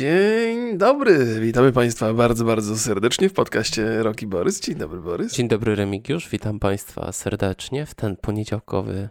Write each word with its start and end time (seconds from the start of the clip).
Dzień 0.00 0.78
dobry, 0.78 1.40
witamy 1.40 1.72
Państwa 1.72 2.14
bardzo, 2.14 2.44
bardzo 2.44 2.78
serdecznie 2.78 3.28
w 3.28 3.32
podcaście 3.32 4.02
Roki 4.02 4.26
Borys. 4.26 4.60
Dzień 4.60 4.74
dobry, 4.74 5.00
Borys. 5.00 5.32
Dzień 5.32 5.48
dobry, 5.48 5.74
Remigiusz. 5.74 6.28
Witam 6.28 6.58
Państwa 6.58 7.12
serdecznie 7.12 7.86
w 7.86 7.94
ten 7.94 8.16
poniedziałkowy, 8.16 9.08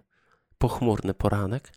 pochmurny 0.57 1.13
poranek. 1.13 1.71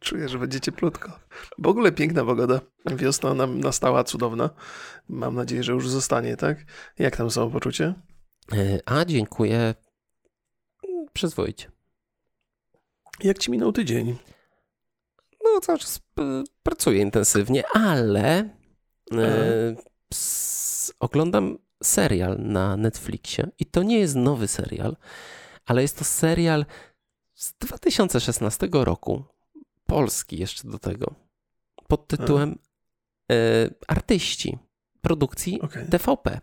Czuję, 0.00 0.28
że 0.28 0.38
będzie 0.38 0.60
cieplutko. 0.60 1.20
W 1.58 1.66
ogóle 1.66 1.92
piękna 1.92 2.24
pogoda. 2.24 2.60
Wiosna 2.96 3.34
nam 3.34 3.60
nastała 3.60 4.04
cudowna. 4.04 4.50
Mam 5.08 5.34
nadzieję, 5.34 5.62
że 5.62 5.72
już 5.72 5.88
zostanie, 5.88 6.36
tak? 6.36 6.58
Jak 6.98 7.16
tam 7.16 7.30
samopoczucie? 7.30 7.94
E, 8.52 8.78
a 8.86 9.04
dziękuję. 9.04 9.74
Przyzwoicie. 11.12 11.70
Jak 13.20 13.38
ci 13.38 13.50
minął 13.50 13.72
tydzień? 13.72 14.16
No, 15.54 15.60
cały 15.60 15.78
czas 15.78 16.00
e, 16.18 16.44
pracuję 16.62 17.00
intensywnie, 17.00 17.64
ale 17.74 18.48
e, 19.12 19.76
oglądam 21.00 21.58
serial 21.82 22.38
na 22.38 22.76
Netflixie 22.76 23.48
i 23.58 23.66
to 23.66 23.82
nie 23.82 23.98
jest 23.98 24.16
nowy 24.16 24.48
serial, 24.48 24.96
ale 25.66 25.82
jest 25.82 25.98
to 25.98 26.04
serial 26.04 26.66
z 27.34 27.52
2016 27.52 28.68
roku, 28.72 29.24
polski 29.86 30.38
jeszcze 30.38 30.68
do 30.68 30.78
tego, 30.78 31.14
pod 31.88 32.06
tytułem 32.06 32.58
e, 33.32 33.34
Artyści 33.88 34.58
produkcji 35.00 35.60
okay. 35.60 35.86
TVP. 35.86 36.40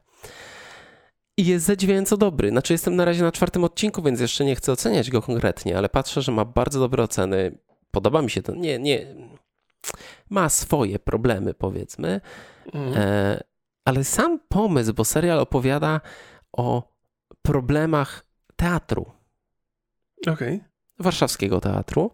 I 1.38 1.46
jest 1.46 1.66
zadziwiająco 1.66 2.18
dobry. 2.18 2.50
Znaczy, 2.50 2.74
jestem 2.74 2.96
na 2.96 3.06
razie 3.06 3.24
na 3.24 3.32
czwartym 3.32 3.64
odcinku, 3.64 4.02
więc 4.02 4.20
jeszcze 4.20 4.46
nie 4.46 4.56
chcę 4.56 4.72
oceniać 4.72 5.10
go 5.10 5.22
konkretnie, 5.22 5.78
ale 5.78 5.90
patrzę, 5.90 6.22
że 6.22 6.32
ma 6.32 6.46
bardzo 6.46 6.80
dobre 6.80 7.04
oceny. 7.04 7.58
Podoba 7.92 8.22
mi 8.22 8.30
się 8.30 8.42
to. 8.42 8.56
Nie, 8.56 8.80
nie. 8.80 9.16
Ma 10.30 10.50
swoje 10.50 11.00
problemy, 11.00 11.54
powiedzmy. 11.54 12.22
Mm. 12.74 12.94
E, 12.96 13.44
ale 13.86 14.04
sam 14.04 14.40
pomysł, 14.50 14.94
bo 14.94 15.06
serial 15.06 15.40
opowiada 15.40 16.02
o 16.52 16.92
problemach 17.42 18.26
teatru. 18.56 19.12
Okej. 20.22 20.56
Okay. 20.56 20.60
Warszawskiego 21.00 21.62
teatru. 21.62 22.12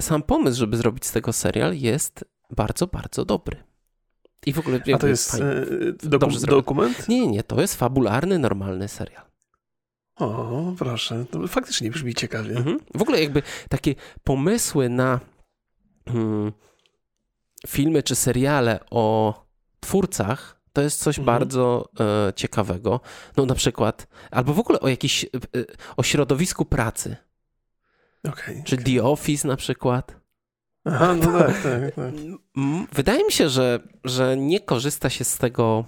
Sam 0.00 0.22
pomysł, 0.22 0.58
żeby 0.58 0.76
zrobić 0.76 1.06
z 1.06 1.12
tego 1.12 1.32
serial 1.32 1.76
jest 1.76 2.24
bardzo, 2.50 2.86
bardzo 2.86 3.24
dobry. 3.24 3.56
I 4.46 4.52
w 4.52 4.58
ogóle. 4.58 4.80
A 4.94 4.98
to 4.98 5.06
jest 5.06 5.30
fajnie, 5.30 5.46
e, 5.46 5.92
doku 5.92 6.30
dokument? 6.46 7.08
Nie, 7.08 7.26
nie, 7.26 7.42
to 7.42 7.60
jest 7.60 7.74
fabularny, 7.74 8.38
normalny 8.38 8.88
serial. 8.88 9.29
O, 10.20 10.74
proszę. 10.78 11.24
To 11.30 11.48
faktycznie 11.48 11.90
brzmi 11.90 12.14
ciekawie. 12.14 12.56
Mhm. 12.56 12.78
W 12.94 13.02
ogóle 13.02 13.20
jakby 13.20 13.42
takie 13.68 13.94
pomysły 14.24 14.88
na 14.88 15.20
hmm, 16.08 16.52
filmy 17.66 18.02
czy 18.02 18.14
seriale 18.14 18.80
o 18.90 19.34
twórcach 19.80 20.60
to 20.72 20.82
jest 20.82 21.00
coś 21.00 21.18
mhm. 21.18 21.38
bardzo 21.38 21.88
e, 22.00 22.32
ciekawego. 22.32 23.00
No 23.36 23.46
na 23.46 23.54
przykład, 23.54 24.06
albo 24.30 24.54
w 24.54 24.58
ogóle 24.58 24.80
o 24.80 24.88
jakiś, 24.88 25.24
e, 25.24 25.28
o 25.96 26.02
środowisku 26.02 26.64
pracy. 26.64 27.16
Okay, 28.28 28.62
czy 28.64 28.74
okay. 28.74 28.84
The 28.84 29.02
Office 29.02 29.48
na 29.48 29.56
przykład. 29.56 30.16
Aha, 30.84 31.14
no 31.14 31.38
tak, 31.38 31.62
tak, 31.62 31.94
tak. 31.94 32.14
Wydaje 32.92 33.24
mi 33.24 33.32
się, 33.32 33.48
że, 33.48 33.80
że 34.04 34.36
nie 34.36 34.60
korzysta 34.60 35.10
się 35.10 35.24
z 35.24 35.38
tego, 35.38 35.84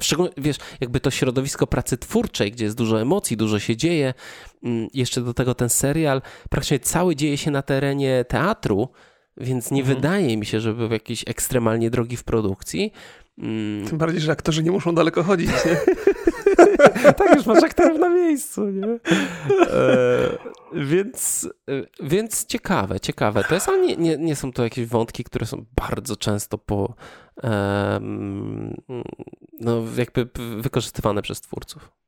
szczególnie, 0.00 0.32
wiesz, 0.36 0.56
jakby 0.80 1.00
to 1.00 1.10
środowisko 1.10 1.66
pracy 1.66 1.96
twórczej, 1.96 2.52
gdzie 2.52 2.64
jest 2.64 2.76
dużo 2.76 3.00
emocji, 3.00 3.36
dużo 3.36 3.58
się 3.58 3.76
dzieje, 3.76 4.14
mm, 4.64 4.88
jeszcze 4.94 5.20
do 5.20 5.34
tego 5.34 5.54
ten 5.54 5.68
serial, 5.68 6.22
praktycznie 6.50 6.78
cały 6.78 7.16
dzieje 7.16 7.38
się 7.38 7.50
na 7.50 7.62
terenie 7.62 8.24
teatru, 8.28 8.88
więc 9.36 9.70
nie 9.70 9.80
mhm. 9.80 9.96
wydaje 9.96 10.36
mi 10.36 10.46
się, 10.46 10.60
żeby 10.60 10.76
był 10.76 10.92
jakiś 10.92 11.24
ekstremalnie 11.28 11.90
drogi 11.90 12.16
w 12.16 12.24
produkcji. 12.24 12.92
Mm. 13.38 13.86
Tym 13.86 13.98
bardziej, 13.98 14.20
że 14.20 14.32
aktorzy 14.32 14.62
nie 14.62 14.70
muszą 14.70 14.94
daleko 14.94 15.22
chodzić, 15.22 15.50
nie? 15.50 15.76
tak, 17.18 17.36
już 17.36 17.46
masz 17.46 17.62
aktorów 17.62 17.98
na 17.98 18.08
miejscu, 18.08 18.70
nie? 18.70 18.86
E, 18.86 18.98
więc, 20.72 21.48
e, 21.68 22.06
więc 22.06 22.46
ciekawe, 22.46 23.00
ciekawe. 23.00 23.44
To 23.48 23.54
jest, 23.54 23.68
ale 23.68 23.86
nie, 23.86 23.96
nie, 23.96 24.18
nie 24.18 24.36
są 24.36 24.52
to 24.52 24.64
jakieś 24.64 24.86
wątki, 24.86 25.24
które 25.24 25.46
są 25.46 25.64
bardzo 25.76 26.16
często 26.16 26.58
po, 26.58 26.94
no, 29.60 29.82
jakby 29.96 30.28
wykorzystywane 30.60 31.22
przez 31.22 31.40
twórców. 31.40 32.00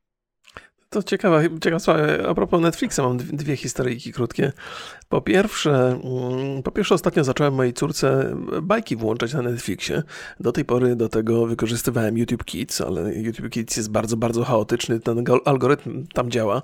To 0.92 1.02
ciekawa, 1.02 1.42
ciekawa 1.42 1.78
sprawa. 1.78 2.28
A 2.28 2.34
propos 2.34 2.60
Netflixa 2.60 2.98
mam 2.98 3.16
dwie 3.16 3.56
historyjki 3.56 4.12
krótkie. 4.12 4.52
Po 5.08 5.20
pierwsze, 5.20 6.00
mm, 6.04 6.62
po 6.62 6.70
pierwsze 6.70 6.94
ostatnio 6.94 7.24
zacząłem 7.24 7.54
mojej 7.54 7.72
córce 7.72 8.36
bajki 8.62 8.96
włączać 8.96 9.34
na 9.34 9.42
Netflixie. 9.42 10.02
Do 10.40 10.52
tej 10.52 10.64
pory 10.64 10.96
do 10.96 11.08
tego 11.08 11.46
wykorzystywałem 11.46 12.18
YouTube 12.18 12.44
Kids, 12.44 12.80
ale 12.80 13.14
YouTube 13.14 13.50
Kids 13.50 13.76
jest 13.76 13.90
bardzo, 13.90 14.16
bardzo 14.16 14.44
chaotyczny, 14.44 15.00
ten 15.00 15.24
algorytm 15.44 16.06
tam 16.14 16.30
działa. 16.30 16.62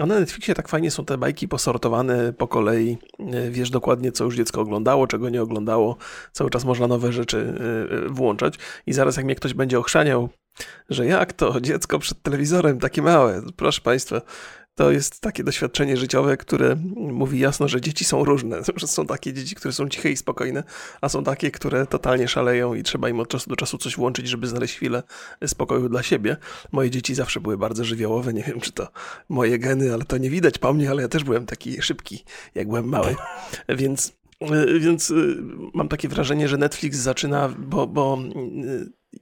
A 0.00 0.06
na 0.06 0.20
Netflixie 0.20 0.54
tak 0.54 0.68
fajnie 0.68 0.90
są 0.90 1.04
te 1.04 1.18
bajki 1.18 1.48
posortowane 1.48 2.32
po 2.32 2.48
kolei. 2.48 2.98
E, 3.32 3.50
wiesz 3.50 3.70
dokładnie, 3.70 4.12
co 4.12 4.24
już 4.24 4.36
dziecko 4.36 4.60
oglądało, 4.60 5.06
czego 5.06 5.28
nie 5.28 5.42
oglądało. 5.42 5.96
Cały 6.32 6.50
czas 6.50 6.64
można 6.64 6.86
nowe 6.86 7.12
rzeczy 7.12 7.38
e, 7.38 8.06
e, 8.06 8.08
włączać. 8.08 8.54
I 8.86 8.92
zaraz 8.92 9.16
jak 9.16 9.24
mnie 9.24 9.34
ktoś 9.34 9.54
będzie 9.54 9.78
ochrzaniał, 9.78 10.28
że 10.88 11.06
jak 11.06 11.32
to 11.32 11.60
dziecko 11.60 11.98
przed 11.98 12.22
telewizorem 12.22 12.78
takie 12.78 13.02
małe, 13.02 13.42
proszę 13.56 13.80
Państwa, 13.80 14.20
to 14.78 14.90
jest 14.90 15.20
takie 15.20 15.44
doświadczenie 15.44 15.96
życiowe, 15.96 16.36
które 16.36 16.76
mówi 16.96 17.38
jasno, 17.38 17.68
że 17.68 17.80
dzieci 17.80 18.04
są 18.04 18.24
różne. 18.24 18.60
Są 18.86 19.06
takie 19.06 19.32
dzieci, 19.32 19.54
które 19.54 19.72
są 19.72 19.88
ciche 19.88 20.10
i 20.10 20.16
spokojne, 20.16 20.64
a 21.00 21.08
są 21.08 21.24
takie, 21.24 21.50
które 21.50 21.86
totalnie 21.86 22.28
szaleją 22.28 22.74
i 22.74 22.82
trzeba 22.82 23.08
im 23.08 23.20
od 23.20 23.28
czasu 23.28 23.50
do 23.50 23.56
czasu 23.56 23.78
coś 23.78 23.96
włączyć, 23.96 24.28
żeby 24.28 24.46
znaleźć 24.46 24.74
chwilę 24.74 25.02
spokoju 25.46 25.88
dla 25.88 26.02
siebie. 26.02 26.36
Moje 26.72 26.90
dzieci 26.90 27.14
zawsze 27.14 27.40
były 27.40 27.58
bardzo 27.58 27.84
żywiołowe. 27.84 28.32
Nie 28.32 28.42
wiem, 28.42 28.60
czy 28.60 28.72
to 28.72 28.88
moje 29.28 29.58
geny, 29.58 29.94
ale 29.94 30.04
to 30.04 30.18
nie 30.18 30.30
widać 30.30 30.58
po 30.58 30.72
mnie, 30.72 30.90
ale 30.90 31.02
ja 31.02 31.08
też 31.08 31.24
byłem 31.24 31.46
taki 31.46 31.82
szybki, 31.82 32.24
jak 32.54 32.68
byłem 32.68 32.88
mały. 32.88 33.16
Więc 33.68 34.18
więc 34.80 35.12
mam 35.74 35.88
takie 35.88 36.08
wrażenie, 36.08 36.48
że 36.48 36.56
Netflix 36.56 36.98
zaczyna, 36.98 37.48
bo, 37.58 37.86
bo 37.86 38.18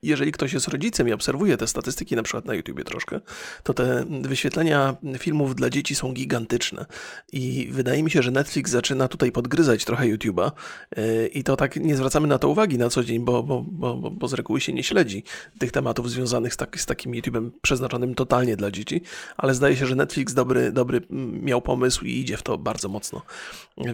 jeżeli 0.02 0.32
ktoś 0.32 0.52
jest 0.52 0.68
rodzicem 0.68 1.08
i 1.08 1.12
obserwuje 1.12 1.56
te 1.56 1.66
statystyki 1.66 2.16
na 2.16 2.22
przykład 2.22 2.44
na 2.44 2.54
YouTubie 2.54 2.84
troszkę, 2.84 3.20
to 3.62 3.74
te 3.74 4.04
wyświetlenia 4.22 4.96
filmów 5.18 5.54
dla 5.54 5.70
dzieci 5.70 5.94
są 5.94 6.12
gigantyczne. 6.12 6.86
I 7.32 7.68
wydaje 7.70 8.02
mi 8.02 8.10
się, 8.10 8.22
że 8.22 8.30
Netflix 8.30 8.70
zaczyna 8.70 9.08
tutaj 9.08 9.32
podgryzać 9.32 9.84
trochę 9.84 10.04
YouTube'a 10.04 10.50
e, 10.96 11.26
i 11.26 11.44
to 11.44 11.56
tak 11.56 11.76
nie 11.76 11.96
zwracamy 11.96 12.28
na 12.28 12.38
to 12.38 12.48
uwagi 12.48 12.78
na 12.78 12.90
co 12.90 13.04
dzień, 13.04 13.24
bo, 13.24 13.42
bo, 13.42 13.64
bo, 13.68 14.10
bo 14.10 14.28
z 14.28 14.32
reguły 14.32 14.60
się 14.60 14.72
nie 14.72 14.82
śledzi 14.82 15.22
tych 15.58 15.72
tematów 15.72 16.10
związanych 16.10 16.54
z, 16.54 16.56
tak, 16.56 16.80
z 16.80 16.86
takim 16.86 17.12
YouTube'em 17.12 17.50
przeznaczonym 17.62 18.14
totalnie 18.14 18.56
dla 18.56 18.70
dzieci, 18.70 19.02
ale 19.36 19.54
zdaje 19.54 19.76
się, 19.76 19.86
że 19.86 19.94
Netflix 19.94 20.34
dobry, 20.34 20.72
dobry 20.72 21.00
miał 21.42 21.62
pomysł 21.62 22.04
i 22.04 22.10
idzie 22.10 22.36
w 22.36 22.42
to 22.42 22.58
bardzo 22.58 22.88
mocno. 22.88 23.22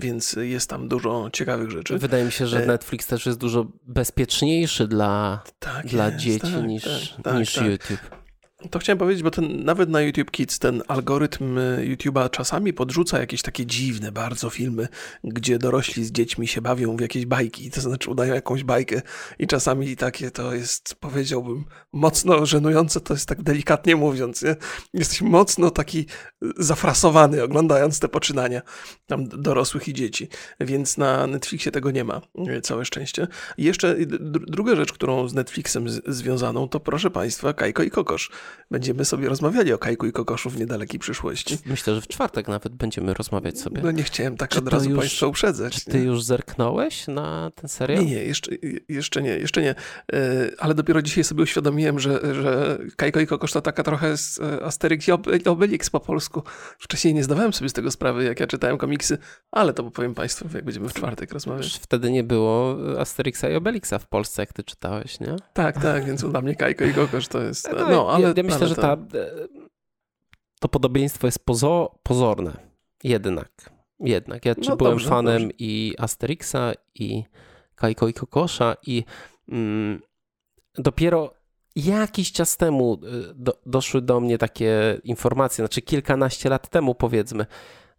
Więc 0.00 0.32
jest 0.32 0.70
tam 0.70 0.88
dużo 0.88 1.30
ciekawych 1.32 1.70
rzeczy. 1.70 1.98
Wydaje 1.98 2.24
mi 2.24 2.32
się, 2.32 2.46
że 2.46 2.62
e, 2.62 2.66
Netflix 2.66 3.06
też 3.06 3.26
jest 3.26 3.38
dużo 3.38 3.66
bezpieczniejszy 3.86 4.88
dla 4.88 5.42
tak, 5.58 5.74
tak 5.74 5.91
dla 5.92 6.04
jest, 6.04 6.18
dzieci 6.18 6.52
tak, 6.52 6.66
niż, 6.66 7.14
tak, 7.22 7.38
niż 7.38 7.52
tak. 7.52 7.64
YouTube. 7.64 8.21
To 8.70 8.78
chciałem 8.78 8.98
powiedzieć, 8.98 9.22
bo 9.22 9.30
ten, 9.30 9.64
nawet 9.64 9.88
na 9.88 10.00
YouTube 10.00 10.30
Kids 10.30 10.58
ten 10.58 10.82
algorytm 10.88 11.58
y, 11.58 11.96
YouTube'a 11.96 12.30
czasami 12.30 12.72
podrzuca 12.72 13.18
jakieś 13.18 13.42
takie 13.42 13.66
dziwne 13.66 14.12
bardzo 14.12 14.50
filmy, 14.50 14.88
gdzie 15.24 15.58
dorośli 15.58 16.04
z 16.04 16.12
dziećmi 16.12 16.48
się 16.48 16.60
bawią 16.60 16.96
w 16.96 17.00
jakieś 17.00 17.26
bajki, 17.26 17.70
to 17.70 17.80
znaczy 17.80 18.10
udają 18.10 18.34
jakąś 18.34 18.64
bajkę 18.64 19.02
i 19.38 19.46
czasami 19.46 19.96
takie 19.96 20.30
to 20.30 20.54
jest, 20.54 20.94
powiedziałbym, 20.94 21.64
mocno 21.92 22.46
żenujące, 22.46 23.00
to 23.00 23.14
jest 23.14 23.28
tak 23.28 23.42
delikatnie 23.42 23.96
mówiąc, 23.96 24.42
nie? 24.42 24.56
Jesteś 24.94 25.22
mocno 25.22 25.70
taki 25.70 26.06
zafrasowany 26.58 27.42
oglądając 27.42 28.00
te 28.00 28.08
poczynania 28.08 28.62
tam 29.06 29.28
dorosłych 29.28 29.88
i 29.88 29.94
dzieci, 29.94 30.28
więc 30.60 30.98
na 30.98 31.26
Netflixie 31.26 31.72
tego 31.72 31.90
nie 31.90 32.04
ma, 32.04 32.20
y, 32.48 32.60
całe 32.60 32.84
szczęście. 32.84 33.26
I 33.58 33.64
jeszcze 33.64 33.96
druga 34.46 34.76
rzecz, 34.76 34.92
którą 34.92 35.28
z 35.28 35.34
Netflixem 35.34 35.88
związaną, 36.06 36.68
to 36.68 36.80
proszę 36.80 37.10
Państwa, 37.10 37.52
Kajko 37.52 37.82
i 37.82 37.90
Kokosz 37.90 38.30
będziemy 38.70 39.04
sobie 39.04 39.28
rozmawiali 39.28 39.72
o 39.72 39.78
Kajku 39.78 40.06
i 40.06 40.12
Kokoszu 40.12 40.50
w 40.50 40.58
niedalekiej 40.58 41.00
przyszłości. 41.00 41.58
Myślę, 41.66 41.94
że 41.94 42.00
w 42.00 42.08
czwartek 42.08 42.48
nawet 42.48 42.74
będziemy 42.74 43.14
rozmawiać 43.14 43.60
sobie. 43.60 43.82
No 43.82 43.90
nie 43.90 44.02
chciałem 44.02 44.36
tak 44.36 44.50
czy 44.50 44.58
od 44.58 44.68
razu 44.68 44.90
już, 44.90 44.98
Państwa 44.98 45.26
uprzedzać. 45.26 45.74
Czy 45.74 45.84
ty 45.84 45.98
nie? 45.98 46.04
już 46.04 46.22
zerknąłeś 46.22 47.06
na 47.08 47.50
ten 47.54 47.68
serial? 47.68 48.04
Nie, 48.04 48.10
nie, 48.10 48.24
jeszcze, 48.24 48.50
jeszcze 48.88 49.22
nie, 49.22 49.30
jeszcze 49.30 49.62
nie. 49.62 49.70
E, 50.12 50.50
ale 50.58 50.74
dopiero 50.74 51.02
dzisiaj 51.02 51.24
sobie 51.24 51.42
uświadomiłem, 51.42 51.98
że, 51.98 52.34
że 52.34 52.78
Kajko 52.96 53.20
i 53.20 53.26
Kokosz 53.26 53.52
to 53.52 53.60
taka 53.60 53.82
trochę 53.82 54.16
z 54.16 54.40
e, 54.40 54.64
Asterix 54.64 55.08
i 55.08 55.12
Obelix 55.48 55.90
po 55.90 56.00
polsku. 56.00 56.42
Wcześniej 56.78 57.14
nie 57.14 57.24
zdawałem 57.24 57.52
sobie 57.52 57.68
z 57.68 57.72
tego 57.72 57.90
sprawy, 57.90 58.24
jak 58.24 58.40
ja 58.40 58.46
czytałem 58.46 58.78
komiksy, 58.78 59.18
ale 59.50 59.72
to 59.72 59.90
powiem 59.90 60.14
Państwu, 60.14 60.48
jak 60.54 60.64
będziemy 60.64 60.88
w 60.88 60.94
czwartek 60.94 61.32
rozmawiać. 61.32 61.78
Wtedy 61.82 62.10
nie 62.10 62.24
było 62.24 62.76
Asterixa 63.00 63.44
i 63.52 63.54
Obelixa 63.54 63.98
w 63.98 64.06
Polsce, 64.06 64.42
jak 64.42 64.52
ty 64.52 64.64
czytałeś, 64.64 65.20
nie? 65.20 65.36
Tak, 65.52 65.82
tak, 65.82 66.04
więc 66.04 66.24
dla 66.24 66.40
mnie 66.40 66.56
Kajko 66.56 66.84
i 66.84 66.94
Kokosz 66.94 67.28
to 67.28 67.42
jest... 67.42 67.70
No, 67.72 67.88
no 67.88 68.10
ale... 68.10 68.28
Ja, 68.28 68.34
ja 68.42 68.50
myślę, 68.50 68.68
że 68.68 68.74
ta, 68.74 68.92
e, 68.92 68.98
to 70.60 70.68
podobieństwo 70.68 71.26
jest 71.26 71.44
pozo, 71.44 71.98
pozorne. 72.02 72.56
Jednak. 73.04 73.70
Jednak. 74.00 74.44
Ja 74.44 74.54
no 74.68 74.76
byłem 74.76 74.92
dobrze, 74.92 75.08
fanem 75.08 75.42
dobrze. 75.42 75.56
i 75.58 75.94
Asterixa, 75.98 76.72
i 76.94 77.24
Kajko 77.74 78.08
i 78.08 78.12
Kokosza 78.12 78.76
i 78.86 79.04
mm, 79.48 80.02
dopiero 80.74 81.34
jakiś 81.76 82.32
czas 82.32 82.56
temu 82.56 82.94
y, 82.94 83.34
do, 83.34 83.60
doszły 83.66 84.02
do 84.02 84.20
mnie 84.20 84.38
takie 84.38 85.00
informacje, 85.04 85.62
znaczy 85.62 85.82
kilkanaście 85.82 86.48
lat 86.48 86.68
temu 86.68 86.94
powiedzmy, 86.94 87.46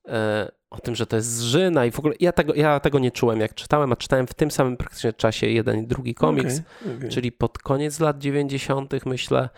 e, 0.08 0.52
o 0.70 0.80
tym, 0.80 0.96
że 0.96 1.06
to 1.06 1.16
jest 1.16 1.28
zżyna 1.28 1.86
i 1.86 1.92
w 1.92 2.00
ogóle 2.00 2.16
ja 2.20 2.32
tego, 2.32 2.54
ja 2.54 2.80
tego 2.80 3.00
nie 3.00 3.12
czułem 3.12 3.40
jak 3.40 3.54
czytałem, 3.54 3.92
a 3.92 3.96
czytałem 3.96 4.28
w 4.28 4.34
tym 4.34 4.52
samym 4.52 4.78
praktycznie 4.78 5.14
czasie 5.14 5.48
jeden 5.48 5.80
i 5.80 5.88
drugi 5.88 6.14
komiks, 6.14 6.62
okay, 6.82 6.96
okay. 6.98 7.10
czyli 7.10 7.32
pod 7.32 7.58
koniec 7.58 8.00
lat 8.00 8.20
90. 8.20 9.06
myślę. 9.06 9.50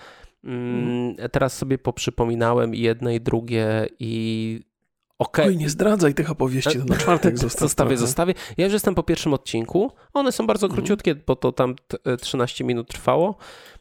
Mm, 0.45 1.15
teraz 1.31 1.57
sobie 1.57 1.77
poprzypominałem 1.77 2.75
jedne 2.75 3.15
i 3.15 3.21
drugie 3.21 3.88
i 4.00 4.62
okej. 5.19 5.45
Okay. 5.45 5.56
nie 5.56 5.69
zdradzaj 5.69 6.13
tych 6.13 6.31
opowieści, 6.31 6.80
to 6.80 6.86
na 6.86 6.97
czwartek 7.03 7.38
zostaw 7.38 7.59
Zostawię, 7.59 7.97
zostawię. 7.97 8.33
Ja 8.57 8.65
już 8.65 8.74
jestem 8.74 8.95
po 8.95 9.03
pierwszym 9.03 9.33
odcinku. 9.33 9.92
One 10.13 10.31
są 10.31 10.47
bardzo 10.47 10.68
mhm. 10.68 10.81
króciutkie, 10.81 11.15
bo 11.15 11.36
to 11.36 11.51
tam 11.51 11.75
13 12.21 12.63
minut 12.63 12.88
trwało. 12.88 13.36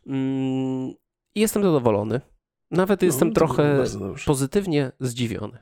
Mm, 0.06 0.94
jestem 1.34 1.62
zadowolony. 1.62 2.20
Nawet 2.70 3.00
no, 3.00 3.06
jestem 3.06 3.32
trochę 3.32 3.84
pozytywnie 4.26 4.92
zdziwiony. 5.00 5.58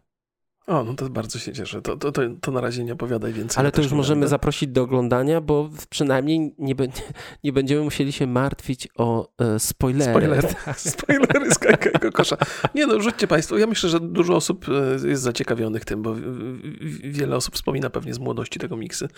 O, 0.66 0.84
no 0.84 0.94
to 0.94 1.10
bardzo 1.10 1.38
się 1.38 1.52
cieszę. 1.52 1.82
To, 1.82 1.96
to, 1.96 2.12
to, 2.12 2.22
to 2.40 2.52
na 2.52 2.60
razie 2.60 2.84
nie 2.84 2.92
opowiadaj 2.92 3.32
więcej. 3.32 3.60
Ale 3.60 3.72
to 3.72 3.82
już 3.82 3.92
możemy 3.92 4.20
będę. 4.20 4.28
zaprosić 4.28 4.68
do 4.68 4.82
oglądania, 4.82 5.40
bo 5.40 5.70
przynajmniej 5.90 6.54
nie, 6.58 6.74
be, 6.74 6.86
nie 7.44 7.52
będziemy 7.52 7.82
musieli 7.82 8.12
się 8.12 8.26
martwić 8.26 8.88
o 8.96 9.28
e, 9.38 9.58
spoilery. 9.58 10.12
Spoilery, 10.12 10.48
spoilery 10.76 11.50
z 11.54 11.58
Kajkego 11.58 12.12
Kosza. 12.12 12.36
Nie 12.74 12.86
no, 12.86 13.00
rzućcie 13.00 13.26
Państwo. 13.26 13.58
Ja 13.58 13.66
myślę, 13.66 13.88
że 13.88 14.00
dużo 14.00 14.36
osób 14.36 14.66
e, 14.68 15.08
jest 15.08 15.22
zaciekawionych 15.22 15.84
tym, 15.84 16.02
bo 16.02 16.14
wiele 17.04 17.36
osób 17.36 17.54
wspomina 17.54 17.90
pewnie 17.90 18.14
z 18.14 18.18
młodości 18.18 18.58
tego 18.58 18.76
miksy. 18.76 19.08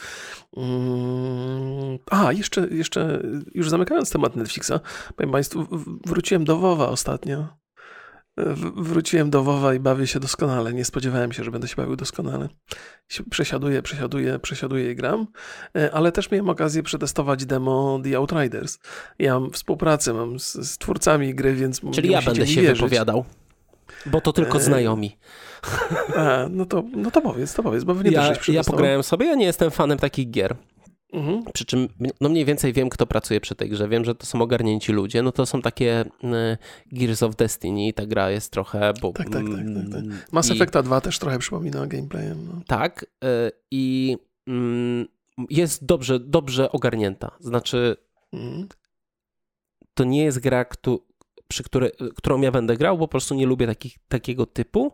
Mm, 0.57 1.99
a, 2.11 2.33
jeszcze, 2.33 2.69
jeszcze 2.71 3.23
już 3.55 3.71
zamykając 3.71 4.11
temat 4.11 4.37
Netflixa, 4.37 4.73
powiem 5.17 5.33
Państwu, 5.33 5.67
wróciłem 6.07 6.45
do 6.45 6.57
WoWa 6.57 6.89
ostatnio 6.89 7.64
wróciłem 8.77 9.31
do 9.31 9.43
WoWa 9.43 9.75
i 9.75 9.81
bawię 9.81 10.07
się 10.07 10.21
doskonale. 10.21 10.73
Nie 10.73 10.85
spodziewałem 10.85 11.33
się, 11.33 11.45
że 11.45 11.51
będę 11.51 11.69
się 11.69 11.77
bawił 11.77 11.97
doskonale. 11.97 12.49
Przesiaduję, 13.31 13.83
przesiaduję, 13.83 14.39
przesiaduję 14.39 14.91
i 14.91 14.95
gram, 14.95 15.27
e, 15.77 15.91
ale 15.95 16.13
też 16.13 16.31
miałem 16.31 16.49
okazję 16.49 16.83
przetestować 16.83 17.47
demo 17.47 18.01
The 18.05 18.17
Outriders. 18.17 18.79
Ja 19.19 19.41
mam 19.41 19.51
współpracę 19.51 20.13
mam 20.13 20.39
z, 20.41 20.53
z 20.53 20.79
twórcami 20.79 21.35
gry, 21.35 21.55
więc 21.55 21.81
Czyli 21.93 22.11
ja 22.11 22.23
będę 22.23 22.47
się 22.47 22.61
wierzyć. 22.61 22.79
wypowiadał. 22.79 23.25
Bo 24.07 24.21
to 24.21 24.33
tylko 24.33 24.59
e, 24.59 24.61
znajomi. 24.61 25.17
A, 26.17 26.47
no 26.51 26.67
to, 26.67 26.83
no 26.97 27.11
to 27.11 27.21
powiedz, 27.21 27.55
to 27.55 27.63
powiedz, 27.63 27.85
bo 27.85 27.95
wy 27.95 28.05
nie 28.05 28.11
ja, 28.11 28.33
Ja 28.49 28.65
pograłem 28.65 29.03
sobie, 29.03 29.27
ja 29.27 29.35
nie 29.35 29.47
jestem 29.47 29.71
fanem 29.71 29.99
takich 29.99 30.31
gier. 30.31 30.57
Mhm. 31.15 31.45
Przy 31.53 31.65
czym 31.65 31.89
no 32.21 32.29
mniej 32.29 32.45
więcej 32.45 32.73
wiem, 32.73 32.91
kto 32.91 33.07
pracuje 33.07 33.41
przy 33.41 33.55
tej 33.55 33.71
grze. 33.71 33.89
Wiem, 33.89 34.05
że 34.05 34.15
to 34.15 34.27
są 34.27 34.43
ogarnięci 34.43 34.93
ludzie. 34.93 35.23
No 35.23 35.33
to 35.33 35.47
są 35.47 35.63
takie 35.63 36.05
y, 36.25 36.59
Gears 36.93 37.23
of 37.23 37.37
Destiny. 37.37 37.93
Ta 37.93 38.07
gra 38.07 38.31
jest 38.31 38.53
trochę. 38.53 38.93
Bo, 39.03 39.13
tak, 39.13 39.31
tak, 39.31 39.33
tak. 39.33 39.43
tak, 39.45 39.93
tak. 39.93 40.01
Mm, 40.01 40.19
Mass 40.33 40.51
Effecta 40.51 40.83
2 40.83 41.01
też 41.01 41.19
trochę 41.19 41.39
przypomina 41.39 41.87
gameplayem. 41.87 42.47
No. 42.47 42.61
Tak. 42.67 43.07
Y, 43.25 43.51
I 43.71 44.17
y, 44.49 45.07
jest 45.51 45.85
dobrze, 45.85 46.21
dobrze 46.21 46.73
ogarnięta. 46.73 47.31
Znaczy, 47.41 47.97
mhm. 48.33 48.69
to 49.95 50.05
nie 50.05 50.25
jest 50.25 50.39
gra, 50.39 50.67
przy 51.49 51.63
której, 51.63 51.91
którą 52.17 52.41
ja 52.41 52.53
będę 52.53 52.77
grał, 52.77 52.99
bo 52.99 53.09
po 53.09 53.11
prostu 53.11 53.35
nie 53.35 53.47
lubię 53.47 53.67
takich, 53.67 53.99
takiego 54.09 54.47
typu. 54.47 54.93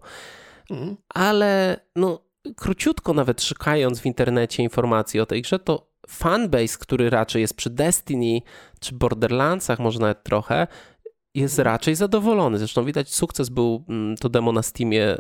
Mhm. 0.71 0.97
Ale 1.09 1.81
no, 1.97 2.25
króciutko 2.57 3.15
nawet 3.15 3.43
szukając 3.43 4.01
w 4.01 4.07
internecie 4.07 4.63
informacji 4.63 5.21
o 5.21 5.27
tej 5.27 5.43
grze, 5.43 5.59
to 5.59 5.90
fanbase, 6.09 6.79
który 6.79 7.11
raczej 7.11 7.43
jest 7.43 7.55
przy 7.55 7.71
Destiny 7.71 8.41
czy 8.81 8.95
Borderlandsach, 8.95 9.79
może 9.79 10.01
nawet 10.01 10.25
trochę, 10.25 10.67
jest 11.35 11.59
raczej 11.59 11.95
zadowolony. 11.95 12.59
Zresztą 12.59 12.85
widać, 12.85 13.15
sukces 13.15 13.49
był, 13.49 13.85
mm, 13.89 14.17
to 14.17 14.29
demo 14.29 14.53
na 14.53 14.63
Steamie, 14.63 15.17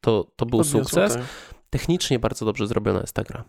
to, 0.00 0.32
to 0.36 0.46
był 0.46 0.64
sukces. 0.64 1.14
Tak. 1.14 1.22
Technicznie 1.70 2.18
bardzo 2.18 2.44
dobrze 2.44 2.66
zrobiona 2.66 3.00
jest 3.00 3.14
ta 3.14 3.22
gra. 3.22 3.44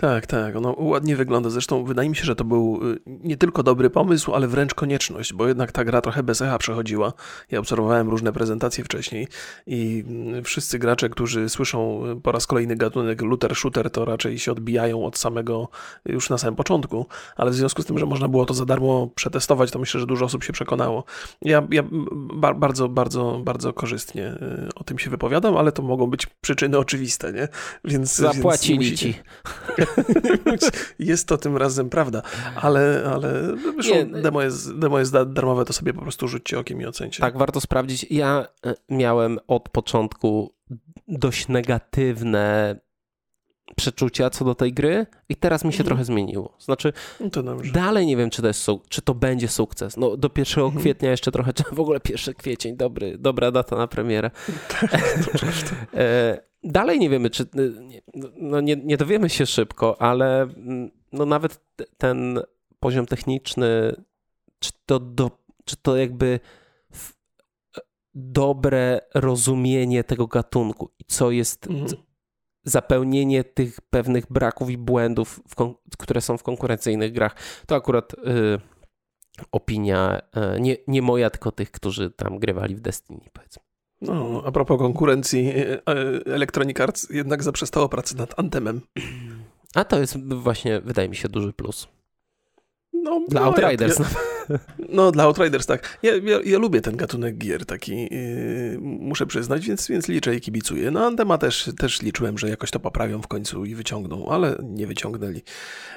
Tak, 0.00 0.26
tak, 0.26 0.56
ono 0.56 0.74
ładnie 0.78 1.16
wygląda. 1.16 1.50
Zresztą 1.50 1.84
wydaje 1.84 2.08
mi 2.08 2.16
się, 2.16 2.24
że 2.24 2.36
to 2.36 2.44
był 2.44 2.80
y, 2.82 2.98
nie 3.06 3.36
tylko 3.36 3.62
dobry 3.62 3.90
pomysł, 3.90 4.34
ale 4.34 4.48
wręcz 4.48 4.74
konieczność, 4.74 5.32
bo 5.32 5.48
jednak 5.48 5.72
ta 5.72 5.84
gra 5.84 6.00
trochę 6.00 6.22
bez 6.22 6.42
echa 6.42 6.58
przechodziła. 6.58 7.12
Ja 7.50 7.58
obserwowałem 7.58 8.08
różne 8.08 8.32
prezentacje 8.32 8.84
wcześniej 8.84 9.28
i 9.66 10.04
mm, 10.08 10.44
wszyscy 10.44 10.78
gracze, 10.78 11.08
którzy 11.08 11.48
słyszą 11.48 12.06
y, 12.06 12.20
po 12.20 12.32
raz 12.32 12.46
kolejny 12.46 12.76
gatunek 12.76 13.22
looter 13.22 13.56
shooter, 13.56 13.90
to 13.90 14.04
raczej 14.04 14.38
się 14.38 14.52
odbijają 14.52 15.04
od 15.04 15.18
samego 15.18 15.68
już 16.06 16.30
na 16.30 16.38
samym 16.38 16.56
początku, 16.56 17.06
ale 17.36 17.50
w 17.50 17.54
związku 17.54 17.82
z 17.82 17.86
tym, 17.86 17.98
że 17.98 18.06
można 18.06 18.28
było 18.28 18.46
to 18.46 18.54
za 18.54 18.64
darmo 18.64 19.08
przetestować, 19.14 19.70
to 19.70 19.78
myślę, 19.78 20.00
że 20.00 20.06
dużo 20.06 20.24
osób 20.24 20.44
się 20.44 20.52
przekonało. 20.52 21.04
Ja, 21.42 21.66
ja 21.70 21.82
bardzo, 22.54 22.88
bardzo, 22.88 23.40
bardzo 23.44 23.72
korzystnie 23.72 24.26
y, 24.26 24.68
o 24.74 24.84
tym 24.84 24.98
się 24.98 25.10
wypowiadam, 25.10 25.56
ale 25.56 25.72
to 25.72 25.82
mogą 25.82 26.06
być 26.06 26.26
przyczyny 26.26 26.78
oczywiste, 26.78 27.32
nie? 27.32 27.48
Więc 27.84 28.16
zapłacili 28.16 28.86
więc 28.86 29.00
ci. 29.00 29.14
jest 30.98 31.28
to 31.28 31.38
tym 31.38 31.56
razem 31.56 31.90
prawda, 31.90 32.22
ale, 32.56 33.10
ale 33.14 33.56
nie, 33.90 34.06
demo, 34.06 34.42
jest, 34.42 34.78
demo 34.78 34.98
jest 34.98 35.12
darmowe, 35.12 35.64
to 35.64 35.72
sobie 35.72 35.94
po 35.94 36.02
prostu 36.02 36.28
rzućcie 36.28 36.58
okiem 36.58 36.80
i 36.80 36.86
ocencie. 36.86 37.20
Tak, 37.20 37.38
warto 37.38 37.60
sprawdzić. 37.60 38.06
Ja 38.10 38.46
e, 38.66 38.74
miałem 38.88 39.38
od 39.46 39.68
początku 39.68 40.54
dość 41.08 41.48
negatywne 41.48 42.76
przeczucia 43.76 44.30
co 44.30 44.44
do 44.44 44.54
tej 44.54 44.72
gry 44.72 45.06
i 45.28 45.36
teraz 45.36 45.64
mi 45.64 45.72
się 45.72 45.76
mhm. 45.76 45.86
trochę 45.86 46.04
zmieniło. 46.04 46.56
Znaczy, 46.58 46.92
no 47.44 47.56
dalej 47.72 48.06
nie 48.06 48.16
wiem, 48.16 48.30
czy 48.30 48.42
to, 48.42 48.48
jest 48.48 48.66
czy 48.88 49.02
to 49.02 49.14
będzie 49.14 49.48
sukces. 49.48 49.96
No, 49.96 50.16
do 50.16 50.30
1 50.36 50.64
mhm. 50.64 50.82
kwietnia 50.82 51.10
jeszcze 51.10 51.32
trochę, 51.32 51.52
w 51.72 51.80
ogóle 51.80 52.00
1 52.08 52.34
kwiecień, 52.34 52.76
dobry, 52.76 53.18
dobra 53.18 53.50
data 53.50 53.76
na 53.76 53.86
premierę. 53.86 54.30
Tak, 54.80 56.47
Dalej 56.62 56.98
nie 56.98 57.10
wiemy, 57.10 57.30
czy. 57.30 57.42
Y, 57.42 58.02
no 58.36 58.60
nie, 58.60 58.76
nie 58.76 58.96
dowiemy 58.96 59.28
się 59.28 59.46
szybko, 59.46 60.02
ale 60.02 60.42
mm, 60.42 60.90
no 61.12 61.26
nawet 61.26 61.60
ten 61.98 62.40
poziom 62.80 63.06
techniczny, 63.06 63.94
czy 64.58 64.70
to, 64.86 65.00
do, 65.00 65.30
czy 65.64 65.76
to 65.76 65.96
jakby 65.96 66.40
dobre 68.14 69.00
rozumienie 69.14 70.04
tego 70.04 70.26
gatunku 70.26 70.90
i 70.98 71.04
co 71.04 71.30
jest 71.30 71.66
mhm. 71.66 72.02
zapełnienie 72.64 73.44
tych 73.44 73.80
pewnych 73.80 74.32
braków 74.32 74.70
i 74.70 74.78
błędów, 74.78 75.40
które 75.98 76.20
są 76.20 76.38
w 76.38 76.42
konkurencyjnych 76.42 77.12
grach. 77.12 77.36
To 77.66 77.76
akurat 77.76 78.14
y, 78.14 78.16
opinia 79.52 80.20
y, 80.56 80.60
nie, 80.60 80.76
nie 80.86 81.02
moja, 81.02 81.30
tylko 81.30 81.52
tych, 81.52 81.70
którzy 81.70 82.10
tam 82.10 82.38
grywali 82.38 82.76
w 82.76 82.80
Destiny, 82.80 83.20
powiedzmy. 83.32 83.67
No, 84.00 84.42
a 84.46 84.52
propos 84.52 84.78
konkurencji, 84.78 85.48
e, 85.48 85.72
e, 85.72 85.80
Electronic 86.26 86.80
Arts 86.80 87.10
jednak 87.10 87.42
zaprzestało 87.42 87.88
pracy 87.88 88.16
nad 88.16 88.38
Antemem. 88.38 88.80
A 89.74 89.84
to 89.84 90.00
jest 90.00 90.34
właśnie, 90.34 90.80
wydaje 90.80 91.08
mi 91.08 91.16
się, 91.16 91.28
duży 91.28 91.52
plus. 91.52 91.88
No, 92.92 93.20
Dla 93.28 93.40
no, 93.40 93.46
Outriders. 93.46 93.98
Ja, 93.98 94.04
ja, 94.04 94.37
no, 94.88 95.12
dla 95.12 95.24
Outriders, 95.24 95.66
tak. 95.66 95.98
Ja, 96.02 96.16
ja, 96.16 96.38
ja, 96.44 96.58
lubię 96.58 96.80
ten 96.80 96.96
gatunek 96.96 97.38
gier, 97.38 97.66
taki 97.66 98.02
yy, 98.02 98.78
muszę 98.80 99.26
przyznać, 99.26 99.66
więc, 99.66 99.88
więc 99.88 100.08
liczę 100.08 100.36
i 100.36 100.40
kibicuję. 100.40 100.90
No, 100.90 101.06
Antema 101.06 101.38
też, 101.38 101.70
też 101.78 102.02
liczyłem, 102.02 102.38
że 102.38 102.48
jakoś 102.48 102.70
to 102.70 102.80
poprawią 102.80 103.22
w 103.22 103.26
końcu 103.28 103.64
i 103.64 103.74
wyciągną, 103.74 104.28
ale 104.28 104.58
nie 104.62 104.86
wyciągnęli. 104.86 105.42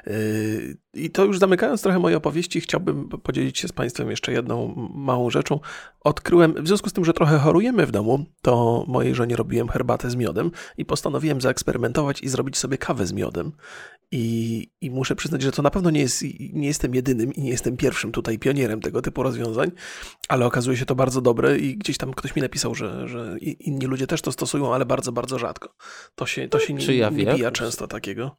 Yy, 0.07 0.77
I 0.93 1.09
to 1.09 1.25
już 1.25 1.39
zamykając 1.39 1.81
trochę 1.81 1.99
moje 1.99 2.17
opowieści, 2.17 2.61
chciałbym 2.61 3.09
podzielić 3.09 3.59
się 3.59 3.67
z 3.67 3.71
Państwem 3.71 4.09
jeszcze 4.09 4.31
jedną 4.31 4.89
małą 4.95 5.29
rzeczą. 5.29 5.59
Odkryłem, 6.01 6.53
w 6.63 6.67
związku 6.67 6.89
z 6.89 6.93
tym, 6.93 7.05
że 7.05 7.13
trochę 7.13 7.37
chorujemy 7.37 7.85
w 7.85 7.91
domu, 7.91 8.25
to 8.41 8.85
mojej 8.87 9.15
żonie 9.15 9.35
robiłem 9.35 9.67
herbatę 9.67 10.09
z 10.09 10.15
miodem 10.15 10.51
i 10.77 10.85
postanowiłem 10.85 11.41
zaeksperymentować 11.41 12.21
i 12.21 12.29
zrobić 12.29 12.57
sobie 12.57 12.77
kawę 12.77 13.05
z 13.05 13.13
miodem. 13.13 13.51
I, 14.11 14.67
I 14.81 14.91
muszę 14.91 15.15
przyznać, 15.15 15.41
że 15.41 15.51
to 15.51 15.61
na 15.61 15.69
pewno 15.69 15.89
nie, 15.89 16.01
jest, 16.01 16.23
nie 16.53 16.67
jestem 16.67 16.95
jedynym 16.95 17.33
i 17.33 17.41
nie 17.41 17.49
jestem 17.49 17.77
pierwszym 17.77 18.11
tutaj 18.11 18.39
pionierem 18.41 18.81
tego 18.81 19.01
typu 19.01 19.23
rozwiązań, 19.23 19.71
ale 20.27 20.45
okazuje 20.45 20.77
się 20.77 20.85
to 20.85 20.95
bardzo 20.95 21.21
dobre 21.21 21.57
i 21.57 21.77
gdzieś 21.77 21.97
tam 21.97 22.13
ktoś 22.13 22.35
mi 22.35 22.41
napisał, 22.41 22.75
że, 22.75 23.07
że 23.07 23.37
inni 23.39 23.85
ludzie 23.85 24.07
też 24.07 24.21
to 24.21 24.31
stosują, 24.31 24.73
ale 24.73 24.85
bardzo, 24.85 25.11
bardzo 25.11 25.39
rzadko. 25.39 25.75
To 26.15 26.25
się, 26.25 26.47
to 26.47 26.59
się 26.59 26.73
nie, 26.73 26.95
ja 26.95 27.09
nie 27.09 27.25
bija 27.25 27.51
często 27.51 27.87
takiego. 27.87 28.37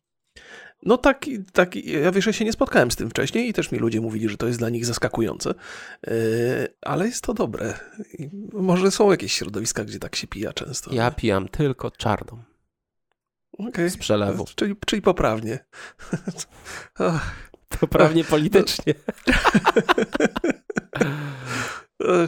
No 0.83 0.99
tak, 0.99 1.27
tak, 1.53 1.77
ja 1.77 2.13
wiesz, 2.13 2.27
ja 2.27 2.33
się 2.33 2.45
nie 2.45 2.53
spotkałem 2.53 2.91
z 2.91 2.97
tym 2.97 3.11
wcześniej 3.11 3.49
i 3.49 3.53
też 3.53 3.73
mi 3.73 3.79
ludzie 3.79 4.01
mówili, 4.01 4.29
że 4.29 4.37
to 4.37 4.47
jest 4.47 4.59
dla 4.59 4.69
nich 4.69 4.87
zaskakujące, 4.87 5.55
yy, 6.07 6.13
ale 6.81 7.07
jest 7.07 7.25
to 7.25 7.35
dobre. 7.35 7.75
może 8.53 8.91
są 8.91 9.11
jakieś 9.11 9.33
środowiska, 9.33 9.85
gdzie 9.85 9.99
tak 9.99 10.17
się 10.17 10.27
pija 10.27 10.53
często. 10.53 10.95
Ja 10.95 11.11
pijam 11.11 11.49
tylko 11.49 11.91
czarną. 11.91 12.43
Okay. 13.59 13.91
Z 13.91 13.97
przelewu. 13.97 14.45
Czyli, 14.55 14.77
czyli 14.87 15.03
poprawnie. 15.03 15.59
poprawnie 17.77 18.25
politycznie. 18.25 18.95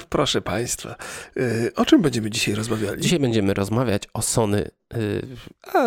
Proszę 0.08 0.42
Państwa, 0.42 0.96
y, 1.36 1.72
o 1.76 1.84
czym 1.84 2.02
będziemy 2.02 2.30
dzisiaj 2.30 2.54
rozmawiali? 2.54 3.02
Dzisiaj 3.02 3.18
będziemy 3.18 3.54
rozmawiać 3.54 4.02
o 4.12 4.22
Sony, 4.22 4.70
y, 4.96 5.26
a 5.74 5.86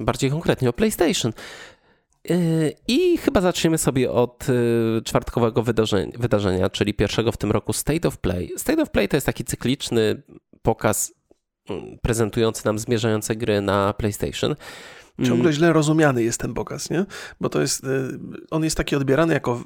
bardziej 0.00 0.30
konkretnie 0.30 0.68
o 0.68 0.72
PlayStation. 0.72 1.32
I 2.88 3.18
chyba 3.18 3.40
zaczniemy 3.40 3.78
sobie 3.78 4.12
od 4.12 4.46
czwartkowego 5.04 5.62
wydarzenia, 6.18 6.70
czyli 6.70 6.94
pierwszego 6.94 7.32
w 7.32 7.36
tym 7.36 7.50
roku 7.50 7.72
State 7.72 8.08
of 8.08 8.18
Play. 8.18 8.52
State 8.56 8.82
of 8.82 8.90
Play 8.90 9.08
to 9.08 9.16
jest 9.16 9.26
taki 9.26 9.44
cykliczny 9.44 10.22
pokaz 10.62 11.14
mm, 11.70 11.98
prezentujący 12.02 12.66
nam 12.66 12.78
zmierzające 12.78 13.36
gry 13.36 13.60
na 13.60 13.92
PlayStation. 13.92 14.56
Ciągle 15.22 15.40
mm. 15.40 15.52
źle 15.52 15.72
rozumiany 15.72 16.22
jest 16.22 16.40
ten 16.40 16.54
pokaz, 16.54 16.90
nie? 16.90 17.04
Bo 17.40 17.48
to 17.48 17.60
jest, 17.60 17.84
y, 17.84 18.18
on 18.50 18.64
jest 18.64 18.76
taki 18.76 18.96
odbierany 18.96 19.34
jako 19.34 19.64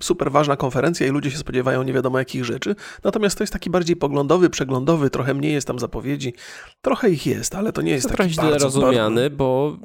super 0.00 0.32
ważna 0.32 0.56
konferencja 0.56 1.06
i 1.06 1.10
ludzie 1.10 1.30
się 1.30 1.38
spodziewają 1.38 1.82
nie 1.82 1.92
wiadomo 1.92 2.18
jakich 2.18 2.44
rzeczy. 2.44 2.76
Natomiast 3.04 3.38
to 3.38 3.42
jest 3.42 3.52
taki 3.52 3.70
bardziej 3.70 3.96
poglądowy, 3.96 4.50
przeglądowy, 4.50 5.10
trochę 5.10 5.34
mniej 5.34 5.52
jest 5.52 5.66
tam 5.66 5.78
zapowiedzi. 5.78 6.34
Trochę 6.82 7.10
ich 7.10 7.26
jest, 7.26 7.54
ale 7.54 7.72
to 7.72 7.82
nie 7.82 7.92
jest 7.92 8.08
to 8.08 8.16
taki 8.16 8.30
źle 8.30 8.58
rozumiany, 8.58 9.30
bardzo... 9.30 9.36
bo 9.36 9.76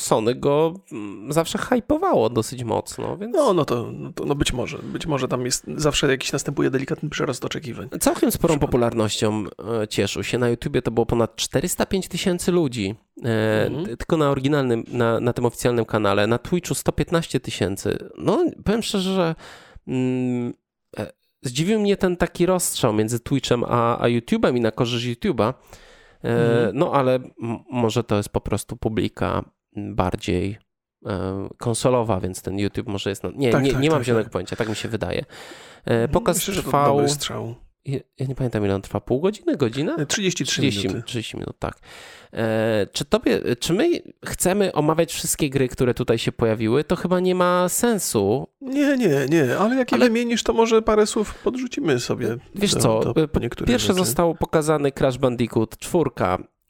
Sony 0.00 0.34
go 0.34 0.74
mm, 0.92 1.32
zawsze 1.32 1.58
hypowało 1.58 2.30
dosyć 2.30 2.64
mocno, 2.64 3.16
więc... 3.16 3.36
No, 3.36 3.54
no 3.54 3.64
to, 3.64 3.92
no 3.92 4.12
to 4.12 4.24
no 4.24 4.34
być 4.34 4.52
może. 4.52 4.78
Być 4.78 5.06
może 5.06 5.28
tam 5.28 5.44
jest 5.44 5.64
zawsze 5.76 6.10
jakiś 6.10 6.32
następuje 6.32 6.70
delikatny 6.70 7.10
przyrost 7.10 7.44
oczekiwań. 7.44 7.88
Całkiem 8.00 8.30
sporą 8.30 8.58
popularnością 8.58 9.44
e, 9.82 9.88
cieszył 9.88 10.24
się. 10.24 10.38
Na 10.38 10.48
YouTubie 10.48 10.82
to 10.82 10.90
było 10.90 11.06
ponad 11.06 11.36
405 11.36 12.08
tysięcy 12.08 12.52
ludzi. 12.52 12.94
E, 13.24 13.66
mhm. 13.66 13.96
Tylko 13.96 14.16
na 14.16 14.30
oryginalnym, 14.30 14.84
na, 14.88 15.20
na 15.20 15.32
tym 15.32 15.46
oficjalnym 15.46 15.84
kanale. 15.84 16.26
Na 16.26 16.38
Twitchu 16.38 16.74
115 16.74 17.40
tysięcy. 17.40 17.98
No, 18.18 18.44
powiem 18.64 18.82
szczerze, 18.82 19.14
że 19.14 19.34
mm, 19.88 20.54
e, 20.98 21.12
zdziwił 21.42 21.80
mnie 21.80 21.96
ten 21.96 22.16
taki 22.16 22.46
rozstrzał 22.46 22.92
między 22.92 23.20
Twitchem 23.20 23.64
a, 23.64 23.98
a 23.98 24.06
YouTube'em 24.08 24.56
i 24.56 24.60
na 24.60 24.70
korzyść 24.70 25.06
YouTube'a. 25.06 25.54
Mhm. 26.22 26.70
No, 26.78 26.92
ale 26.92 27.18
może 27.70 28.04
to 28.04 28.16
jest 28.16 28.28
po 28.28 28.40
prostu 28.40 28.76
publika 28.76 29.44
bardziej 29.76 30.58
e, 31.06 31.48
konsolowa, 31.58 32.20
więc 32.20 32.42
ten 32.42 32.58
YouTube 32.58 32.88
może 32.88 33.10
jest... 33.10 33.22
Na... 33.22 33.30
Nie, 33.34 33.50
tak, 33.50 33.62
nie, 33.62 33.72
tak, 33.72 33.82
nie 33.82 33.90
mam 33.90 33.98
tak, 33.98 34.06
zielonego 34.06 34.24
tak. 34.24 34.32
pojęcia, 34.32 34.56
tak 34.56 34.68
mi 34.68 34.76
się 34.76 34.88
wydaje. 34.88 35.24
E, 35.84 36.08
pokaz 36.08 36.36
Myślę, 36.36 36.62
trwał... 36.62 37.54
Ja 38.18 38.26
nie 38.26 38.34
pamiętam, 38.34 38.64
ile 38.64 38.74
on 38.74 38.82
trwa. 38.82 39.00
Pół 39.00 39.20
godziny? 39.20 39.56
Godzinę? 39.56 40.06
33 40.06 40.52
30, 40.52 40.88
minuty. 40.88 41.02
30 41.06 41.36
minut, 41.36 41.58
tak. 41.58 41.78
E, 42.32 42.86
czy, 42.92 43.04
tobie, 43.04 43.40
czy 43.60 43.72
my 43.72 43.90
chcemy 44.26 44.72
omawiać 44.72 45.12
wszystkie 45.12 45.50
gry, 45.50 45.68
które 45.68 45.94
tutaj 45.94 46.18
się 46.18 46.32
pojawiły? 46.32 46.84
To 46.84 46.96
chyba 46.96 47.20
nie 47.20 47.34
ma 47.34 47.68
sensu. 47.68 48.46
Nie, 48.60 48.96
nie, 48.96 49.26
nie, 49.28 49.58
ale 49.58 49.76
jak 49.76 49.92
ale... 49.92 50.04
wymienisz, 50.04 50.42
to 50.42 50.52
może 50.52 50.82
parę 50.82 51.06
słów 51.06 51.34
podrzucimy 51.34 52.00
sobie. 52.00 52.36
Wiesz 52.54 52.74
do, 52.74 52.80
co, 52.80 53.00
do, 53.00 53.28
pierwsze 53.66 53.86
rzeczy. 53.86 53.94
został 53.94 54.34
pokazany 54.34 54.92
Crash 54.92 55.18
Bandicoot 55.18 55.78
4. 55.78 56.10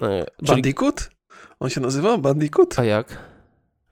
E, 0.02 0.26
Bandicoot? 0.42 1.11
On 1.61 1.71
się 1.71 1.81
nazywa 1.81 2.19
Bandicoot? 2.19 2.79
A 2.79 2.85
jak? 2.85 3.19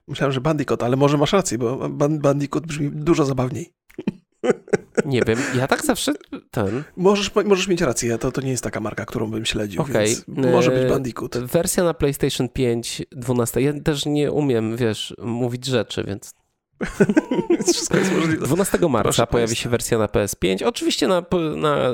Myślałem, 0.07 0.31
że 0.31 0.41
Bandicoot, 0.41 0.83
ale 0.83 0.95
może 0.95 1.17
masz 1.17 1.33
rację, 1.33 1.57
bo 1.57 1.89
Bandicoot 1.89 2.67
brzmi 2.67 2.91
dużo 2.91 3.25
zabawniej. 3.25 3.73
Nie 5.05 5.21
wiem, 5.27 5.39
ja 5.55 5.67
tak 5.67 5.85
zawsze 5.85 6.13
ten. 6.51 6.83
Możesz, 6.97 7.31
możesz 7.45 7.67
mieć 7.67 7.81
rację, 7.81 8.17
to, 8.17 8.31
to 8.31 8.41
nie 8.41 8.51
jest 8.51 8.63
taka 8.63 8.79
marka, 8.79 9.05
którą 9.05 9.31
bym 9.31 9.45
śledził, 9.45 9.81
okay. 9.81 10.05
więc 10.05 10.27
może 10.27 10.71
być 10.71 10.83
e, 10.83 10.89
Bandicoot. 10.89 11.37
Wersja 11.37 11.83
na 11.83 11.93
PlayStation 11.93 12.49
5 12.49 13.03
12. 13.11 13.61
Ja 13.61 13.73
też 13.79 14.05
nie 14.05 14.31
umiem, 14.31 14.77
wiesz, 14.77 15.15
mówić 15.21 15.65
rzeczy, 15.65 16.03
więc 16.03 16.33
Wszystko 17.73 17.97
jest 17.97 18.11
możliwe. 18.11 18.45
12 18.45 18.77
marca 18.77 19.03
Proszę 19.03 19.27
pojawi 19.27 19.49
Państwa. 19.49 19.63
się 19.63 19.69
wersja 19.69 19.97
na 19.97 20.05
PS5. 20.05 20.63
Oczywiście 20.65 21.07
na, 21.07 21.23
na 21.55 21.91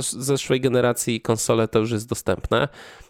zeszłej 0.00 0.60
generacji 0.60 1.20
konsole 1.20 1.68
to 1.68 1.78
już 1.78 1.90
jest 1.90 2.08
dostępne. 2.08 2.68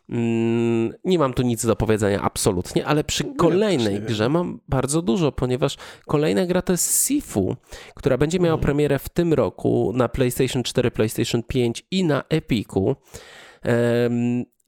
Mm, 0.08 0.92
nie 1.04 1.18
mam 1.18 1.34
tu 1.34 1.42
nic 1.42 1.66
do 1.66 1.76
powiedzenia, 1.76 2.22
absolutnie, 2.22 2.86
ale 2.86 3.04
przy 3.04 3.24
kolejnej 3.24 4.00
grze 4.00 4.28
mam 4.28 4.60
bardzo 4.68 5.02
dużo, 5.02 5.32
ponieważ 5.32 5.76
kolejna 6.06 6.46
gra 6.46 6.62
to 6.62 6.72
jest 6.72 7.06
Sifu, 7.06 7.56
która 7.94 8.18
będzie 8.18 8.38
miała 8.38 8.54
mhm. 8.54 8.64
premierę 8.64 8.98
w 8.98 9.08
tym 9.08 9.34
roku 9.34 9.92
na 9.94 10.08
PlayStation 10.08 10.62
4, 10.62 10.90
PlayStation 10.90 11.42
5 11.42 11.86
i 11.90 12.04
na 12.04 12.24
Epiku. 12.28 12.96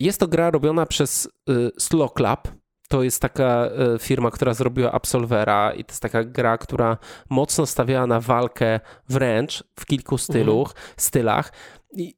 Jest 0.00 0.20
to 0.20 0.28
gra 0.28 0.50
robiona 0.50 0.86
przez 0.86 1.28
y, 1.50 1.70
Slow 1.78 2.12
Club, 2.12 2.48
to 2.88 3.02
jest 3.02 3.22
taka 3.22 3.66
e, 3.66 3.98
firma, 3.98 4.30
która 4.30 4.54
zrobiła 4.54 4.92
Absolvera 4.92 5.72
i 5.72 5.84
to 5.84 5.92
jest 5.92 6.02
taka 6.02 6.24
gra, 6.24 6.58
która 6.58 6.96
mocno 7.30 7.66
stawiała 7.66 8.06
na 8.06 8.20
walkę 8.20 8.80
wręcz 9.08 9.64
w 9.80 9.86
kilku 9.86 10.18
styluch, 10.18 10.68
mhm. 10.68 10.94
stylach. 10.96 11.52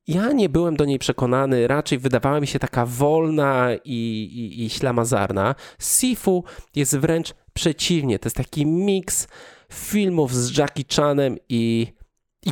Ja 0.06 0.32
nie 0.32 0.48
byłem 0.48 0.76
do 0.76 0.84
niej 0.84 0.98
przekonany, 0.98 1.66
raczej 1.66 1.98
wydawała 1.98 2.40
mi 2.40 2.46
się 2.46 2.58
taka 2.58 2.86
wolna 2.86 3.68
i, 3.84 3.94
i, 4.34 4.64
i 4.64 4.70
ślamazarna. 4.70 5.54
Sifu 5.78 6.44
jest 6.74 6.98
wręcz 6.98 7.34
przeciwnie, 7.52 8.18
to 8.18 8.26
jest 8.26 8.36
taki 8.36 8.66
miks 8.66 9.28
filmów 9.72 10.34
z 10.34 10.58
Jackie 10.58 10.84
Chanem 10.96 11.36
i, 11.48 11.86
i 12.46 12.50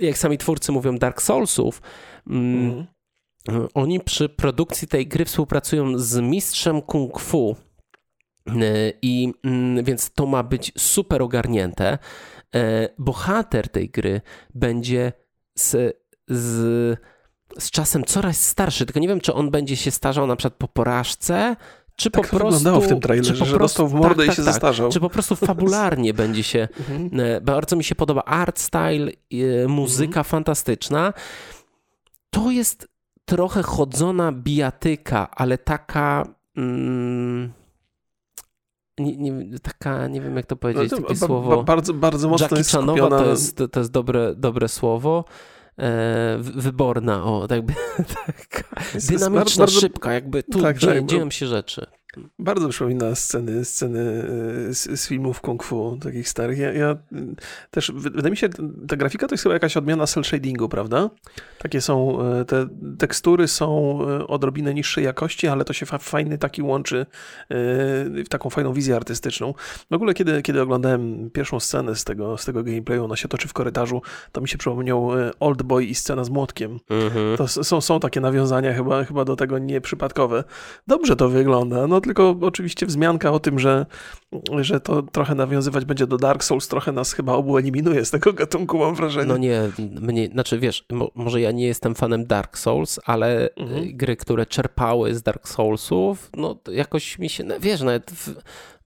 jak 0.00 0.18
sami 0.18 0.38
twórcy 0.38 0.72
mówią, 0.72 0.98
Dark 0.98 1.22
Soulsów. 1.22 1.82
Mm. 2.26 2.86
Mhm. 3.48 3.68
Oni 3.74 4.00
przy 4.00 4.28
produkcji 4.28 4.88
tej 4.88 5.06
gry 5.06 5.24
współpracują 5.24 5.98
z 5.98 6.20
mistrzem 6.20 6.82
kung 6.82 7.20
fu. 7.20 7.56
E, 8.48 8.52
I 9.02 9.32
mm, 9.44 9.84
więc 9.84 10.10
to 10.10 10.26
ma 10.26 10.42
być 10.42 10.72
super 10.78 11.22
ogarnięte. 11.22 11.98
E, 12.54 12.88
bohater 12.98 13.68
tej 13.68 13.90
gry 13.90 14.20
będzie 14.54 15.12
z, 15.54 15.96
z, 16.28 16.98
z 17.58 17.70
czasem 17.70 18.04
coraz 18.04 18.46
starszy, 18.46 18.86
tylko 18.86 19.00
nie 19.00 19.08
wiem, 19.08 19.20
czy 19.20 19.34
on 19.34 19.50
będzie 19.50 19.76
się 19.76 19.90
starzał 19.90 20.26
na 20.26 20.36
przykład 20.36 20.58
po 20.58 20.68
porażce, 20.68 21.56
czy 21.96 22.10
tak 22.10 22.22
po 22.22 22.36
prostu. 22.36 22.58
wyglądało 22.58 22.84
w 22.84 22.88
tym 22.88 23.00
trailerze, 23.00 23.46
czy 23.46 23.52
po 23.52 23.58
dostał 23.58 23.88
w 23.88 23.94
mordę 23.94 24.16
tak, 24.16 24.24
i 24.24 24.26
tak, 24.26 24.36
się 24.36 24.44
tak, 24.44 24.54
zestarzał. 24.54 24.90
Czy 24.90 25.00
po 25.00 25.10
prostu 25.10 25.36
fabularnie 25.36 26.14
będzie 26.24 26.42
się. 26.42 26.68
Mhm. 26.78 27.20
E, 27.20 27.40
bardzo 27.40 27.76
mi 27.76 27.84
się 27.84 27.94
podoba 27.94 28.22
art 28.22 28.58
style, 28.58 29.12
muzyka 29.68 30.06
mhm. 30.06 30.24
fantastyczna. 30.24 31.12
To 32.30 32.50
jest 32.50 32.88
trochę 33.26 33.62
chodzona 33.62 34.32
bijatyka, 34.32 35.30
ale 35.30 35.58
taka. 35.58 36.26
Mm, 36.56 37.52
nie, 38.98 39.16
nie, 39.16 39.58
taka, 39.58 40.08
nie 40.08 40.20
wiem 40.20 40.36
jak 40.36 40.46
to 40.46 40.56
powiedzieć, 40.56 40.90
no 40.90 40.96
to, 40.96 41.02
takie 41.02 41.20
ba, 41.20 41.26
słowo. 41.26 41.56
Ba, 41.56 41.62
bardzo, 41.62 41.94
bardzo 41.94 42.28
mocno 42.28 42.56
jest 42.56 42.70
skupiona... 42.70 43.18
to 43.18 43.26
jest, 43.26 43.62
to 43.72 43.80
jest 43.80 43.92
dobre, 43.92 44.34
dobre 44.34 44.68
słowo. 44.68 45.24
E, 45.78 46.38
wyborna, 46.40 47.24
o, 47.24 47.48
tak 47.48 47.56
jakby 47.56 47.74
taka 48.26 48.80
dynamiczna, 49.08 49.64
bardzo, 49.64 49.80
szybka, 49.80 50.12
jakby 50.12 50.42
tu 50.42 50.62
tak, 50.62 50.78
dzieją, 50.78 51.06
tak, 51.06 51.32
się 51.32 51.46
rzeczy. 51.46 51.86
Bardzo 52.38 52.68
przypomina 52.68 53.14
sceny, 53.14 53.64
sceny 53.64 54.00
e, 54.68 54.74
z, 54.74 55.00
z, 55.00 55.08
filmów 55.08 55.40
kung 55.40 55.64
fu, 55.64 55.98
takich 56.02 56.28
starych. 56.28 56.58
Ja, 56.58 56.72
ja, 56.72 56.96
też, 57.70 57.92
wydaje 57.94 58.30
mi 58.30 58.36
się, 58.36 58.48
ta 58.88 58.96
grafika 58.96 59.28
to 59.28 59.34
jest 59.34 59.42
chyba 59.42 59.54
jakaś 59.54 59.76
odmiana 59.76 60.06
cel 60.06 60.24
shadingu, 60.24 60.68
prawda? 60.68 61.10
Takie 61.58 61.80
są, 61.80 62.22
e, 62.22 62.44
te 62.44 62.68
tekstury 62.98 63.48
są 63.48 63.98
e, 64.08 64.26
odrobinę 64.26 64.74
niższej 64.74 65.04
jakości, 65.04 65.48
ale 65.48 65.64
to 65.64 65.72
się 65.72 65.86
fajny 65.86 66.38
taki 66.38 66.62
łączy 66.62 67.06
w 67.50 68.28
taką 68.28 68.50
fajną 68.50 68.72
wizję 68.72 68.96
artystyczną. 68.96 69.54
W 69.90 69.94
ogóle, 69.94 70.14
kiedy, 70.14 70.42
kiedy 70.42 70.62
oglądałem 70.62 71.30
pierwszą 71.30 71.60
scenę 71.60 71.94
z 71.94 72.04
tego, 72.04 72.38
z 72.38 72.44
tego 72.44 72.62
gameplayu, 72.62 73.04
ona 73.04 73.16
się 73.16 73.28
toczy 73.28 73.48
w 73.48 73.52
korytarzu, 73.52 74.02
to 74.32 74.40
mi 74.40 74.48
się 74.48 74.58
przypomniał 74.58 75.10
Old 75.40 75.62
Boy 75.62 75.84
i 75.84 75.94
scena 75.94 76.24
z 76.24 76.30
młotkiem. 76.30 76.78
Mhm. 76.90 77.36
To 77.36 77.48
są, 77.48 77.80
są 77.80 78.00
takie 78.00 78.20
nawiązania 78.20 78.74
chyba, 78.74 79.04
chyba 79.04 79.24
do 79.24 79.36
tego 79.36 79.58
nieprzypadkowe. 79.58 80.44
Dobrze 80.86 81.16
to 81.16 81.28
wygląda, 81.28 81.86
no 81.86 82.00
tylko 82.06 82.36
oczywiście 82.40 82.86
wzmianka 82.86 83.32
o 83.32 83.40
tym, 83.40 83.58
że, 83.58 83.86
że 84.60 84.80
to 84.80 85.02
trochę 85.02 85.34
nawiązywać 85.34 85.84
będzie 85.84 86.06
do 86.06 86.16
Dark 86.16 86.44
Souls, 86.44 86.68
trochę 86.68 86.92
nas 86.92 87.12
chyba 87.12 87.32
obu 87.32 87.58
eliminuje 87.58 88.04
z 88.04 88.10
tego 88.10 88.32
gatunku, 88.32 88.78
mam 88.78 88.94
wrażenie. 88.94 89.26
No 89.26 89.36
nie, 89.36 89.70
mnie, 90.00 90.28
znaczy 90.28 90.58
wiesz, 90.58 90.84
mo, 90.92 91.10
może 91.14 91.40
ja 91.40 91.52
nie 91.52 91.66
jestem 91.66 91.94
fanem 91.94 92.26
Dark 92.26 92.58
Souls, 92.58 93.00
ale 93.04 93.48
mhm. 93.56 93.96
gry, 93.96 94.16
które 94.16 94.46
czerpały 94.46 95.14
z 95.14 95.22
Dark 95.22 95.48
Soulsów, 95.48 96.30
no 96.36 96.56
jakoś 96.72 97.18
mi 97.18 97.28
się, 97.28 97.44
no, 97.44 97.60
wiesz, 97.60 97.80
nawet 97.80 98.10
w, 98.10 98.34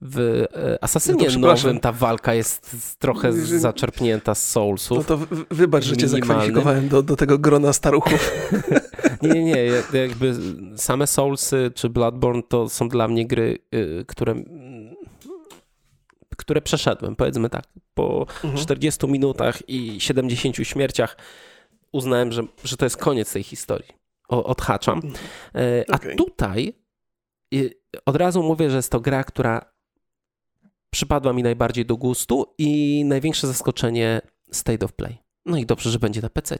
w 0.01 0.45
e, 0.53 0.83
Asasynie 0.83 1.27
no 1.39 1.39
nowym 1.39 1.79
ta 1.79 1.91
walka 1.91 2.33
jest 2.33 2.75
trochę 2.99 3.33
zaczerpnięta 3.33 4.35
z 4.35 4.49
Soulsów. 4.49 4.97
No 4.97 5.03
to 5.03 5.25
wybacz, 5.51 5.83
że 5.83 5.97
cię 5.97 6.07
zakwalifikowałem 6.07 6.89
do, 6.89 7.03
do 7.03 7.15
tego 7.15 7.37
grona 7.37 7.73
staruchów. 7.73 8.31
nie, 9.21 9.43
nie, 9.43 9.65
jakby 9.93 10.33
same 10.75 11.07
Soulsy 11.07 11.71
czy 11.75 11.89
Bloodborne 11.89 12.43
to 12.43 12.69
są 12.69 12.89
dla 12.89 13.07
mnie 13.07 13.27
gry, 13.27 13.57
y, 13.75 14.05
które 14.07 14.35
które 16.37 16.61
przeszedłem, 16.61 17.15
powiedzmy 17.15 17.49
tak, 17.49 17.63
po 17.93 18.19
mhm. 18.19 18.57
40 18.57 19.07
minutach 19.07 19.69
i 19.69 20.01
70 20.01 20.55
śmierciach 20.55 21.17
uznałem, 21.91 22.31
że, 22.31 22.43
że 22.63 22.77
to 22.77 22.85
jest 22.85 22.97
koniec 22.97 23.33
tej 23.33 23.43
historii. 23.43 23.89
O, 24.29 24.43
odhaczam. 24.43 24.95
Mhm. 24.95 25.15
E, 25.55 25.85
a 25.91 25.95
okay. 25.95 26.15
tutaj 26.15 26.73
y, 27.53 27.73
od 28.05 28.15
razu 28.15 28.43
mówię, 28.43 28.69
że 28.69 28.75
jest 28.75 28.91
to 28.91 28.99
gra, 28.99 29.23
która 29.23 29.73
przypadła 30.89 31.33
mi 31.33 31.43
najbardziej 31.43 31.85
do 31.85 31.97
gustu 31.97 32.53
i 32.57 33.03
największe 33.05 33.47
zaskoczenie 33.47 34.21
State 34.51 34.85
of 34.85 34.93
Play. 34.93 35.17
No 35.45 35.57
i 35.57 35.65
dobrze, 35.65 35.89
że 35.89 35.99
będzie 35.99 36.21
na 36.21 36.29
PC. 36.29 36.57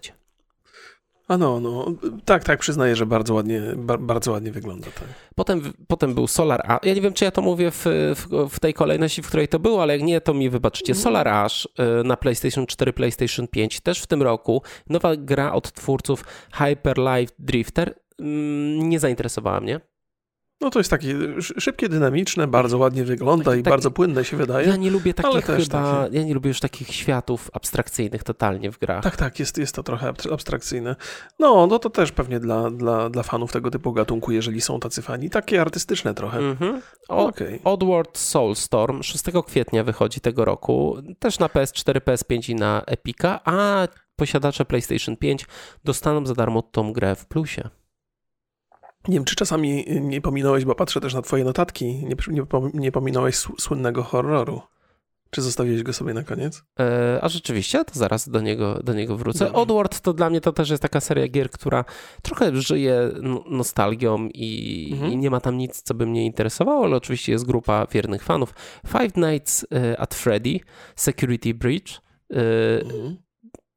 A 1.31 1.38
no, 1.38 1.59
no, 1.59 1.85
tak, 2.25 2.43
tak, 2.43 2.59
przyznaję, 2.59 2.95
że 2.95 3.05
bardzo 3.05 3.33
ładnie, 3.33 3.61
ba, 3.77 3.97
bardzo 3.97 4.31
ładnie 4.31 4.51
wygląda. 4.51 4.85
Tak. 4.85 5.03
Potem, 5.35 5.61
potem 5.88 6.15
był 6.15 6.27
Solar 6.27 6.71
Ash. 6.71 6.79
Ja 6.83 6.93
nie 6.93 7.01
wiem, 7.01 7.13
czy 7.13 7.25
ja 7.25 7.31
to 7.31 7.41
mówię 7.41 7.71
w, 7.71 7.85
w, 8.15 8.50
w, 8.50 8.59
tej 8.59 8.73
kolejności, 8.73 9.21
w 9.21 9.27
której 9.27 9.47
to 9.47 9.59
było, 9.59 9.81
ale 9.81 9.93
jak 9.93 10.05
nie, 10.05 10.21
to 10.21 10.33
mi 10.33 10.50
wybaczycie. 10.50 10.91
Mhm. 10.91 11.03
Solar 11.03 11.27
Ash 11.27 11.65
y, 11.65 12.03
na 12.03 12.17
PlayStation 12.17 12.67
4, 12.67 12.93
PlayStation 12.93 13.47
5, 13.47 13.79
też 13.79 14.01
w 14.01 14.07
tym 14.07 14.21
roku. 14.21 14.61
Nowa 14.89 15.15
gra 15.15 15.53
od 15.53 15.71
twórców 15.71 16.25
Hyper 16.53 16.97
Life 16.97 17.33
Drifter. 17.39 17.95
Mm, 18.19 18.89
nie 18.89 19.00
zainteresowała 19.00 19.59
mnie. 19.59 19.79
No 20.62 20.70
to 20.70 20.80
jest 20.80 20.89
takie 20.89 21.15
szybkie, 21.41 21.89
dynamiczne, 21.89 22.48
bardzo 22.48 22.77
ładnie 22.77 23.03
wygląda 23.03 23.56
i 23.56 23.63
tak, 23.63 23.72
bardzo 23.72 23.91
płynne 23.91 24.25
się 24.25 24.38
wydaje. 24.38 24.68
Ja 24.68 24.75
nie 24.75 24.89
lubię 24.89 25.13
takich 25.13 25.46
chyba, 25.46 25.65
takie... 25.65 26.18
ja 26.18 26.24
nie 26.24 26.34
lubię 26.34 26.48
już 26.48 26.60
takich 26.60 26.94
światów 26.94 27.50
abstrakcyjnych 27.53 28.24
totalnie 28.24 28.72
w 28.72 28.80
grach. 28.80 29.03
Tak, 29.03 29.18
tak, 29.18 29.39
jest, 29.39 29.58
jest 29.58 29.75
to 29.75 29.84
trochę 29.84 30.13
abstrakcyjne. 30.32 30.96
No, 31.39 31.68
no 31.68 31.80
to 31.80 31.89
też 31.89 32.12
pewnie 32.12 32.39
dla, 32.39 32.70
dla, 32.70 33.10
dla 33.10 33.24
fanów 33.24 33.51
tego 33.51 33.72
typu 33.72 33.94
gatunku, 33.94 34.32
jeżeli 34.32 34.62
są 34.62 34.80
tacy 34.80 35.01
fani, 35.01 35.30
takie 35.30 35.62
artystyczne 35.62 36.13
trochę. 36.13 36.39
Mhm. 36.39 36.82
okay. 37.08 37.60
Oddworld 37.63 38.18
Soulstorm 38.18 39.03
6 39.03 39.24
kwietnia 39.48 39.84
wychodzi 39.84 40.20
tego 40.20 40.46
roku, 40.46 40.98
też 41.20 41.39
na 41.39 41.48
PS4, 41.48 42.00
PS5 42.00 42.51
i 42.51 42.56
na 42.56 42.84
Epica, 42.88 43.39
a 43.46 43.88
posiadacze 44.15 44.65
PlayStation 44.65 45.18
5 45.18 45.46
dostaną 45.84 46.25
za 46.25 46.34
darmo 46.34 46.62
tą 46.62 46.94
grę 46.94 47.15
w 47.15 47.25
plusie. 47.25 47.70
Nie 49.08 49.13
wiem, 49.13 49.25
czy 49.25 49.36
czasami 49.36 49.86
nie 50.01 50.22
pominąłeś, 50.22 50.65
bo 50.65 50.75
patrzę 50.75 51.01
też 51.01 51.13
na 51.13 51.22
twoje 51.22 51.43
notatki, 51.43 51.86
nie, 51.86 52.15
nie, 52.27 52.43
nie 52.74 52.91
pominąłeś 52.91 53.36
słynnego 53.60 54.03
horroru. 54.03 54.62
Czy 55.29 55.41
zostawiłeś 55.41 55.84
go 55.84 55.93
sobie 55.93 56.13
na 56.13 56.24
koniec? 56.24 56.63
E, 56.79 57.20
a 57.22 57.29
rzeczywiście, 57.29 57.86
to 57.86 58.00
zaraz 58.00 58.29
do 58.29 58.41
niego, 58.41 58.84
do 58.84 58.93
niego 58.93 59.17
wrócę. 59.17 59.51
Dobrze. 59.51 60.00
To 60.01 60.13
dla 60.13 60.29
mnie 60.29 60.41
to 60.41 60.53
też 60.53 60.70
jest 60.70 60.81
taka 60.81 61.00
seria 61.00 61.27
gier, 61.27 61.50
która 61.50 61.86
trochę 62.22 62.55
żyje 62.55 63.12
nostalgią 63.46 64.29
i, 64.34 64.89
mhm. 64.93 65.12
i, 65.12 65.17
nie 65.17 65.29
ma 65.29 65.39
tam 65.39 65.58
nic, 65.58 65.81
co 65.81 65.93
by 65.93 66.05
mnie 66.05 66.25
interesowało, 66.25 66.86
ale 66.86 66.96
oczywiście 66.96 67.31
jest 67.31 67.46
grupa 67.46 67.88
wiernych 67.91 68.24
fanów. 68.24 68.53
Five 68.88 69.15
Nights 69.15 69.65
e, 69.74 70.00
at 70.00 70.15
Freddy, 70.15 70.60
Security 70.96 71.53
Breach. 71.53 72.01
E, 72.34 72.81
mhm 72.81 73.17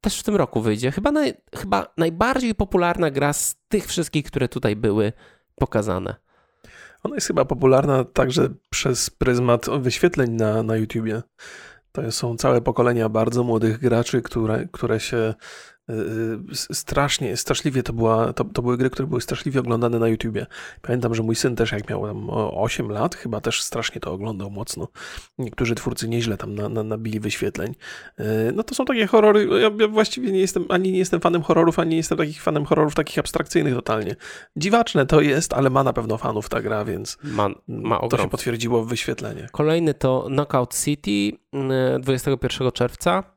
też 0.05 0.19
w 0.19 0.23
tym 0.23 0.35
roku 0.35 0.61
wyjdzie. 0.61 0.91
Chyba, 0.91 1.11
naj, 1.11 1.33
chyba 1.55 1.93
najbardziej 1.97 2.55
popularna 2.55 3.11
gra 3.11 3.33
z 3.33 3.55
tych 3.67 3.87
wszystkich, 3.87 4.25
które 4.25 4.47
tutaj 4.47 4.75
były 4.75 5.13
pokazane. 5.55 6.15
Ona 7.03 7.15
jest 7.15 7.27
chyba 7.27 7.45
popularna 7.45 8.03
także 8.03 8.49
przez 8.69 9.09
pryzmat 9.09 9.65
wyświetleń 9.79 10.31
na, 10.31 10.63
na 10.63 10.77
YouTubie. 10.77 11.21
To 11.91 12.11
są 12.11 12.37
całe 12.37 12.61
pokolenia 12.61 13.09
bardzo 13.09 13.43
młodych 13.43 13.79
graczy, 13.79 14.21
które, 14.21 14.67
które 14.71 14.99
się 14.99 15.33
strasznie, 16.53 17.37
straszliwie 17.37 17.83
to, 17.83 17.93
była, 17.93 18.33
to, 18.33 18.43
to 18.43 18.61
były 18.61 18.77
gry, 18.77 18.89
które 18.89 19.07
były 19.07 19.21
straszliwie 19.21 19.59
oglądane 19.59 19.99
na 19.99 20.07
YouTubie. 20.07 20.45
Pamiętam, 20.81 21.15
że 21.15 21.23
mój 21.23 21.35
syn 21.35 21.55
też 21.55 21.71
jak 21.71 21.89
miał 21.89 22.07
tam 22.07 22.29
8 22.29 22.91
lat, 22.91 23.15
chyba 23.15 23.41
też 23.41 23.63
strasznie 23.63 24.01
to 24.01 24.11
oglądał 24.11 24.51
mocno. 24.51 24.87
Niektórzy 25.37 25.75
twórcy 25.75 26.07
nieźle 26.07 26.37
tam 26.37 26.55
na, 26.55 26.69
na, 26.69 26.83
nabili 26.83 27.19
wyświetleń. 27.19 27.75
Y, 28.19 28.23
no 28.55 28.63
to 28.63 28.75
są 28.75 28.85
takie 28.85 29.07
horrory, 29.07 29.47
ja, 29.61 29.71
ja, 29.79 29.87
właściwie 29.87 30.31
nie 30.31 30.39
jestem, 30.39 30.65
ani 30.69 30.91
nie 30.91 30.99
jestem 30.99 31.21
fanem 31.21 31.41
horrorów, 31.41 31.79
ani 31.79 31.89
nie 31.89 31.97
jestem 31.97 32.17
takich 32.17 32.41
fanem 32.41 32.65
horrorów 32.65 32.95
takich 32.95 33.19
abstrakcyjnych 33.19 33.73
totalnie. 33.73 34.15
Dziwaczne 34.55 35.05
to 35.05 35.21
jest, 35.21 35.53
ale 35.53 35.69
ma 35.69 35.83
na 35.83 35.93
pewno 35.93 36.17
fanów 36.17 36.49
ta 36.49 36.61
gra, 36.61 36.85
więc 36.85 37.17
ma, 37.23 37.49
ma 37.67 37.99
to 38.07 38.17
się 38.17 38.29
potwierdziło 38.29 38.83
w 38.83 38.87
wyświetlenie. 38.87 39.47
Kolejny 39.51 39.93
to 39.93 40.25
Knockout 40.27 40.75
City 40.83 41.37
21 41.99 42.67
y, 42.67 42.71
czerwca 42.71 43.34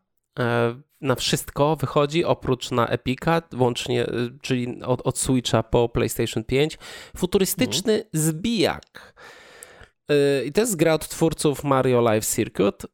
na 1.01 1.15
wszystko 1.15 1.77
wychodzi, 1.77 2.25
oprócz 2.25 2.71
na 2.71 2.89
Epica, 2.89 3.43
łącznie, 3.59 4.07
y, 4.07 4.39
czyli 4.43 4.83
od, 4.83 5.07
od 5.07 5.19
Switcha 5.19 5.63
po 5.63 5.89
PlayStation 5.89 6.45
5. 6.45 6.79
Futurystyczny 7.17 7.93
mhm. 7.93 8.09
zbijak. 8.13 9.15
Y, 10.11 10.45
I 10.47 10.53
to 10.53 10.61
jest 10.61 10.77
gra 10.77 10.95
od 10.95 11.09
twórców 11.09 11.65
Mario 11.65 12.01
Live 12.01 12.27
Circuit 12.27 12.87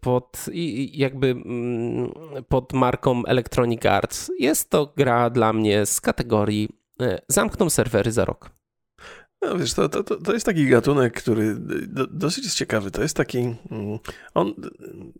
pod, 0.00 0.46
jakby 0.92 1.30
mm, 1.30 2.12
pod 2.48 2.72
marką 2.72 3.22
Electronic 3.26 3.86
Arts. 3.86 4.30
Jest 4.38 4.70
to 4.70 4.92
gra 4.96 5.30
dla 5.30 5.52
mnie 5.52 5.86
z 5.86 6.00
kategorii 6.00 6.68
zamkną 7.28 7.70
serwery 7.70 8.12
za 8.12 8.24
rok. 8.24 8.57
No 9.42 9.58
wiesz, 9.58 9.74
to, 9.74 9.88
to, 9.88 10.02
to 10.04 10.32
jest 10.32 10.46
taki 10.46 10.68
gatunek, 10.68 11.14
który 11.22 11.54
do, 11.86 12.06
dosyć 12.06 12.44
jest 12.44 12.56
ciekawy. 12.56 12.90
To 12.90 13.02
jest 13.02 13.16
taki. 13.16 13.38
Mm, 13.38 13.98
on. 14.34 14.54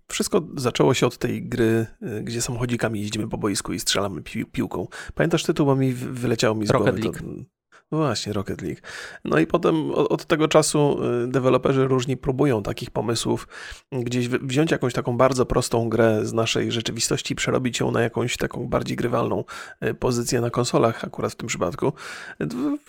Wszystko 0.08 0.46
zaczęło 0.56 0.94
się 0.94 1.06
od 1.06 1.18
tej 1.18 1.48
gry, 1.48 1.86
y, 2.02 2.22
gdzie 2.22 2.42
samochodzikami 2.42 3.00
jeździmy 3.00 3.28
po 3.28 3.38
boisku 3.38 3.72
i 3.72 3.80
strzelamy 3.80 4.22
pi, 4.22 4.44
piłką. 4.44 4.88
Pamiętasz 5.14 5.42
tytuł, 5.42 5.66
bo 5.66 5.76
mi 5.76 5.92
wyleciało 5.92 6.54
mi 6.54 6.66
z 6.66 6.70
Rocket 6.70 7.00
głowy. 7.00 7.18
League. 7.18 7.44
Właśnie, 7.92 8.32
Rocket 8.32 8.62
League. 8.62 8.80
No 9.24 9.38
i 9.38 9.46
potem 9.46 9.90
od, 9.90 10.12
od, 10.12 10.24
tego 10.24 10.48
czasu 10.48 10.98
y, 11.24 11.28
deweloperzy 11.28 11.88
różni 11.88 12.16
próbują 12.16 12.62
takich 12.62 12.90
pomysłów, 12.90 13.48
gdzieś 13.92 14.28
wziąć 14.28 14.70
jakąś 14.70 14.92
taką 14.92 15.16
bardzo 15.16 15.46
prostą 15.46 15.88
grę 15.88 16.20
z 16.26 16.32
naszej 16.32 16.72
rzeczywistości, 16.72 17.34
przerobić 17.34 17.80
ją 17.80 17.90
na 17.90 18.00
jakąś 18.00 18.36
taką 18.36 18.68
bardziej 18.68 18.96
grywalną 18.96 19.44
y, 19.84 19.94
pozycję 19.94 20.40
na 20.40 20.50
konsolach, 20.50 21.04
akurat 21.04 21.32
w 21.32 21.36
tym 21.36 21.46
przypadku. 21.48 21.92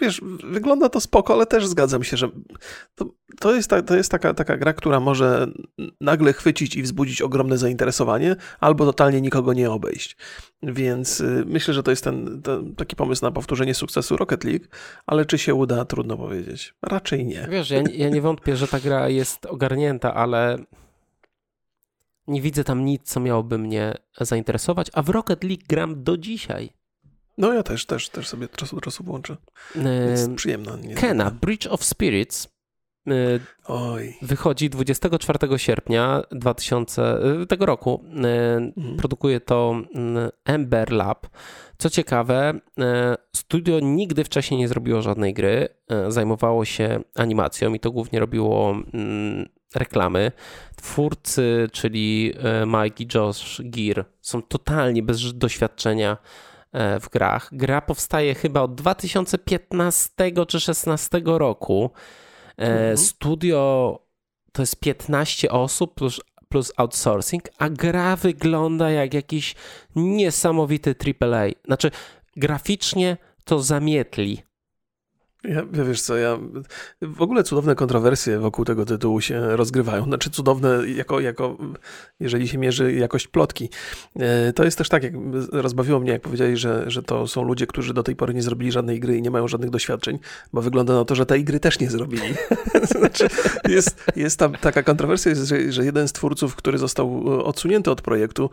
Wiesz, 0.02 0.22
wygląda 0.44 0.90
to 0.90 1.02
spoko, 1.02 1.34
ale 1.34 1.46
też 1.46 1.68
zgadzam 1.68 2.04
się, 2.04 2.18
że 2.18 2.30
to, 2.96 3.06
to 3.40 3.56
jest, 3.56 3.70
ta, 3.70 3.82
to 3.82 3.96
jest 3.96 4.12
taka, 4.12 4.34
taka 4.34 4.58
gra, 4.58 4.74
która 4.74 5.00
może 5.00 5.48
nagle 6.02 6.34
chwycić 6.34 6.76
i 6.76 6.84
wzbudzić 6.84 7.22
ogromne 7.22 7.58
zainteresowanie, 7.58 8.36
albo 8.60 8.86
totalnie 8.86 9.22
nikogo 9.22 9.54
nie 9.54 9.72
obejść. 9.72 10.18
Więc 10.64 11.20
y, 11.20 11.44
myślę, 11.48 11.74
że 11.74 11.84
to 11.84 11.92
jest 11.92 12.04
ten, 12.04 12.42
ten, 12.42 12.76
taki 12.76 12.96
pomysł 12.96 13.26
na 13.26 13.32
powtórzenie 13.32 13.74
sukcesu 13.74 14.18
Rocket 14.18 14.44
League, 14.44 14.66
ale 15.06 15.26
czy 15.26 15.38
się 15.38 15.56
uda, 15.56 15.86
trudno 15.86 16.18
powiedzieć. 16.18 16.74
Raczej 16.82 17.26
nie. 17.26 17.48
Wiesz, 17.50 17.70
ja, 17.70 17.84
ja 17.94 18.10
nie 18.10 18.22
wątpię, 18.22 18.56
że 18.56 18.68
ta 18.68 18.80
gra 18.80 19.10
jest 19.10 19.46
ogarnięta, 19.46 20.14
ale 20.14 20.58
nie 22.28 22.42
widzę 22.42 22.64
tam 22.64 22.86
nic, 22.86 23.02
co 23.04 23.20
miałoby 23.20 23.58
mnie 23.58 23.94
zainteresować, 24.22 24.88
a 24.94 25.02
w 25.02 25.10
Rocket 25.10 25.44
League 25.44 25.64
gram 25.68 26.04
do 26.04 26.18
dzisiaj. 26.18 26.70
No 27.38 27.54
ja 27.54 27.64
też, 27.64 27.86
też, 27.86 28.10
też 28.10 28.28
sobie 28.28 28.46
od 28.46 28.56
czasu 28.56 28.76
do 28.76 28.82
czasu 28.82 29.04
włączę. 29.04 29.38
Jest 30.10 30.36
przyjemna. 30.36 30.78
Kena, 30.96 31.32
Bridge 31.32 31.68
of 31.68 31.84
Spirits 31.84 32.48
Oj. 33.66 34.16
Wychodzi 34.22 34.70
24 34.70 35.58
sierpnia 35.58 36.22
2000, 36.32 37.20
y, 37.42 37.46
tego 37.46 37.66
roku. 37.66 38.04
Y, 38.06 38.28
mhm. 38.78 38.98
Produkuje 38.98 39.40
to 39.40 39.76
Ember 40.46 40.92
Lab. 40.92 41.28
Co 41.78 41.90
ciekawe, 41.90 42.60
studio 43.36 43.80
nigdy 43.80 44.24
wcześniej 44.24 44.60
nie 44.60 44.68
zrobiło 44.68 45.02
żadnej 45.02 45.34
gry. 45.34 45.70
Zajmowało 46.08 46.66
się 46.66 47.00
animacją 47.16 47.74
i 47.74 47.80
to 47.80 47.92
głównie 47.92 48.20
robiło 48.20 48.76
reklamy. 49.76 50.32
Twórcy, 50.76 51.70
czyli 51.72 52.34
Mike 52.66 53.04
i 53.04 53.08
Josh 53.16 53.62
Gear, 53.64 54.06
są 54.22 54.42
totalnie 54.42 55.04
bez 55.04 55.38
doświadczenia 55.38 56.18
w 56.74 57.10
grach. 57.10 57.50
Gra 57.52 57.82
powstaje 57.82 58.36
chyba 58.36 58.62
od 58.62 58.76
2015 58.76 60.10
czy 60.18 60.32
2016 60.32 61.22
roku. 61.26 61.92
E, 62.60 62.64
mhm. 62.64 62.98
Studio 62.98 64.00
to 64.52 64.62
jest 64.62 64.80
15 64.80 65.52
osób 65.52 65.96
plus, 65.96 66.22
plus 66.50 66.72
outsourcing, 66.78 67.44
a 67.58 67.70
gra 67.70 68.16
wygląda 68.16 68.92
jak 68.92 69.14
jakiś 69.14 69.56
niesamowity 69.96 70.96
AAA. 71.22 71.48
Znaczy, 71.66 71.92
graficznie 72.36 73.18
to 73.44 73.60
zamietli. 73.60 74.49
Ja, 75.44 75.64
wiesz 75.72 76.02
co, 76.02 76.18
ja 76.18 76.38
w 77.02 77.22
ogóle 77.22 77.44
cudowne 77.44 77.76
kontrowersje 77.76 78.40
wokół 78.40 78.66
tego 78.66 78.86
tytułu 78.86 79.22
się 79.22 79.58
rozgrywają. 79.58 80.04
Znaczy 80.04 80.30
cudowne 80.30 80.90
jako, 80.96 81.20
jako 81.20 81.58
jeżeli 82.20 82.48
się 82.48 82.58
mierzy 82.58 82.94
jakość 82.94 83.28
plotki. 83.28 83.70
E, 84.16 84.54
to 84.54 84.64
jest 84.64 84.78
też 84.78 84.90
tak, 84.90 85.04
jak 85.04 85.14
rozbawiło 85.52 86.00
mnie, 86.00 86.12
jak 86.12 86.22
powiedzieli, 86.22 86.58
że, 86.58 86.84
że 86.88 87.04
to 87.04 87.28
są 87.28 87.44
ludzie, 87.44 87.68
którzy 87.68 87.94
do 87.94 88.04
tej 88.04 88.16
pory 88.16 88.34
nie 88.34 88.42
zrobili 88.42 88.72
żadnej 88.72 89.00
gry 89.00 89.18
i 89.18 89.22
nie 89.22 89.32
mają 89.32 89.48
żadnych 89.48 89.70
doświadczeń, 89.70 90.20
bo 90.54 90.62
wygląda 90.62 90.94
na 90.94 91.06
to, 91.06 91.16
że 91.16 91.26
tej 91.26 91.44
gry 91.44 91.60
też 91.60 91.80
nie 91.80 91.90
zrobili. 91.90 92.34
znaczy, 93.00 93.28
jest, 93.68 94.04
jest 94.16 94.40
tam 94.40 94.54
taka 94.54 94.84
kontrowersja, 94.84 95.36
że, 95.36 95.72
że 95.72 95.86
jeden 95.86 96.08
z 96.08 96.12
twórców, 96.12 96.56
który 96.56 96.78
został 96.78 97.28
odsunięty 97.46 97.92
od 97.92 98.02
projektu, 98.02 98.50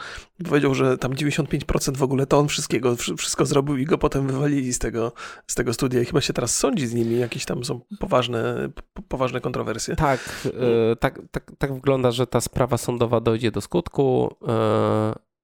powiedział, 0.49 0.75
że 0.75 0.99
tam 0.99 1.13
95% 1.13 1.97
w 1.97 2.03
ogóle 2.03 2.27
to 2.27 2.39
on 2.39 2.49
wszystkiego, 2.49 2.97
wszystko 2.97 3.47
zrobił 3.47 3.77
i 3.77 3.85
go 3.85 3.99
potem 3.99 4.27
wywalili 4.27 4.73
z 4.73 4.79
tego, 4.79 5.13
z 5.47 5.55
tego 5.55 5.73
studia 5.73 6.01
i 6.01 6.05
chyba 6.05 6.21
się 6.21 6.33
teraz 6.33 6.57
sądzi 6.57 6.76
z 6.85 6.95
nimi, 6.95 7.19
jakieś 7.19 7.45
tam 7.45 7.65
są 7.65 7.81
poważne, 7.99 8.69
poważne 9.09 9.41
kontrowersje. 9.41 9.97
Tak, 9.97 10.21
yy, 10.45 10.97
tak, 10.97 11.21
tak, 11.31 11.53
tak 11.59 11.75
wygląda, 11.75 12.11
że 12.11 12.27
ta 12.27 12.41
sprawa 12.41 12.79
sądowa 12.79 13.21
dojdzie 13.21 13.51
do 13.51 13.61
skutku. 13.61 14.37
Yy, 14.43 14.49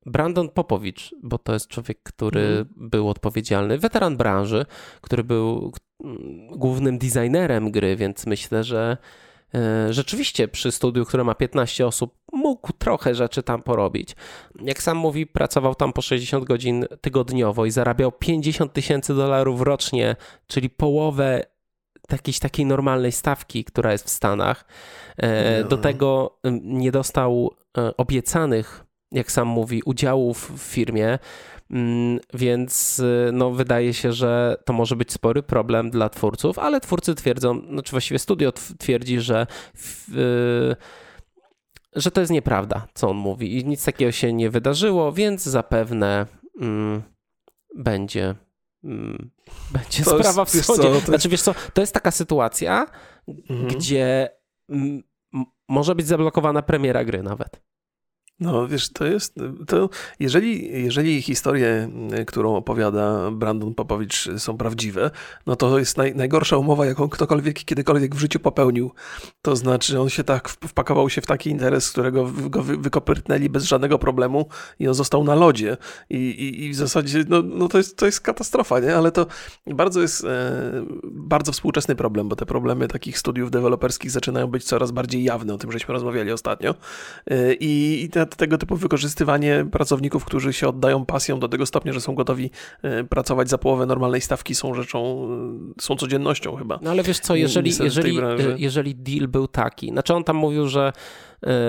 Brandon 0.06 0.48
Popowicz, 0.48 1.14
bo 1.22 1.38
to 1.38 1.52
jest 1.52 1.68
człowiek, 1.68 1.98
który 2.02 2.40
mm. 2.40 2.68
był 2.76 3.08
odpowiedzialny, 3.08 3.78
weteran 3.78 4.16
branży, 4.16 4.66
który 5.00 5.24
był 5.24 5.72
mm, 6.04 6.46
głównym 6.46 6.98
designerem 6.98 7.70
gry, 7.70 7.96
więc 7.96 8.26
myślę, 8.26 8.64
że 8.64 8.96
e, 8.96 9.31
rzeczywiście 9.90 10.48
przy 10.48 10.72
studiu, 10.72 11.04
które 11.04 11.24
ma 11.24 11.34
15 11.34 11.86
osób, 11.86 12.14
mógł 12.32 12.72
trochę 12.72 13.14
rzeczy 13.14 13.42
tam 13.42 13.62
porobić. 13.62 14.16
Jak 14.60 14.82
sam 14.82 14.96
mówi, 14.96 15.26
pracował 15.26 15.74
tam 15.74 15.92
po 15.92 16.02
60 16.02 16.44
godzin 16.44 16.86
tygodniowo 17.00 17.66
i 17.66 17.70
zarabiał 17.70 18.12
50 18.12 18.72
tysięcy 18.72 19.14
dolarów 19.14 19.60
rocznie, 19.60 20.16
czyli 20.46 20.70
połowę 20.70 21.42
jakiejś 22.12 22.38
takiej 22.38 22.66
normalnej 22.66 23.12
stawki, 23.12 23.64
która 23.64 23.92
jest 23.92 24.06
w 24.06 24.10
Stanach. 24.10 24.64
E, 25.16 25.64
do 25.64 25.78
tego 25.78 26.38
nie 26.62 26.92
dostał 26.92 27.50
e, 27.78 27.96
obiecanych, 27.96 28.84
jak 29.12 29.32
sam 29.32 29.48
mówi, 29.48 29.82
udziałów 29.84 30.50
w 30.50 30.62
firmie, 30.62 31.18
więc 32.34 33.00
e, 33.28 33.32
no, 33.32 33.50
wydaje 33.50 33.94
się, 33.94 34.12
że 34.12 34.56
to 34.64 34.72
może 34.72 34.96
być 34.96 35.12
spory 35.12 35.42
problem 35.42 35.90
dla 35.90 36.08
twórców, 36.08 36.58
ale 36.58 36.80
twórcy 36.80 37.14
twierdzą, 37.14 37.62
no, 37.66 37.82
czy 37.82 37.90
właściwie 37.90 38.18
studio 38.18 38.52
twierdzi, 38.78 39.20
że 39.20 39.46
w, 39.74 40.08
że 41.92 42.10
to 42.10 42.20
jest 42.20 42.32
nieprawda, 42.32 42.88
co 42.94 43.10
on 43.10 43.16
mówi 43.16 43.58
i 43.58 43.64
nic 43.64 43.84
takiego 43.84 44.12
się 44.12 44.32
nie 44.32 44.50
wydarzyło, 44.50 45.12
więc 45.12 45.42
zapewne 45.42 46.26
mm, 46.60 47.02
będzie 47.76 48.34
mm, 48.84 49.30
będzie 49.72 50.04
to 50.04 50.18
sprawa 50.18 50.42
jest, 50.42 50.56
w 50.56 50.64
sądzie. 50.64 50.82
Co, 50.82 51.00
znaczy, 51.00 51.28
wiesz 51.28 51.42
co, 51.42 51.54
to 51.74 51.80
jest 51.80 51.94
taka 51.94 52.10
sytuacja, 52.10 52.86
mhm. 53.28 53.68
gdzie 53.68 54.30
może 55.68 55.94
być 55.94 56.06
zablokowana 56.06 56.62
premiera 56.62 57.04
gry 57.04 57.22
nawet. 57.22 57.71
No 58.40 58.68
wiesz, 58.68 58.88
to 58.88 59.04
jest, 59.04 59.34
to 59.66 59.88
jeżeli, 60.20 60.82
jeżeli 60.82 61.22
historie, 61.22 61.88
którą 62.26 62.56
opowiada 62.56 63.30
Brandon 63.30 63.74
Popowicz 63.74 64.28
są 64.38 64.56
prawdziwe, 64.56 65.10
no 65.46 65.56
to 65.56 65.78
jest 65.78 65.96
naj, 65.96 66.14
najgorsza 66.14 66.56
umowa, 66.56 66.86
jaką 66.86 67.08
ktokolwiek 67.08 67.64
kiedykolwiek 67.64 68.14
w 68.14 68.18
życiu 68.18 68.40
popełnił. 68.40 68.92
To 69.42 69.56
znaczy 69.56 70.00
on 70.00 70.08
się 70.08 70.24
tak 70.24 70.48
wpakował 70.48 71.10
się 71.10 71.20
w 71.20 71.26
taki 71.26 71.50
interes, 71.50 71.90
którego 71.90 72.30
go 72.32 72.62
wykopyrtnęli 72.62 73.48
bez 73.48 73.64
żadnego 73.64 73.98
problemu 73.98 74.46
i 74.78 74.88
on 74.88 74.94
został 74.94 75.24
na 75.24 75.34
lodzie 75.34 75.76
i, 76.10 76.16
i, 76.16 76.64
i 76.64 76.70
w 76.70 76.74
zasadzie, 76.74 77.24
no, 77.28 77.42
no 77.42 77.68
to, 77.68 77.78
jest, 77.78 77.96
to 77.96 78.06
jest 78.06 78.20
katastrofa, 78.20 78.80
nie? 78.80 78.96
Ale 78.96 79.12
to 79.12 79.26
bardzo 79.66 80.00
jest 80.00 80.24
e, 80.24 80.84
bardzo 81.04 81.52
współczesny 81.52 81.96
problem, 81.96 82.28
bo 82.28 82.36
te 82.36 82.46
problemy 82.46 82.88
takich 82.88 83.18
studiów 83.18 83.50
deweloperskich 83.50 84.10
zaczynają 84.10 84.46
być 84.46 84.64
coraz 84.64 84.90
bardziej 84.90 85.24
jawne, 85.24 85.54
o 85.54 85.58
tym 85.58 85.72
żeśmy 85.72 85.94
rozmawiali 85.94 86.32
ostatnio 86.32 86.74
e, 87.26 87.54
i, 87.54 88.02
i 88.04 88.08
tego 88.26 88.58
typu 88.58 88.76
wykorzystywanie 88.76 89.66
pracowników, 89.72 90.24
którzy 90.24 90.52
się 90.52 90.68
oddają 90.68 91.06
pasją 91.06 91.40
do 91.40 91.48
tego 91.48 91.66
stopnia, 91.66 91.92
że 91.92 92.00
są 92.00 92.14
gotowi 92.14 92.50
e, 92.82 93.04
pracować 93.04 93.48
za 93.48 93.58
połowę 93.58 93.86
normalnej 93.86 94.20
stawki, 94.20 94.54
są 94.54 94.74
rzeczą, 94.74 95.28
e, 95.78 95.82
są 95.82 95.96
codziennością 95.96 96.56
chyba. 96.56 96.78
No 96.82 96.90
ale 96.90 97.02
wiesz 97.02 97.20
co, 97.20 97.36
jeżeli, 97.36 97.72
jeżeli, 97.80 98.18
e, 98.18 98.36
jeżeli 98.56 98.94
deal 98.94 99.28
był 99.28 99.48
taki, 99.48 99.88
znaczy 99.88 100.14
on 100.14 100.24
tam 100.24 100.36
mówił, 100.36 100.68
że 100.68 100.92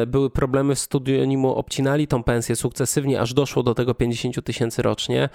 były 0.08 0.30
problemy 0.30 0.76
w 0.76 0.80
studiu, 0.80 1.22
oni 1.22 1.38
mu 1.38 1.56
obcinali 1.56 2.08
tą 2.08 2.24
pensję 2.24 2.56
sukcesywnie, 2.56 3.22
aż 3.22 3.34
doszło 3.34 3.64
do 3.64 3.74
tego 3.74 3.94
50 3.94 4.46
tysięcy 4.46 4.82
rocznie. 4.82 5.30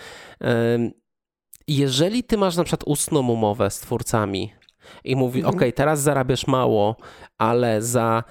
Jeżeli 1.68 2.24
ty 2.24 2.38
masz 2.38 2.56
na 2.56 2.64
przykład 2.64 2.82
ustną 2.86 3.28
umowę 3.28 3.70
z 3.70 3.80
twórcami 3.80 4.52
i 5.04 5.16
mówi, 5.16 5.40
mhm. 5.40 5.56
ok, 5.56 5.62
teraz 5.74 6.00
zarabiasz 6.00 6.46
mało, 6.46 6.96
ale 7.38 7.82
za 7.82 8.24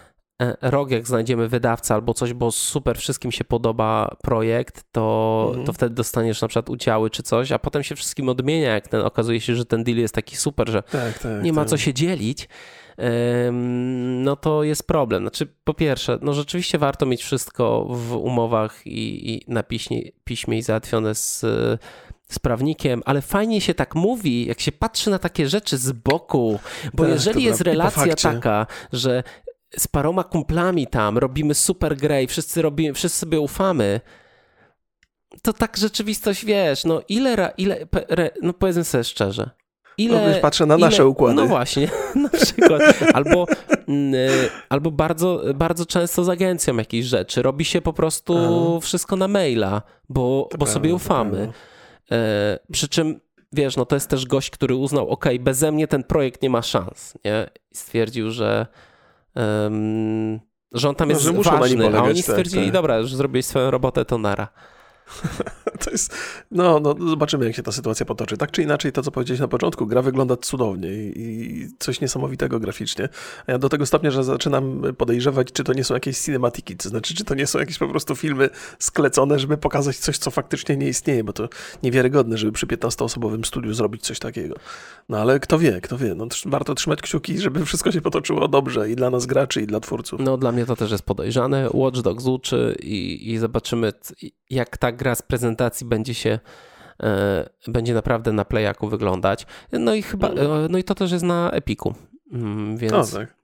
rok, 0.61 0.91
jak 0.91 1.07
znajdziemy 1.07 1.47
wydawcę 1.47 1.93
albo 1.93 2.13
coś, 2.13 2.33
bo 2.33 2.51
super 2.51 2.97
wszystkim 2.97 3.31
się 3.31 3.43
podoba 3.43 4.15
projekt, 4.21 4.83
to, 4.91 5.45
mhm. 5.47 5.65
to 5.65 5.73
wtedy 5.73 5.95
dostaniesz 5.95 6.41
na 6.41 6.47
przykład 6.47 6.69
udziały 6.69 7.09
czy 7.09 7.23
coś, 7.23 7.51
a 7.51 7.59
potem 7.59 7.83
się 7.83 7.95
wszystkim 7.95 8.29
odmienia, 8.29 8.73
jak 8.73 8.87
ten, 8.87 9.01
okazuje 9.01 9.41
się, 9.41 9.55
że 9.55 9.65
ten 9.65 9.83
deal 9.83 9.97
jest 9.97 10.15
taki 10.15 10.35
super, 10.35 10.69
że 10.69 10.83
tak, 10.83 11.19
tak, 11.19 11.43
nie 11.43 11.53
ma 11.53 11.61
tak. 11.61 11.69
co 11.69 11.77
się 11.77 11.93
dzielić, 11.93 12.49
no 14.19 14.35
to 14.35 14.63
jest 14.63 14.87
problem. 14.87 15.23
Znaczy, 15.23 15.47
po 15.63 15.73
pierwsze, 15.73 16.19
no 16.21 16.33
rzeczywiście 16.33 16.77
warto 16.77 17.05
mieć 17.05 17.23
wszystko 17.23 17.85
w 17.89 18.15
umowach 18.15 18.87
i, 18.87 19.31
i 19.33 19.45
na 19.47 19.63
piśmie, 19.63 20.01
piśmie 20.23 20.57
i 20.57 20.61
załatwione 20.61 21.15
z 21.15 21.45
z 22.29 22.39
prawnikiem, 22.39 23.01
ale 23.05 23.21
fajnie 23.21 23.61
się 23.61 23.73
tak 23.73 23.95
mówi, 23.95 24.45
jak 24.45 24.61
się 24.61 24.71
patrzy 24.71 25.09
na 25.09 25.19
takie 25.19 25.49
rzeczy 25.49 25.77
z 25.77 25.91
boku, 25.91 26.59
bo 26.93 27.03
tak, 27.03 27.11
jeżeli 27.11 27.43
jest 27.43 27.61
relacja 27.61 28.15
taka, 28.15 28.67
że 28.93 29.23
z 29.77 29.87
paroma 29.87 30.23
kumplami 30.23 30.87
tam, 30.87 31.17
robimy 31.17 31.53
super 31.53 31.97
grę 31.97 32.23
i 32.23 32.27
wszyscy, 32.27 32.61
robimy, 32.61 32.93
wszyscy 32.93 33.19
sobie 33.19 33.39
ufamy, 33.39 34.01
to 35.41 35.53
tak 35.53 35.77
rzeczywistość, 35.77 36.45
wiesz, 36.45 36.85
no 36.85 37.01
ile, 37.09 37.53
ile 37.57 37.87
no 38.41 38.53
powiedzmy 38.53 38.83
sobie 38.83 39.03
szczerze, 39.03 39.49
Ile, 39.97 40.21
no, 40.21 40.27
wiesz, 40.27 40.39
patrzę 40.39 40.65
na 40.65 40.77
nasze 40.77 40.95
ile, 40.95 41.07
układy. 41.07 41.35
No 41.35 41.47
właśnie, 41.47 41.89
na 42.15 42.29
przykład. 42.29 42.81
Albo, 43.13 43.45
y, 43.89 44.49
albo 44.69 44.91
bardzo, 44.91 45.41
bardzo 45.55 45.85
często 45.85 46.23
z 46.23 46.29
agencją 46.29 46.77
jakiejś 46.77 47.05
rzeczy. 47.05 47.41
Robi 47.41 47.65
się 47.65 47.81
po 47.81 47.93
prostu 47.93 48.37
Aha. 48.37 48.79
wszystko 48.81 49.15
na 49.15 49.27
maila, 49.27 49.81
bo, 50.09 50.49
bo 50.57 50.65
sobie 50.65 50.95
ufamy. 50.95 51.51
E, 52.11 52.59
przy 52.71 52.89
czym, 52.89 53.19
wiesz, 53.53 53.77
no 53.77 53.85
to 53.85 53.95
jest 53.95 54.09
też 54.09 54.25
gość, 54.25 54.49
który 54.49 54.75
uznał, 54.75 55.09
ok, 55.09 55.25
beze 55.39 55.71
mnie 55.71 55.87
ten 55.87 56.03
projekt 56.03 56.41
nie 56.41 56.49
ma 56.49 56.61
szans, 56.61 57.13
nie? 57.25 57.49
I 57.71 57.75
stwierdził, 57.75 58.31
że 58.31 58.67
um, 59.37 60.39
że 60.71 60.89
on 60.89 60.95
tam 60.95 61.07
no, 61.07 61.13
jest 61.13 61.31
ważny, 61.31 61.77
polegać, 61.77 62.01
a 62.01 62.03
oni 62.03 62.23
stwierdzili, 62.23 62.65
tak, 62.65 62.65
tak. 62.65 62.73
dobra, 62.73 63.03
że 63.03 63.17
zrobiłeś 63.17 63.45
swoją 63.45 63.71
robotę, 63.71 64.05
to 64.05 64.17
nara. 64.17 64.47
to 65.83 65.91
jest, 65.91 66.15
no, 66.51 66.79
no, 66.79 66.95
zobaczymy, 67.09 67.45
jak 67.45 67.55
się 67.55 67.63
ta 67.63 67.71
sytuacja 67.71 68.05
potoczy. 68.05 68.37
Tak 68.37 68.51
czy 68.51 68.63
inaczej, 68.63 68.91
to 68.91 69.03
co 69.03 69.11
powiedziałeś 69.11 69.39
na 69.39 69.47
początku, 69.47 69.85
gra 69.85 70.01
wygląda 70.01 70.37
cudownie 70.37 70.89
i, 70.89 71.67
coś 71.79 72.01
niesamowitego 72.01 72.59
graficznie. 72.59 73.09
A 73.47 73.51
ja 73.51 73.57
do 73.57 73.69
tego 73.69 73.85
stopnia, 73.85 74.11
że 74.11 74.23
zaczynam 74.23 74.81
podejrzewać, 74.97 75.51
czy 75.51 75.63
to 75.63 75.73
nie 75.73 75.83
są 75.83 75.93
jakieś 75.93 76.19
cinematiki, 76.19 76.77
to 76.77 76.89
znaczy, 76.89 77.15
czy 77.15 77.25
to 77.25 77.35
nie 77.35 77.47
są 77.47 77.59
jakieś 77.59 77.77
po 77.77 77.87
prostu 77.87 78.15
filmy 78.15 78.49
sklecone, 78.79 79.39
żeby 79.39 79.57
pokazać 79.57 79.97
coś, 79.97 80.17
co 80.17 80.31
faktycznie 80.31 80.77
nie 80.77 80.87
istnieje, 80.87 81.23
bo 81.23 81.33
to 81.33 81.49
niewiarygodne, 81.83 82.37
żeby 82.37 82.51
przy 82.51 82.67
15-osobowym 82.67 83.45
studiu 83.45 83.73
zrobić 83.73 84.01
coś 84.01 84.19
takiego. 84.19 84.55
No 85.09 85.17
ale 85.17 85.39
kto 85.39 85.59
wie, 85.59 85.81
kto 85.81 85.97
wie. 85.97 86.15
No, 86.15 86.27
warto 86.45 86.75
trzymać 86.75 87.01
kciuki, 87.01 87.37
żeby 87.39 87.65
wszystko 87.65 87.91
się 87.91 88.01
potoczyło 88.01 88.47
dobrze 88.47 88.89
i 88.89 88.95
dla 88.95 89.09
nas 89.09 89.25
graczy, 89.25 89.61
i 89.61 89.67
dla 89.67 89.79
twórców. 89.79 90.19
No 90.19 90.37
dla 90.37 90.51
mnie 90.51 90.65
to 90.65 90.75
też 90.75 90.91
jest 90.91 91.03
podejrzane. 91.03 91.69
Watch 91.73 92.01
Dogs 92.01 92.25
uczy 92.25 92.75
i, 92.83 93.31
i 93.31 93.37
zobaczymy, 93.37 93.93
jak 94.49 94.77
ta 94.77 94.91
gra 94.97 95.15
z 95.15 95.21
prezentacji 95.21 95.87
będzie 95.87 96.13
się 96.13 96.39
e, 97.03 97.49
będzie 97.67 97.93
naprawdę 97.93 98.33
na 98.33 98.45
playaku 98.45 98.87
wyglądać. 98.89 99.45
No 99.71 99.93
i 99.93 100.01
chyba, 100.01 100.29
mhm. 100.29 100.65
e, 100.65 100.67
no 100.69 100.77
i 100.77 100.83
to 100.83 100.95
też 100.95 101.11
jest 101.11 101.25
na 101.25 101.51
Epiku, 101.51 101.95
mm, 102.31 102.77
więc, 102.77 103.13
o, 103.13 103.17
tak. 103.17 103.35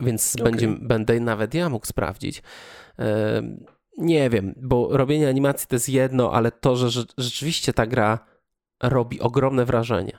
więc 0.00 0.34
okay. 0.34 0.50
będzie, 0.50 0.68
będę 0.68 1.20
nawet 1.20 1.54
ja 1.54 1.68
mógł 1.68 1.86
sprawdzić. 1.86 2.42
E, 2.98 3.42
nie 3.98 4.30
wiem, 4.30 4.54
bo 4.56 4.88
robienie 4.96 5.28
animacji 5.28 5.68
to 5.68 5.76
jest 5.76 5.88
jedno, 5.88 6.32
ale 6.32 6.52
to, 6.52 6.76
że 6.76 7.04
rzeczywiście 7.18 7.72
ta 7.72 7.86
gra 7.86 8.18
robi 8.82 9.20
ogromne 9.20 9.64
wrażenie. 9.64 10.18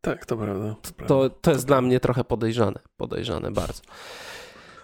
Tak, 0.00 0.26
to 0.26 0.36
prawda. 0.36 0.76
To, 0.82 1.06
to, 1.06 1.30
to 1.30 1.50
jest 1.50 1.62
to 1.62 1.66
dla 1.66 1.80
mnie 1.80 2.00
trochę 2.00 2.24
podejrzane, 2.24 2.80
podejrzane 2.96 3.50
bardzo. 3.50 3.82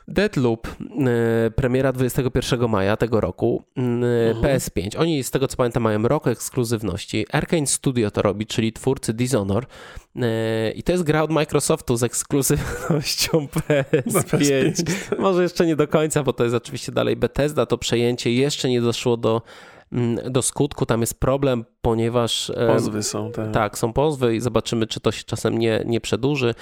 Deadloop, 0.08 0.68
e, 0.68 1.50
premiera 1.50 1.92
21 1.92 2.68
maja 2.68 2.96
tego 2.96 3.20
roku, 3.20 3.62
mhm. 3.76 4.42
PS5. 4.42 4.98
Oni 4.98 5.24
z 5.24 5.30
tego 5.30 5.48
co 5.48 5.56
pamiętam 5.56 5.82
mają 5.82 6.02
rok 6.02 6.26
ekskluzywności. 6.26 7.26
Arkane 7.32 7.66
Studio 7.66 8.10
to 8.10 8.22
robi, 8.22 8.46
czyli 8.46 8.72
twórcy 8.72 9.14
Dishonor. 9.14 9.66
E, 10.16 10.70
I 10.70 10.82
to 10.82 10.92
jest 10.92 11.04
gra 11.04 11.22
od 11.22 11.30
Microsoftu 11.30 11.96
z 11.96 12.02
ekskluzywnością 12.02 13.46
PS5. 13.46 14.22
PS5. 14.38 15.18
Może 15.18 15.42
jeszcze 15.42 15.66
nie 15.66 15.76
do 15.76 15.88
końca, 15.88 16.22
bo 16.22 16.32
to 16.32 16.44
jest 16.44 16.56
oczywiście 16.56 16.92
dalej 16.92 17.16
Bethesda. 17.16 17.66
To 17.66 17.78
przejęcie 17.78 18.32
jeszcze 18.32 18.68
nie 18.68 18.80
doszło 18.80 19.16
do 19.16 19.42
do 20.30 20.42
skutku. 20.42 20.86
Tam 20.86 21.00
jest 21.00 21.20
problem, 21.20 21.64
ponieważ. 21.80 22.52
Pozwy 22.66 23.02
są, 23.02 23.32
tak. 23.32 23.50
Tak, 23.50 23.78
są 23.78 23.92
pozwy 23.92 24.36
i 24.36 24.40
zobaczymy, 24.40 24.86
czy 24.86 25.00
to 25.00 25.12
się 25.12 25.24
czasem 25.24 25.58
nie, 25.58 25.82
nie 25.86 26.00
przedłuży. 26.00 26.54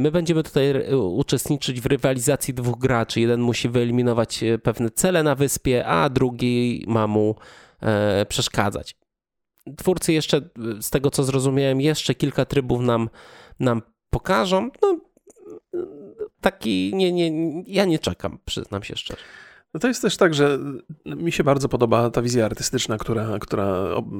My 0.00 0.10
będziemy 0.12 0.42
tutaj 0.42 0.94
uczestniczyć 0.94 1.80
w 1.80 1.86
rywalizacji 1.86 2.54
dwóch 2.54 2.78
graczy. 2.78 3.20
Jeden 3.20 3.40
musi 3.40 3.68
wyeliminować 3.68 4.42
e, 4.42 4.58
pewne 4.58 4.90
cele 4.90 5.22
na 5.22 5.34
wyspie, 5.34 5.86
a 5.86 6.08
drugi 6.08 6.84
ma 6.88 7.06
mu 7.06 7.34
e, 7.80 8.26
przeszkadzać. 8.26 8.96
Twórcy 9.76 10.12
jeszcze, 10.12 10.40
z 10.80 10.90
tego 10.90 11.10
co 11.10 11.24
zrozumiałem, 11.24 11.80
jeszcze 11.80 12.14
kilka 12.14 12.44
trybów 12.44 12.80
nam, 12.80 13.10
nam 13.60 13.82
pokażą. 14.10 14.70
No, 14.82 14.98
taki 16.40 16.92
nie, 16.94 17.12
nie, 17.12 17.62
ja 17.66 17.84
nie 17.84 17.98
czekam, 17.98 18.38
przyznam 18.44 18.82
się 18.82 18.96
szczerze. 18.96 19.22
No 19.74 19.80
to 19.80 19.88
jest 19.88 20.02
też 20.02 20.16
tak, 20.16 20.34
że 20.34 20.58
mi 21.06 21.32
się 21.32 21.44
bardzo 21.44 21.68
podoba 21.68 22.10
ta 22.10 22.22
wizja 22.22 22.44
artystyczna, 22.44 22.98
która, 22.98 23.38
która 23.40 23.74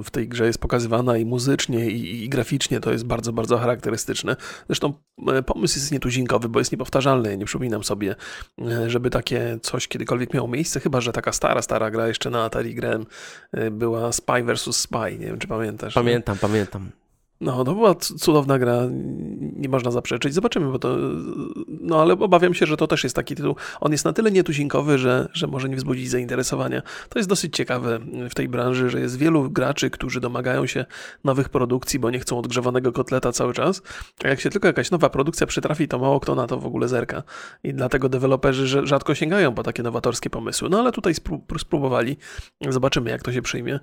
w 0.04 0.10
tej 0.10 0.28
grze 0.28 0.46
jest 0.46 0.58
pokazywana 0.58 1.16
i 1.16 1.24
muzycznie, 1.24 1.90
i, 1.90 2.24
i 2.24 2.28
graficznie 2.28 2.80
to 2.80 2.92
jest 2.92 3.06
bardzo, 3.06 3.32
bardzo 3.32 3.58
charakterystyczne. 3.58 4.36
Zresztą 4.66 4.92
e, 5.28 5.42
pomysł 5.42 5.78
jest 5.78 5.92
nietuzinkowy, 5.92 6.48
bo 6.48 6.58
jest 6.58 6.72
niepowtarzalny. 6.72 7.36
Nie 7.36 7.44
przypominam 7.44 7.84
sobie, 7.84 8.14
e, 8.60 8.90
żeby 8.90 9.10
takie 9.10 9.58
coś 9.62 9.88
kiedykolwiek 9.88 10.34
miało 10.34 10.48
miejsce, 10.48 10.80
chyba 10.80 11.00
że 11.00 11.12
taka 11.12 11.32
stara, 11.32 11.62
stara 11.62 11.90
gra 11.90 12.08
jeszcze 12.08 12.30
na 12.30 12.44
Atari 12.44 12.74
grałem, 12.74 13.06
e, 13.52 13.70
była 13.70 14.12
Spy 14.12 14.44
vs. 14.44 14.76
Spy. 14.76 15.18
Nie 15.18 15.26
wiem, 15.26 15.38
czy 15.38 15.48
pamiętasz. 15.48 15.94
Pamiętam, 15.94 16.34
nie? 16.34 16.40
pamiętam. 16.40 17.01
No, 17.42 17.64
to 17.64 17.74
była 17.74 17.94
cudowna 17.94 18.58
gra, 18.58 18.78
nie 19.56 19.68
można 19.68 19.90
zaprzeczyć. 19.90 20.34
Zobaczymy, 20.34 20.72
bo 20.72 20.78
to. 20.78 20.96
No, 21.68 22.02
ale 22.02 22.12
obawiam 22.12 22.54
się, 22.54 22.66
że 22.66 22.76
to 22.76 22.86
też 22.86 23.04
jest 23.04 23.16
taki 23.16 23.34
tytuł. 23.34 23.56
On 23.80 23.92
jest 23.92 24.04
na 24.04 24.12
tyle 24.12 24.30
nietuzinkowy, 24.30 24.98
że, 24.98 25.28
że 25.32 25.46
może 25.46 25.68
nie 25.68 25.76
wzbudzić 25.76 26.10
zainteresowania. 26.10 26.82
To 27.08 27.18
jest 27.18 27.28
dosyć 27.28 27.56
ciekawe 27.56 27.98
w 28.30 28.34
tej 28.34 28.48
branży, 28.48 28.90
że 28.90 29.00
jest 29.00 29.18
wielu 29.18 29.50
graczy, 29.50 29.90
którzy 29.90 30.20
domagają 30.20 30.66
się 30.66 30.84
nowych 31.24 31.48
produkcji, 31.48 31.98
bo 31.98 32.10
nie 32.10 32.18
chcą 32.18 32.38
odgrzewanego 32.38 32.92
kotleta 32.92 33.32
cały 33.32 33.52
czas. 33.52 33.82
A 34.24 34.28
jak 34.28 34.40
się 34.40 34.50
tylko 34.50 34.66
jakaś 34.68 34.90
nowa 34.90 35.10
produkcja 35.10 35.46
przytrafi, 35.46 35.88
to 35.88 35.98
mało 35.98 36.20
kto 36.20 36.34
na 36.34 36.46
to 36.46 36.58
w 36.58 36.66
ogóle 36.66 36.88
zerka. 36.88 37.22
I 37.64 37.74
dlatego 37.74 38.08
deweloperzy 38.08 38.86
rzadko 38.86 39.14
sięgają 39.14 39.54
po 39.54 39.62
takie 39.62 39.82
nowatorskie 39.82 40.30
pomysły. 40.30 40.68
No, 40.68 40.78
ale 40.80 40.92
tutaj 40.92 41.14
spróbowali. 41.58 42.16
Zobaczymy, 42.68 43.10
jak 43.10 43.22
to 43.22 43.32
się 43.32 43.42
przyjmie. 43.42 43.80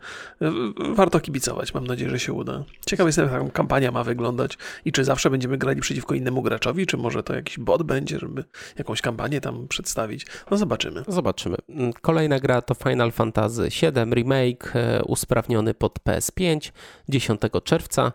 Warto 0.95 1.19
kibicować. 1.19 1.73
Mam 1.73 1.87
nadzieję, 1.87 2.09
że 2.09 2.19
się 2.19 2.33
uda. 2.33 2.63
Ciekawy 2.85 3.07
jestem, 3.09 3.25
jak 3.25 3.48
kampania 3.51 3.91
ma 3.91 4.03
wyglądać 4.03 4.57
i 4.85 4.91
czy 4.91 5.03
zawsze 5.03 5.29
będziemy 5.29 5.57
grali 5.57 5.81
przeciwko 5.81 6.15
innemu 6.15 6.41
graczowi, 6.41 6.85
czy 6.85 6.97
może 6.97 7.23
to 7.23 7.35
jakiś 7.35 7.59
bot 7.59 7.83
będzie, 7.83 8.19
żeby 8.19 8.43
jakąś 8.77 9.01
kampanię 9.01 9.41
tam 9.41 9.67
przedstawić. 9.67 10.25
No 10.51 10.57
zobaczymy. 10.57 11.03
Zobaczymy. 11.07 11.57
Mm, 11.69 11.93
kolejna 11.93 12.39
gra 12.39 12.61
to 12.61 12.73
Final 12.73 13.11
Fantasy 13.11 13.69
VII 13.81 14.13
Remake, 14.15 14.75
e, 14.75 15.03
usprawniony 15.03 15.73
pod 15.73 15.99
PS5 15.99 16.71
10 17.09 17.41
czerwca 17.63 18.11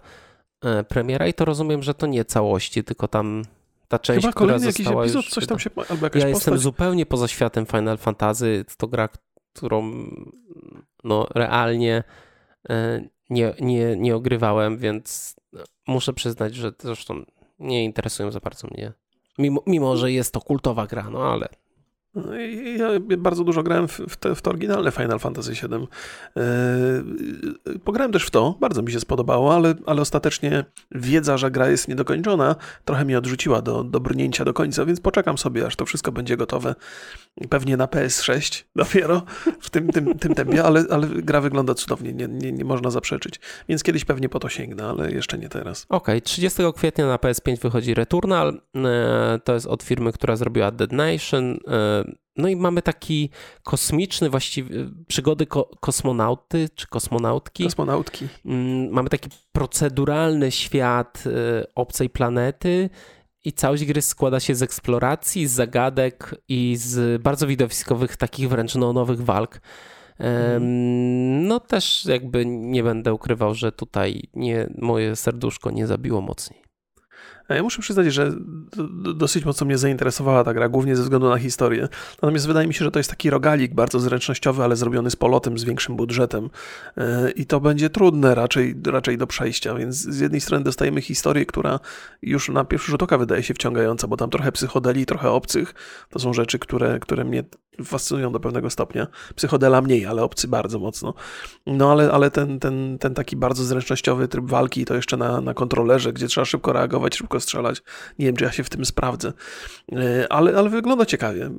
e, 0.64 0.84
premiera 0.84 1.26
i 1.26 1.34
to 1.34 1.44
rozumiem, 1.44 1.82
że 1.82 1.94
to 1.94 2.06
nie 2.06 2.24
całości, 2.24 2.84
tylko 2.84 3.08
tam 3.08 3.42
ta 3.88 3.98
część, 3.98 4.20
Chyba 4.20 4.32
która 4.32 4.46
kolejny 4.46 4.72
została 4.72 5.02
jakiś 5.02 5.16
epizod, 5.16 5.24
już... 5.24 5.34
coś 5.34 5.46
tam 5.46 5.58
się, 5.58 5.70
albo 5.76 6.06
jakaś 6.06 6.22
Ja 6.22 6.28
postać. 6.28 6.30
jestem 6.30 6.58
zupełnie 6.58 7.06
poza 7.06 7.28
światem 7.28 7.66
Final 7.66 7.98
Fantasy, 7.98 8.64
to 8.76 8.86
gra, 8.86 9.08
którą 9.54 9.92
no 11.04 11.26
realnie 11.34 12.04
e, 12.70 13.04
nie, 13.30 13.54
nie, 13.60 13.96
nie 13.96 14.16
ogrywałem, 14.16 14.78
więc 14.78 15.36
muszę 15.86 16.12
przyznać, 16.12 16.54
że 16.54 16.72
zresztą 16.78 17.24
nie 17.58 17.84
interesują 17.84 18.30
za 18.30 18.40
bardzo 18.40 18.68
mnie. 18.68 18.92
Mimo, 19.38 19.62
mimo 19.66 19.96
że 19.96 20.12
jest 20.12 20.34
to 20.34 20.40
kultowa 20.40 20.86
gra, 20.86 21.10
no 21.10 21.32
ale 21.32 21.48
no 22.14 22.36
ja 22.76 22.88
bardzo 23.18 23.44
dużo 23.44 23.62
grałem 23.62 23.88
w, 23.88 24.16
te, 24.16 24.34
w 24.34 24.42
to 24.42 24.50
oryginalne 24.50 24.90
Final 24.90 25.18
Fantasy 25.18 25.52
VII. 25.52 25.86
Yy, 27.64 27.78
pograłem 27.78 28.12
też 28.12 28.26
w 28.26 28.30
to, 28.30 28.56
bardzo 28.60 28.82
mi 28.82 28.92
się 28.92 29.00
spodobało, 29.00 29.54
ale, 29.54 29.74
ale 29.86 30.02
ostatecznie 30.02 30.64
wiedza, 30.90 31.36
że 31.36 31.50
gra 31.50 31.68
jest 31.68 31.88
niedokończona, 31.88 32.56
trochę 32.84 33.04
mnie 33.04 33.18
odrzuciła 33.18 33.62
do, 33.62 33.84
do 33.84 34.00
brnięcia 34.00 34.44
do 34.44 34.54
końca, 34.54 34.84
więc 34.84 35.00
poczekam 35.00 35.38
sobie, 35.38 35.66
aż 35.66 35.76
to 35.76 35.86
wszystko 35.86 36.12
będzie 36.12 36.36
gotowe. 36.36 36.74
Pewnie 37.50 37.76
na 37.76 37.86
PS6 37.86 38.64
dopiero 38.76 39.22
w 39.60 39.70
tym, 39.70 39.88
tym, 39.88 40.18
tym 40.18 40.34
tempie, 40.34 40.64
ale, 40.64 40.84
ale 40.90 41.06
gra 41.06 41.40
wygląda 41.40 41.74
cudownie, 41.74 42.12
nie, 42.12 42.28
nie, 42.28 42.52
nie 42.52 42.64
można 42.64 42.90
zaprzeczyć. 42.90 43.40
Więc 43.68 43.82
kiedyś 43.82 44.04
pewnie 44.04 44.28
po 44.28 44.40
to 44.40 44.48
sięgnę, 44.48 44.84
ale 44.88 45.12
jeszcze 45.12 45.38
nie 45.38 45.48
teraz. 45.48 45.86
Okej, 45.88 46.14
okay, 46.14 46.20
30 46.20 46.62
kwietnia 46.76 47.06
na 47.06 47.16
PS5 47.16 47.58
wychodzi 47.58 47.94
Returnal. 47.94 48.60
E, 48.76 49.40
to 49.44 49.54
jest 49.54 49.66
od 49.66 49.82
firmy, 49.82 50.12
która 50.12 50.36
zrobiła 50.36 50.70
Dead 50.70 50.92
Nation. 50.92 51.58
No 52.36 52.48
i 52.48 52.56
mamy 52.56 52.82
taki 52.82 53.30
kosmiczny, 53.62 54.30
właściwie 54.30 54.90
przygody 55.06 55.46
ko 55.46 55.70
kosmonauty 55.80 56.68
czy 56.74 56.86
kosmonautki. 56.86 57.64
Kosmonautki. 57.64 58.28
Mm, 58.44 58.90
mamy 58.90 59.08
taki 59.08 59.28
proceduralny 59.52 60.50
świat 60.50 61.24
e, 61.26 61.64
obcej 61.74 62.10
planety 62.10 62.90
i 63.44 63.52
całość 63.52 63.84
gry 63.84 64.02
składa 64.02 64.40
się 64.40 64.54
z 64.54 64.62
eksploracji, 64.62 65.46
z 65.46 65.52
zagadek 65.52 66.34
i 66.48 66.76
z 66.76 67.22
bardzo 67.22 67.46
widowiskowych, 67.46 68.16
takich 68.16 68.48
wręcz 68.48 68.74
no, 68.74 68.92
nowych 68.92 69.20
walk. 69.20 69.60
Mhm. 70.18 71.46
No 71.46 71.60
też 71.60 72.04
jakby 72.04 72.46
nie 72.46 72.82
będę 72.82 73.14
ukrywał, 73.14 73.54
że 73.54 73.72
tutaj 73.72 74.22
nie, 74.34 74.68
moje 74.78 75.16
serduszko 75.16 75.70
nie 75.70 75.86
zabiło 75.86 76.20
mocniej. 76.20 76.63
Ja 77.48 77.62
muszę 77.62 77.82
przyznać, 77.82 78.14
że 78.14 78.32
dosyć 79.14 79.44
mocno 79.44 79.66
mnie 79.66 79.78
zainteresowała 79.78 80.44
ta 80.44 80.54
gra, 80.54 80.68
głównie 80.68 80.96
ze 80.96 81.02
względu 81.02 81.28
na 81.28 81.38
historię. 81.38 81.88
Natomiast 82.22 82.46
wydaje 82.46 82.66
mi 82.68 82.74
się, 82.74 82.84
że 82.84 82.90
to 82.90 82.98
jest 82.98 83.10
taki 83.10 83.30
rogalik 83.30 83.74
bardzo 83.74 84.00
zręcznościowy, 84.00 84.64
ale 84.64 84.76
zrobiony 84.76 85.10
z 85.10 85.16
polotem, 85.16 85.58
z 85.58 85.64
większym 85.64 85.96
budżetem. 85.96 86.50
E, 86.96 87.30
I 87.30 87.46
to 87.46 87.60
będzie 87.60 87.90
trudne 87.90 88.34
raczej, 88.34 88.74
raczej 88.86 89.18
do 89.18 89.26
przejścia, 89.26 89.74
więc 89.74 89.96
z 89.96 90.20
jednej 90.20 90.40
strony 90.40 90.64
dostajemy 90.64 91.00
historię, 91.00 91.46
która 91.46 91.80
już 92.22 92.48
na 92.48 92.64
pierwszy 92.64 92.90
rzut 92.90 93.02
oka 93.02 93.18
wydaje 93.18 93.42
się 93.42 93.54
wciągająca, 93.54 94.08
bo 94.08 94.16
tam 94.16 94.30
trochę 94.30 94.52
psychodeli, 94.52 95.06
trochę 95.06 95.30
obcych. 95.30 95.74
To 96.10 96.18
są 96.18 96.32
rzeczy, 96.32 96.58
które, 96.58 96.98
które 97.00 97.24
mnie 97.24 97.44
fascynują 97.84 98.32
do 98.32 98.40
pewnego 98.40 98.70
stopnia. 98.70 99.06
Psychodela 99.34 99.80
mniej, 99.80 100.06
ale 100.06 100.22
obcy 100.22 100.48
bardzo 100.48 100.78
mocno. 100.78 101.14
No 101.66 101.92
ale, 101.92 102.12
ale 102.12 102.30
ten, 102.30 102.60
ten, 102.60 102.98
ten 102.98 103.14
taki 103.14 103.36
bardzo 103.36 103.64
zręcznościowy 103.64 104.28
tryb 104.28 104.44
walki, 104.44 104.84
to 104.84 104.94
jeszcze 104.94 105.16
na, 105.16 105.40
na 105.40 105.54
kontrolerze, 105.54 106.12
gdzie 106.12 106.26
trzeba 106.26 106.44
szybko 106.44 106.72
reagować, 106.72 107.16
szybko 107.16 107.40
strzelać. 107.40 107.82
Nie 108.18 108.26
wiem, 108.26 108.36
czy 108.36 108.44
ja 108.44 108.52
się 108.52 108.64
w 108.64 108.70
tym 108.70 108.84
sprawdzę. 108.84 109.32
E, 109.92 110.32
ale, 110.32 110.56
ale 110.56 110.70
wygląda 110.70 111.06
ciekawie. 111.06 111.50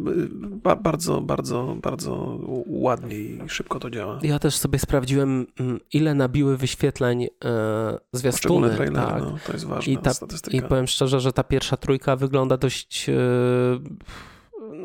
Ba 0.64 0.76
bardzo, 0.76 1.22
bardzo, 1.22 1.78
bardzo 1.82 2.40
ładnie 2.68 3.20
i 3.20 3.40
szybko 3.48 3.80
to 3.80 3.90
działa. 3.90 4.20
Ja 4.24 4.40
też 4.40 4.56
sobie 4.56 4.80
sprawdziłem, 4.80 5.48
mm, 5.60 5.80
ile 5.94 6.14
nabiły 6.14 6.58
wyświetleń 6.58 7.24
e, 7.24 7.98
zwiastuny. 8.12 8.70
Trailer, 8.70 9.06
tak. 9.06 9.24
no, 9.24 9.38
to 9.48 9.54
jest 9.54 9.66
ważna 9.66 9.94
I, 9.94 9.98
ta, 9.98 10.14
statystyka. 10.14 10.58
I 10.58 10.62
powiem 10.62 10.88
szczerze, 10.88 11.20
że 11.20 11.34
ta 11.34 11.44
pierwsza 11.44 11.78
trójka 11.78 12.16
wygląda 12.16 12.58
dość... 12.58 13.10
E, 13.10 13.14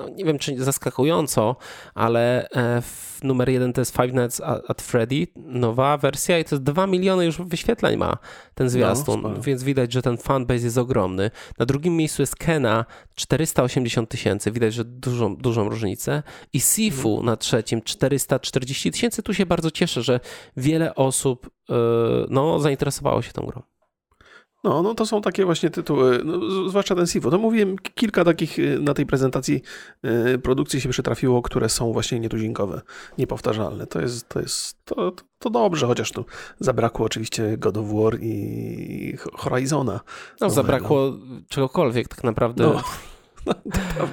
no 0.00 0.08
nie 0.08 0.24
wiem 0.24 0.38
czy 0.38 0.64
zaskakująco, 0.64 1.56
ale 1.94 2.48
e, 2.50 2.82
numer 3.22 3.48
jeden 3.48 3.72
to 3.72 3.80
jest 3.80 3.96
Five 3.96 4.12
Nights 4.12 4.40
at 4.68 4.82
Freddy, 4.82 5.26
nowa 5.36 5.98
wersja 5.98 6.38
i 6.38 6.44
to 6.44 6.54
jest 6.54 6.62
2 6.62 6.86
miliony 6.86 7.24
już 7.24 7.38
wyświetleń 7.42 7.96
ma 7.96 8.16
ten 8.54 8.68
zwiastun, 8.68 9.22
no, 9.22 9.40
więc 9.40 9.62
widać, 9.62 9.92
że 9.92 10.02
ten 10.02 10.16
fanbase 10.16 10.64
jest 10.64 10.78
ogromny. 10.78 11.30
Na 11.58 11.66
drugim 11.66 11.96
miejscu 11.96 12.22
jest 12.22 12.36
Kena, 12.36 12.84
480 13.14 14.10
tysięcy, 14.10 14.50
widać, 14.50 14.74
że 14.74 14.84
dużą, 14.84 15.36
dużą 15.36 15.68
różnicę 15.68 16.22
i 16.52 16.60
Sifu 16.60 17.08
mhm. 17.08 17.26
na 17.26 17.36
trzecim, 17.36 17.82
440 17.82 18.90
tysięcy. 18.90 19.22
Tu 19.22 19.34
się 19.34 19.46
bardzo 19.46 19.70
cieszę, 19.70 20.02
że 20.02 20.20
wiele 20.56 20.94
osób 20.94 21.50
e, 21.70 21.74
no, 22.28 22.60
zainteresowało 22.60 23.22
się 23.22 23.32
tą 23.32 23.46
grą. 23.46 23.62
No, 24.64 24.82
no 24.82 24.94
to 24.94 25.06
są 25.06 25.22
takie 25.22 25.44
właśnie 25.44 25.70
tytuły, 25.70 26.20
no, 26.24 26.68
zwłaszcza 26.68 26.94
ten 26.94 27.06
Sifu. 27.06 27.30
No 27.30 27.38
mówiłem, 27.38 27.76
kilka 27.78 28.24
takich 28.24 28.58
y, 28.58 28.78
na 28.80 28.94
tej 28.94 29.06
prezentacji 29.06 29.62
y, 30.34 30.38
produkcji 30.38 30.80
się 30.80 30.88
przytrafiło, 30.88 31.42
które 31.42 31.68
są 31.68 31.92
właśnie 31.92 32.20
nietuzinkowe, 32.20 32.80
niepowtarzalne. 33.18 33.86
To 33.86 34.00
jest, 34.00 34.28
to 34.28 34.40
jest, 34.40 34.84
to, 34.84 35.12
to 35.38 35.50
dobrze, 35.50 35.86
chociaż 35.86 36.12
tu 36.12 36.24
zabrakło 36.60 37.06
oczywiście 37.06 37.58
God 37.58 37.76
of 37.76 37.86
War 37.92 38.18
i 38.20 39.16
Horizona. 39.32 40.00
No, 40.40 40.50
zabrakło 40.50 41.12
czegokolwiek 41.48 42.08
tak 42.08 42.24
naprawdę. 42.24 42.64
No. 42.64 42.82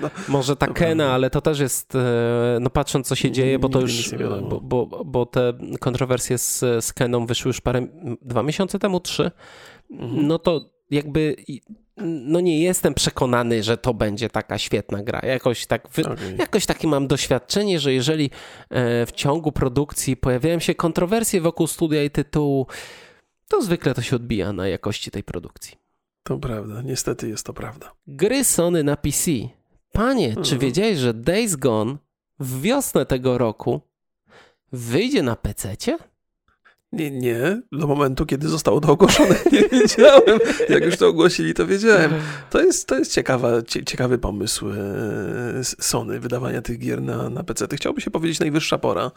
No. 0.02 0.10
Może 0.28 0.56
ta 0.56 0.68
Kena, 0.68 1.14
ale 1.14 1.30
to 1.30 1.42
też 1.42 1.60
jest, 1.60 1.96
e, 1.96 2.58
no 2.62 2.70
patrząc 2.70 3.08
co 3.08 3.16
się 3.16 3.32
dzieje, 3.32 3.60
bo 3.60 3.70
to 3.70 3.82
już, 3.82 4.12
bo, 4.50 4.62
bo, 4.62 4.86
bo 5.06 5.26
te 5.26 5.54
kontrowersje 5.80 6.38
z, 6.38 6.60
z 6.60 6.94
Keną 6.94 7.26
wyszły 7.26 7.50
już 7.50 7.62
parę, 7.62 7.88
dwa 8.22 8.44
miesiące 8.44 8.80
temu, 8.80 9.00
trzy. 9.00 9.32
No 9.90 10.40
to 10.40 10.70
jakby 10.92 11.36
no 11.98 12.40
nie 12.40 12.62
jestem 12.62 12.94
przekonany, 12.94 13.64
że 13.64 13.78
to 13.78 13.94
będzie 13.94 14.30
taka 14.30 14.58
świetna 14.58 15.04
gra. 15.04 15.22
Jakoś, 15.24 15.66
tak, 15.66 15.86
okay. 16.00 16.36
jakoś 16.40 16.66
takie 16.66 16.88
mam 16.88 17.08
doświadczenie, 17.08 17.80
że 17.80 17.94
jeżeli 17.94 18.30
e, 18.70 19.06
w 19.06 19.12
ciągu 19.12 19.52
produkcji 19.52 20.18
pojawiają 20.18 20.60
się 20.60 20.76
kontrowersje 20.76 21.42
wokół 21.42 21.68
studia 21.68 22.04
i 22.04 22.10
tytułu, 22.10 22.68
to 23.48 23.62
zwykle 23.62 23.94
to 23.94 24.02
się 24.02 24.16
odbija 24.16 24.54
na 24.54 24.68
jakości 24.68 25.12
tej 25.12 25.24
produkcji. 25.24 25.76
To 26.24 26.38
prawda, 26.38 26.82
niestety 26.82 27.30
jest 27.30 27.46
to 27.46 27.54
prawda. 27.54 27.92
Gry 28.08 28.44
Sony 28.44 28.84
na 28.84 28.98
PC. 28.98 29.32
Panie, 29.92 30.34
czy 30.34 30.40
mhm. 30.40 30.60
wiedziałeś, 30.60 30.98
że 30.98 31.14
Days 31.14 31.56
Gone 31.56 31.98
w 32.40 32.62
wiosnę 32.62 33.06
tego 33.06 33.38
roku 33.38 33.82
wyjdzie 34.72 35.24
na 35.24 35.36
PC-cie? 35.36 35.98
Nie, 36.92 37.12
nie, 37.12 37.62
do 37.72 37.88
momentu, 37.88 38.26
kiedy 38.26 38.48
zostało 38.48 38.82
to 38.82 38.92
ogłoszone, 38.92 39.36
nie 39.52 39.70
wiedziałem. 39.70 40.40
Jak 40.70 40.86
już 40.86 40.98
to 40.98 41.08
ogłosili, 41.08 41.54
to 41.54 41.68
wiedziałem. 41.68 42.12
To 42.50 42.62
jest, 42.62 42.88
to 42.88 42.98
jest 42.98 43.14
ciekawa, 43.14 43.62
ciekawy 43.86 44.18
pomysł 44.18 44.70
e, 44.70 44.74
Sony, 45.64 46.20
wydawania 46.20 46.62
tych 46.62 46.80
gier 46.80 47.02
na, 47.02 47.30
na 47.30 47.44
PC. 47.44 47.68
Chciałby 47.74 48.02
się 48.02 48.12
powiedzieć 48.12 48.40
najwyższa 48.40 48.78
pora. 48.78 49.12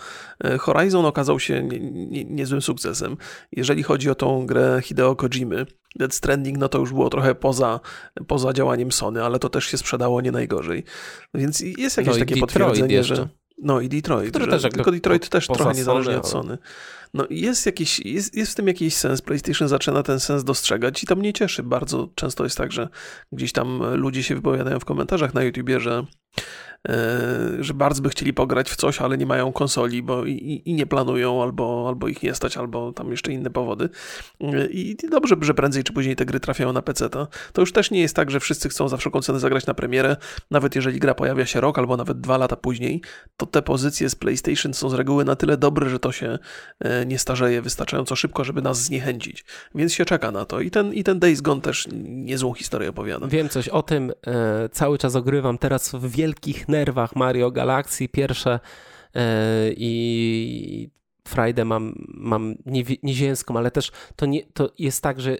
E, 0.44 0.58
Horizon 0.58 1.06
okazał 1.06 1.40
się 1.40 1.62
nie, 1.62 1.80
nie, 1.80 2.24
niezłym 2.24 2.62
sukcesem. 2.62 3.16
Jeżeli 3.52 3.82
chodzi 3.82 4.10
o 4.10 4.14
tą 4.14 4.46
grę 4.46 4.80
Hideo 4.82 5.16
Kojimy, 5.16 5.66
Dead 5.96 6.14
Stranding, 6.14 6.58
no 6.58 6.68
to 6.68 6.78
już 6.78 6.92
było 6.92 7.10
trochę 7.10 7.34
poza, 7.34 7.80
poza 8.26 8.52
działaniem 8.52 8.92
Sony, 8.92 9.24
ale 9.24 9.38
to 9.38 9.48
też 9.48 9.66
się 9.66 9.78
sprzedało 9.78 10.20
nie 10.20 10.32
najgorzej. 10.32 10.84
Więc 11.34 11.60
jest 11.60 11.96
jakieś 11.96 12.12
no 12.14 12.18
takie 12.18 12.34
Detroit 12.34 12.40
potwierdzenie, 12.40 12.94
jeszcze. 12.94 13.16
że... 13.16 13.28
No 13.62 13.80
i 13.80 13.88
Detroit, 13.88 14.30
Który 14.30 14.44
że, 14.44 14.50
też 14.50 14.72
tylko 14.72 14.90
Detroit 14.90 15.28
też 15.28 15.46
trochę 15.46 15.74
niezależnie 15.74 16.18
od 16.18 16.28
Sony. 16.28 16.58
No 17.14 17.26
jest, 17.30 17.66
jakiś, 17.66 18.00
jest, 18.00 18.34
jest 18.34 18.52
w 18.52 18.54
tym 18.54 18.68
jakiś 18.68 18.96
sens. 18.96 19.22
PlayStation 19.22 19.68
zaczyna 19.68 20.02
ten 20.02 20.20
sens 20.20 20.44
dostrzegać 20.44 21.02
i 21.02 21.06
to 21.06 21.16
mnie 21.16 21.32
cieszy. 21.32 21.62
Bardzo 21.62 22.08
często 22.14 22.44
jest 22.44 22.56
tak, 22.56 22.72
że 22.72 22.88
gdzieś 23.32 23.52
tam 23.52 23.94
ludzie 23.94 24.22
się 24.22 24.34
wypowiadają 24.34 24.80
w 24.80 24.84
komentarzach 24.84 25.34
na 25.34 25.42
YouTubie, 25.42 25.80
że 25.80 26.04
że 27.60 27.74
bardzo 27.74 28.02
by 28.02 28.08
chcieli 28.08 28.32
pograć 28.32 28.70
w 28.70 28.76
coś, 28.76 29.00
ale 29.00 29.18
nie 29.18 29.26
mają 29.26 29.52
konsoli, 29.52 30.02
bo 30.02 30.24
i, 30.24 30.62
i 30.64 30.74
nie 30.74 30.86
planują, 30.86 31.42
albo, 31.42 31.84
albo 31.88 32.08
ich 32.08 32.22
nie 32.22 32.34
stać, 32.34 32.56
albo 32.56 32.92
tam 32.92 33.10
jeszcze 33.10 33.32
inne 33.32 33.50
powody. 33.50 33.88
I 34.70 34.96
dobrze, 35.10 35.36
że 35.40 35.54
prędzej 35.54 35.84
czy 35.84 35.92
później 35.92 36.16
te 36.16 36.26
gry 36.26 36.40
trafiają 36.40 36.72
na 36.72 36.82
PC. 36.82 37.10
To, 37.10 37.28
to 37.52 37.62
już 37.62 37.72
też 37.72 37.90
nie 37.90 38.00
jest 38.00 38.16
tak, 38.16 38.30
że 38.30 38.40
wszyscy 38.40 38.68
chcą 38.68 38.88
za 38.88 38.96
wszelką 38.96 39.20
cenę 39.22 39.40
zagrać 39.40 39.66
na 39.66 39.74
premierę. 39.74 40.16
Nawet 40.50 40.74
jeżeli 40.74 40.98
gra 40.98 41.14
pojawia 41.14 41.46
się 41.46 41.60
rok 41.60 41.78
albo 41.78 41.96
nawet 41.96 42.20
dwa 42.20 42.38
lata 42.38 42.56
później, 42.56 43.02
to 43.36 43.46
te 43.46 43.62
pozycje 43.62 44.10
z 44.10 44.14
PlayStation 44.14 44.74
są 44.74 44.88
z 44.88 44.94
reguły 44.94 45.24
na 45.24 45.36
tyle 45.36 45.56
dobre, 45.56 45.90
że 45.90 45.98
to 45.98 46.12
się 46.12 46.38
e, 46.80 47.06
nie 47.06 47.18
starzeje 47.18 47.62
wystarczająco 47.62 48.16
szybko, 48.16 48.44
żeby 48.44 48.62
nas 48.62 48.82
zniechęcić. 48.82 49.44
Więc 49.74 49.92
się 49.94 50.04
czeka 50.04 50.30
na 50.30 50.44
to. 50.44 50.60
I 50.60 50.70
ten, 50.70 50.94
i 50.94 51.04
ten 51.04 51.18
Days 51.18 51.40
Gone 51.40 51.60
też 51.60 51.88
niezłą 52.02 52.54
historię 52.54 52.88
opowiada. 52.90 53.26
Wiem 53.26 53.48
coś 53.48 53.68
o 53.68 53.82
tym. 53.82 54.12
E, 54.26 54.68
cały 54.68 54.98
czas 54.98 55.16
ogrywam 55.16 55.58
teraz 55.58 55.92
w 55.94 56.10
wielkich 56.10 56.68
nerwach 56.70 57.16
Mario 57.16 57.50
Galaxy 57.50 58.08
pierwsze 58.08 58.60
e, 59.14 59.20
i 59.76 60.90
Friday 61.28 61.64
mam, 61.64 61.94
mam 62.08 62.54
nieziemską, 63.02 63.56
ale 63.56 63.70
też 63.70 63.92
to, 64.16 64.26
nie, 64.26 64.46
to 64.46 64.72
jest 64.78 65.02
tak, 65.02 65.20
że 65.20 65.36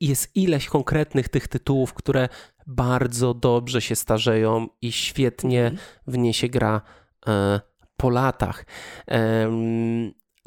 jest 0.00 0.36
ileś 0.36 0.66
konkretnych 0.66 1.28
tych 1.28 1.48
tytułów, 1.48 1.94
które 1.94 2.28
bardzo 2.66 3.34
dobrze 3.34 3.80
się 3.80 3.96
starzeją 3.96 4.68
i 4.82 4.92
świetnie 4.92 5.66
mhm. 5.66 5.82
w 6.06 6.18
nie 6.18 6.34
się 6.34 6.48
gra 6.48 6.80
e, 7.26 7.60
po 7.96 8.10
latach. 8.10 8.66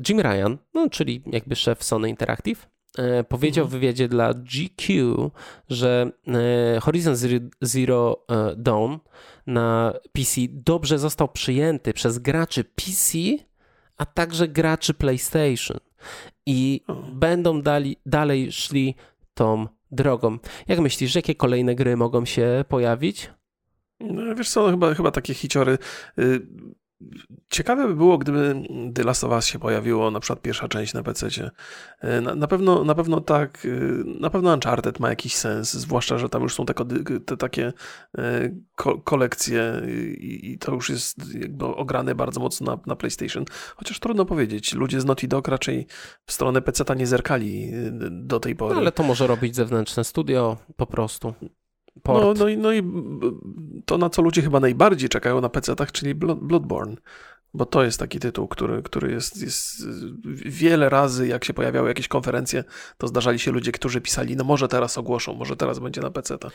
Jim 0.10 0.20
Ryan, 0.20 0.58
no, 0.74 0.90
czyli 0.90 1.24
jakby 1.26 1.56
szef 1.56 1.84
Sony 1.84 2.10
Interactive, 2.10 2.70
e, 2.98 3.24
powiedział 3.24 3.66
mhm. 3.66 3.70
w 3.70 3.82
wywiadzie 3.82 4.08
dla 4.08 4.34
GQ, 4.34 5.32
że 5.70 6.12
Horizon 6.82 7.16
Zero, 7.62 8.26
Dawn 8.58 8.98
na 9.50 9.94
PC 10.14 10.42
dobrze 10.50 11.00
został 11.00 11.28
przyjęty 11.28 11.94
przez 11.94 12.20
graczy 12.20 12.64
PC, 12.64 13.18
a 13.98 14.06
także 14.06 14.48
graczy 14.48 14.94
PlayStation. 14.94 15.78
I 16.46 16.82
będą 17.14 17.62
dali, 17.62 17.98
dalej 18.06 18.52
szli 18.52 18.96
tą 19.34 19.68
drogą. 19.92 20.38
Jak 20.68 20.80
myślisz, 20.80 21.16
jakie 21.16 21.36
kolejne 21.36 21.76
gry 21.76 21.98
mogą 21.98 22.26
się 22.26 22.66
pojawić? 22.68 23.30
No, 24.00 24.36
wiesz 24.36 24.50
co, 24.50 24.70
chyba, 24.70 24.94
chyba 24.94 25.12
takie 25.12 25.34
hiciory. 25.34 25.78
Ciekawe 27.50 27.88
by 27.88 27.96
było, 27.96 28.18
gdyby 28.18 28.64
The 28.94 29.04
Last 29.04 29.24
of 29.24 29.32
Us 29.32 29.46
się 29.46 29.60
pojawiło, 29.60 30.12
na 30.12 30.20
przykład 30.20 30.42
pierwsza 30.42 30.68
część 30.68 30.94
na 30.94 31.04
PC. 31.04 31.28
E, 32.02 32.22
na, 32.22 32.36
na, 32.36 32.48
pewno, 32.48 32.84
na 32.84 32.96
pewno 32.96 33.22
tak, 33.22 33.66
e, 33.66 33.70
na 34.20 34.30
pewno 34.30 34.54
Uncharted 34.54 35.00
ma 35.00 35.10
jakiś 35.10 35.36
sens, 35.36 35.74
zwłaszcza, 35.74 36.18
że 36.18 36.30
tam 36.30 36.44
już 36.44 36.54
są 36.54 36.66
te, 36.66 36.74
te 37.26 37.38
takie 37.38 37.74
e, 38.18 38.50
ko 38.76 38.98
kolekcje 38.98 39.82
i, 40.18 40.52
i, 40.52 40.58
to 40.58 40.74
już 40.74 40.90
jest 40.90 41.36
jakby 41.36 41.66
ograne 41.66 42.16
bardzo 42.16 42.40
mocno 42.40 42.76
na, 42.76 42.82
na 42.86 42.96
PlayStation. 42.96 43.46
Chociaż 43.76 44.00
trudno 44.00 44.26
powiedzieć, 44.26 44.74
ludzie 44.74 45.02
z 45.02 45.06
Naughty 45.06 45.28
Dog 45.28 45.48
raczej 45.48 45.88
w 46.26 46.32
stronę 46.32 46.62
PC-ta 46.62 46.94
nie 46.94 47.08
zerkali 47.08 47.72
do 48.12 48.40
tej 48.40 48.56
pory. 48.56 48.76
No, 48.76 48.82
ale 48.82 48.92
to 48.92 49.04
może 49.04 49.28
robić 49.28 49.56
zewnętrzne 49.56 50.04
studio 50.04 50.58
po 50.76 50.86
prostu. 50.86 51.34
No, 52.08 52.34
no, 52.34 52.48
i, 52.48 52.58
no 52.58 52.74
i 52.74 52.84
to, 53.86 53.98
na 53.98 54.10
co 54.10 54.22
ludzie 54.22 54.42
chyba 54.42 54.60
najbardziej 54.60 55.10
czekają 55.10 55.42
na 55.42 55.50
PC-tach, 55.50 55.92
czyli 55.92 56.16
Bloodborne. 56.16 56.96
Bo 57.54 57.66
to 57.66 57.84
jest 57.84 58.00
taki 58.00 58.20
tytuł, 58.20 58.48
który, 58.48 58.84
który 58.84 59.12
jest, 59.12 59.42
jest 59.42 59.88
wiele 60.46 60.90
razy, 60.90 61.28
jak 61.28 61.46
się 61.46 61.54
pojawiały 61.54 61.88
jakieś 61.88 62.08
konferencje, 62.08 62.64
to 62.98 63.08
zdarzali 63.08 63.40
się 63.40 63.52
ludzie, 63.52 63.72
którzy 63.72 64.02
pisali, 64.02 64.36
no 64.36 64.44
może 64.44 64.68
teraz 64.68 64.98
ogłoszą, 64.98 65.34
może 65.34 65.56
teraz 65.56 65.80
będzie 65.80 66.02
na 66.02 66.12
PC. 66.12 66.36
-ta. 66.36 66.50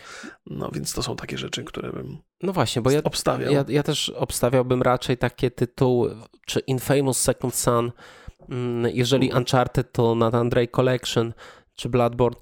No 0.46 0.70
więc 0.72 0.92
to 0.92 1.02
są 1.02 1.16
takie 1.16 1.38
rzeczy, 1.38 1.64
które 1.64 1.92
bym 1.92 2.18
No 2.42 2.52
właśnie, 2.52 2.82
bo 2.82 2.90
ja, 2.90 3.02
obstawiał. 3.04 3.52
Ja, 3.52 3.64
ja 3.68 3.82
też 3.82 4.08
obstawiałbym 4.08 4.82
raczej 4.82 5.16
takie 5.16 5.50
tytuły, 5.50 6.16
czy 6.46 6.60
Infamous 6.60 7.20
Second 7.20 7.54
Son, 7.54 7.92
mm, 8.48 8.92
jeżeli 8.94 9.32
Uncharted 9.32 9.92
to 9.92 10.14
Nathan 10.14 10.48
Drake 10.48 10.72
Collection, 10.72 11.32
czy 11.76 11.88
Bloodborne, 11.88 12.40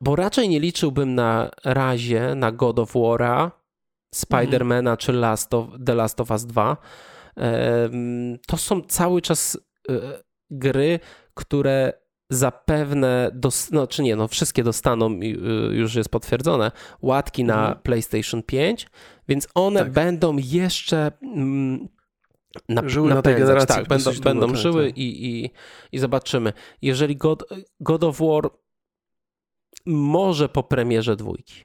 bo 0.00 0.16
raczej 0.16 0.48
nie 0.48 0.60
liczyłbym 0.60 1.14
na 1.14 1.50
razie 1.64 2.34
na 2.34 2.52
God 2.52 2.78
of 2.78 2.94
War'a, 2.94 3.50
Spidermana 4.14 4.96
czy 4.96 5.12
Last 5.12 5.54
of, 5.54 5.66
The 5.86 5.94
Last 5.94 6.20
of 6.20 6.30
Us 6.30 6.46
2. 6.46 6.76
E, 7.36 7.90
to 8.46 8.56
są 8.56 8.82
cały 8.82 9.22
czas 9.22 9.58
e, 9.88 9.92
gry, 10.50 11.00
które 11.34 11.92
zapewne, 12.30 13.30
dos- 13.34 13.70
no 13.70 13.86
czy 13.86 14.02
nie, 14.02 14.16
no 14.16 14.28
wszystkie 14.28 14.64
dostaną, 14.64 15.20
już 15.70 15.94
jest 15.94 16.08
potwierdzone, 16.08 16.72
łatki 17.02 17.44
na 17.44 17.58
mhm. 17.58 17.78
PlayStation 17.78 18.42
5, 18.42 18.86
więc 19.28 19.48
one 19.54 19.80
tak. 19.80 19.92
będą 19.92 20.36
jeszcze 20.36 21.12
mm, 21.22 21.88
na, 22.68 22.88
żyły 22.88 23.14
na 23.14 23.22
tej 23.22 23.34
generacji. 23.34 23.76
Tak, 23.76 23.88
będą, 23.88 24.10
będą 24.22 24.54
żyły 24.54 24.86
tak. 24.86 24.98
I, 24.98 25.26
i, 25.26 25.50
i 25.92 25.98
zobaczymy. 25.98 26.52
Jeżeli 26.82 27.16
God, 27.16 27.44
God 27.80 28.04
of 28.04 28.18
War 28.18 28.50
może 29.88 30.48
po 30.48 30.62
premierze 30.62 31.16
dwójki. 31.16 31.64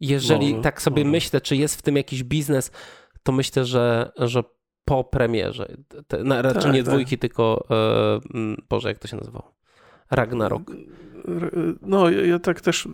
Jeżeli 0.00 0.50
może, 0.50 0.62
tak 0.62 0.82
sobie 0.82 1.04
może. 1.04 1.10
myślę, 1.10 1.40
czy 1.40 1.56
jest 1.56 1.76
w 1.76 1.82
tym 1.82 1.96
jakiś 1.96 2.24
biznes, 2.24 2.70
to 3.22 3.32
myślę, 3.32 3.64
że, 3.64 4.12
że 4.16 4.42
po 4.84 5.04
premierze. 5.04 5.76
Te, 6.06 6.24
na, 6.24 6.42
raczej 6.42 6.62
tak, 6.62 6.72
nie 6.72 6.84
tak. 6.84 6.92
dwójki, 6.92 7.18
tylko 7.18 7.66
e, 7.70 8.20
Boże, 8.68 8.88
jak 8.88 8.98
to 8.98 9.08
się 9.08 9.16
nazywało? 9.16 9.54
Ragnarok. 10.10 10.62
No, 11.82 12.10
ja 12.10 12.38
tak 12.38 12.60
też 12.60 12.86
y, 12.86 12.90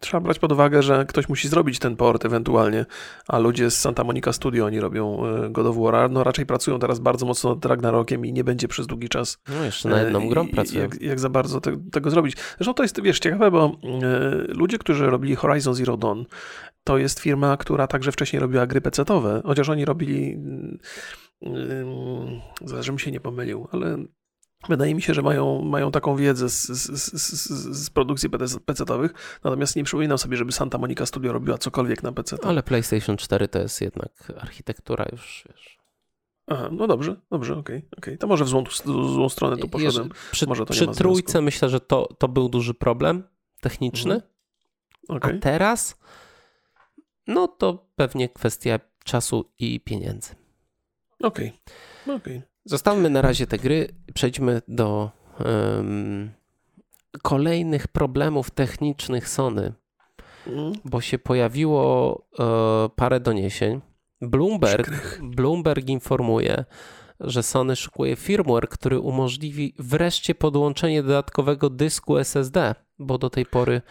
trzeba 0.00 0.20
brać 0.20 0.38
pod 0.38 0.52
uwagę, 0.52 0.82
że 0.82 1.06
ktoś 1.08 1.28
musi 1.28 1.48
zrobić 1.48 1.78
ten 1.78 1.96
port 1.96 2.24
ewentualnie, 2.24 2.86
a 3.28 3.38
ludzie 3.38 3.70
z 3.70 3.80
Santa 3.80 4.04
Monica 4.04 4.32
Studio, 4.32 4.66
oni 4.66 4.80
robią 4.80 5.26
y, 5.44 5.50
God 5.50 5.66
of 5.66 5.76
War, 5.76 6.10
no 6.10 6.24
raczej 6.24 6.46
pracują 6.46 6.78
teraz 6.78 6.98
bardzo 6.98 7.26
mocno 7.26 7.50
nad 7.50 7.64
Ragnarokiem 7.64 8.26
i 8.26 8.32
nie 8.32 8.44
będzie 8.44 8.68
przez 8.68 8.86
długi 8.86 9.08
czas. 9.08 9.38
No 9.48 9.64
jeszcze 9.64 9.88
na 9.88 10.02
jedną 10.02 10.28
grą 10.28 10.48
pracują. 10.48 10.80
Jak, 10.80 11.00
jak, 11.00 11.20
za 11.20 11.28
bardzo 11.28 11.60
te, 11.60 11.76
tego 11.92 12.10
zrobić. 12.10 12.36
Zresztą 12.56 12.74
to 12.74 12.82
jest, 12.82 13.02
wiesz, 13.02 13.18
ciekawe, 13.18 13.50
bo 13.50 13.66
y, 13.66 14.54
ludzie, 14.54 14.78
którzy 14.78 15.06
robili 15.06 15.34
Horizon 15.34 15.74
Zero 15.74 15.96
Dawn, 15.96 16.22
to 16.84 16.98
jest 16.98 17.20
firma, 17.20 17.56
która 17.56 17.86
także 17.86 18.12
wcześniej 18.12 18.40
robiła 18.40 18.66
gry 18.66 18.80
PC-owe, 18.80 19.42
chociaż 19.44 19.68
oni 19.68 19.84
robili 19.84 20.38
żebym 22.80 22.98
się 22.98 23.10
nie 23.10 23.20
pomylił, 23.20 23.68
ale 23.72 23.98
Wydaje 24.68 24.94
mi 24.94 25.02
się, 25.02 25.14
że 25.14 25.22
mają, 25.22 25.62
mają 25.62 25.90
taką 25.90 26.16
wiedzę 26.16 26.48
z, 26.48 26.66
z, 26.66 27.22
z, 27.22 27.76
z 27.76 27.90
produkcji 27.90 28.30
PC-owych, 28.66 29.14
natomiast 29.44 29.76
nie 29.76 29.84
przypominam 29.84 30.18
sobie, 30.18 30.36
żeby 30.36 30.52
Santa 30.52 30.78
Monica 30.78 31.06
Studio 31.06 31.32
robiła 31.32 31.58
cokolwiek 31.58 32.02
na 32.02 32.12
PC. 32.12 32.36
Ale 32.42 32.62
PlayStation 32.62 33.16
4 33.16 33.48
to 33.48 33.58
jest 33.58 33.80
jednak 33.80 34.32
architektura 34.40 35.06
już, 35.12 35.44
wiesz. 35.48 35.78
Aha, 36.46 36.68
no 36.72 36.86
dobrze, 36.86 37.16
dobrze, 37.30 37.56
okej, 37.56 37.76
okay, 37.76 37.90
okay, 37.96 38.18
To 38.18 38.26
może 38.26 38.44
w 38.44 38.48
złą, 38.48 38.64
złą 38.84 39.28
stronę 39.28 39.56
tu 39.56 39.68
poszedłem. 39.68 40.10
Przy, 40.30 40.46
może 40.46 40.66
to 40.66 40.72
przy 40.72 40.86
trójce 40.86 41.40
myślę, 41.40 41.68
że 41.68 41.80
to, 41.80 42.08
to 42.18 42.28
był 42.28 42.48
duży 42.48 42.74
problem 42.74 43.22
techniczny, 43.60 44.14
mhm. 44.14 44.30
okay. 45.08 45.34
a 45.36 45.38
teraz 45.38 45.98
no 47.26 47.48
to 47.48 47.86
pewnie 47.96 48.28
kwestia 48.28 48.80
czasu 49.04 49.52
i 49.58 49.80
pieniędzy. 49.80 50.34
Okej, 51.22 51.52
okay. 52.04 52.14
okej. 52.14 52.51
Zostawmy 52.64 53.10
na 53.10 53.22
razie 53.22 53.46
te 53.46 53.58
gry, 53.58 53.88
przejdźmy 54.14 54.62
do 54.68 55.10
um, 55.44 56.30
kolejnych 57.22 57.88
problemów 57.88 58.50
technicznych 58.50 59.28
Sony, 59.28 59.72
mm. 60.46 60.72
bo 60.84 61.00
się 61.00 61.18
pojawiło 61.18 62.22
e, 62.38 62.88
parę 62.96 63.20
doniesień. 63.20 63.80
Bloomberg, 64.20 65.18
Bloomberg 65.22 65.88
informuje, 65.88 66.64
że 67.20 67.42
Sony 67.42 67.76
szykuje 67.76 68.16
firmware, 68.16 68.68
który 68.68 69.00
umożliwi 69.00 69.74
wreszcie 69.78 70.34
podłączenie 70.34 71.02
dodatkowego 71.02 71.70
dysku 71.70 72.18
SSD, 72.18 72.74
bo 72.98 73.18
do 73.18 73.30
tej 73.30 73.46
pory 73.46 73.82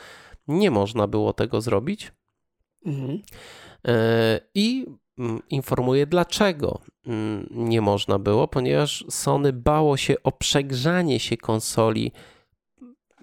nie 0.48 0.72
można 0.72 1.08
było 1.08 1.34
tego 1.34 1.62
zrobić. 1.62 2.12
Mhm. 2.86 3.22
E, 3.88 4.40
I 4.56 4.86
informuje, 5.50 6.08
dlaczego 6.08 6.82
mm, 7.08 7.48
nie 7.52 7.82
można 7.82 8.20
było, 8.20 8.48
ponieważ 8.48 9.06
Sony 9.10 9.54
bało 9.54 9.98
się 9.98 10.16
o 10.24 10.32
przegrzanie 10.32 11.20
się 11.20 11.38
konsoli. 11.38 12.12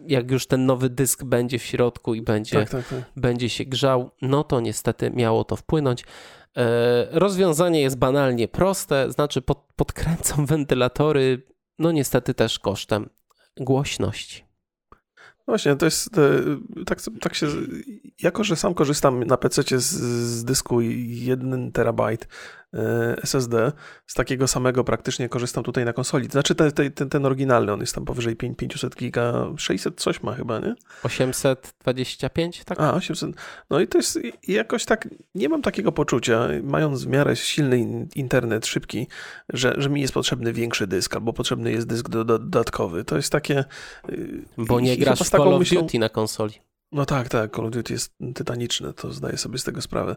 Jak 0.07 0.31
już 0.31 0.47
ten 0.47 0.67
nowy 0.67 0.91
dysk 0.91 1.25
będzie 1.25 1.59
w 1.59 1.63
środku 1.63 2.15
i 2.15 2.23
będzie, 2.23 2.59
tak, 2.59 2.71
tak, 2.71 2.89
tak. 2.89 3.03
będzie 3.17 3.49
się 3.49 3.65
grzał, 3.65 4.11
no 4.23 4.45
to 4.45 4.61
niestety 4.61 5.11
miało 5.11 5.45
to 5.45 5.57
wpłynąć. 5.57 6.05
E, 6.57 7.07
rozwiązanie 7.11 7.81
jest 7.81 7.99
banalnie 7.99 8.49
proste, 8.49 9.13
znaczy 9.13 9.43
pod, 9.43 9.59
podkręcam 9.77 10.47
wentylatory, 10.53 11.43
no 11.79 11.93
niestety 11.93 12.35
też 12.35 12.59
kosztem 12.59 13.11
głośności. 13.61 14.48
Właśnie, 15.49 15.77
to 15.77 15.85
jest 15.85 16.11
tak, 16.87 16.99
tak 17.21 17.35
się. 17.35 17.47
Jako, 18.23 18.45
że 18.45 18.57
sam 18.57 18.75
korzystam 18.75 19.25
na 19.25 19.37
PC 19.37 19.63
z, 19.63 19.83
z 19.83 20.45
dysku 20.45 20.81
1 20.81 21.73
terabajt, 21.73 22.29
SSD. 23.23 23.73
Z 24.07 24.15
takiego 24.15 24.49
samego 24.49 24.85
praktycznie 24.85 25.29
korzystam 25.29 25.65
tutaj 25.65 25.85
na 25.85 25.93
konsoli. 25.93 26.29
Znaczy 26.29 26.55
ten, 26.55 26.73
ten, 26.73 27.09
ten 27.09 27.27
oryginalny, 27.27 27.73
on 27.73 27.81
jest 27.81 27.95
tam 27.95 28.05
powyżej 28.05 28.37
500 28.37 28.97
giga, 28.97 29.53
600 29.57 30.01
coś 30.01 30.23
ma 30.23 30.35
chyba, 30.35 30.59
nie? 30.59 30.75
825, 31.03 32.65
tak? 32.65 32.81
A, 32.81 32.95
800. 32.95 33.31
No 33.71 33.81
i 33.81 33.89
to 33.89 33.99
jest 33.99 34.19
jakoś 34.49 34.85
tak, 34.85 35.09
nie 35.35 35.49
mam 35.49 35.63
takiego 35.63 35.93
poczucia, 35.93 36.49
mając 36.63 37.05
w 37.05 37.09
miarę 37.09 37.37
silny 37.37 38.09
internet, 38.15 38.67
szybki, 38.67 39.07
że, 39.49 39.75
że 39.77 39.91
mi 39.91 40.01
jest 40.01 40.15
potrzebny 40.15 40.53
większy 40.53 40.87
dysk, 40.87 41.15
albo 41.15 41.33
potrzebny 41.33 41.73
jest 41.73 41.87
dysk 41.87 42.09
dodatkowy. 42.09 43.05
To 43.05 43.17
jest 43.17 43.33
takie... 43.33 43.65
Y, 44.09 44.45
Bo 44.59 44.81
nie 44.81 44.97
grasz 44.97 45.21
w 45.21 45.31
Call 45.31 45.49
of 45.49 45.59
myślą... 45.59 45.81
Duty 45.81 45.99
na 45.99 46.09
konsoli. 46.09 46.55
No 46.93 47.07
tak, 47.07 47.29
tak, 47.29 47.57
Call 47.57 47.65
of 47.65 47.71
Duty 47.71 47.93
jest 47.93 48.15
tytaniczne, 48.35 48.93
to 48.93 49.13
zdaję 49.13 49.37
sobie 49.37 49.59
z 49.59 49.65
tego 49.65 49.83
sprawę. 49.83 50.17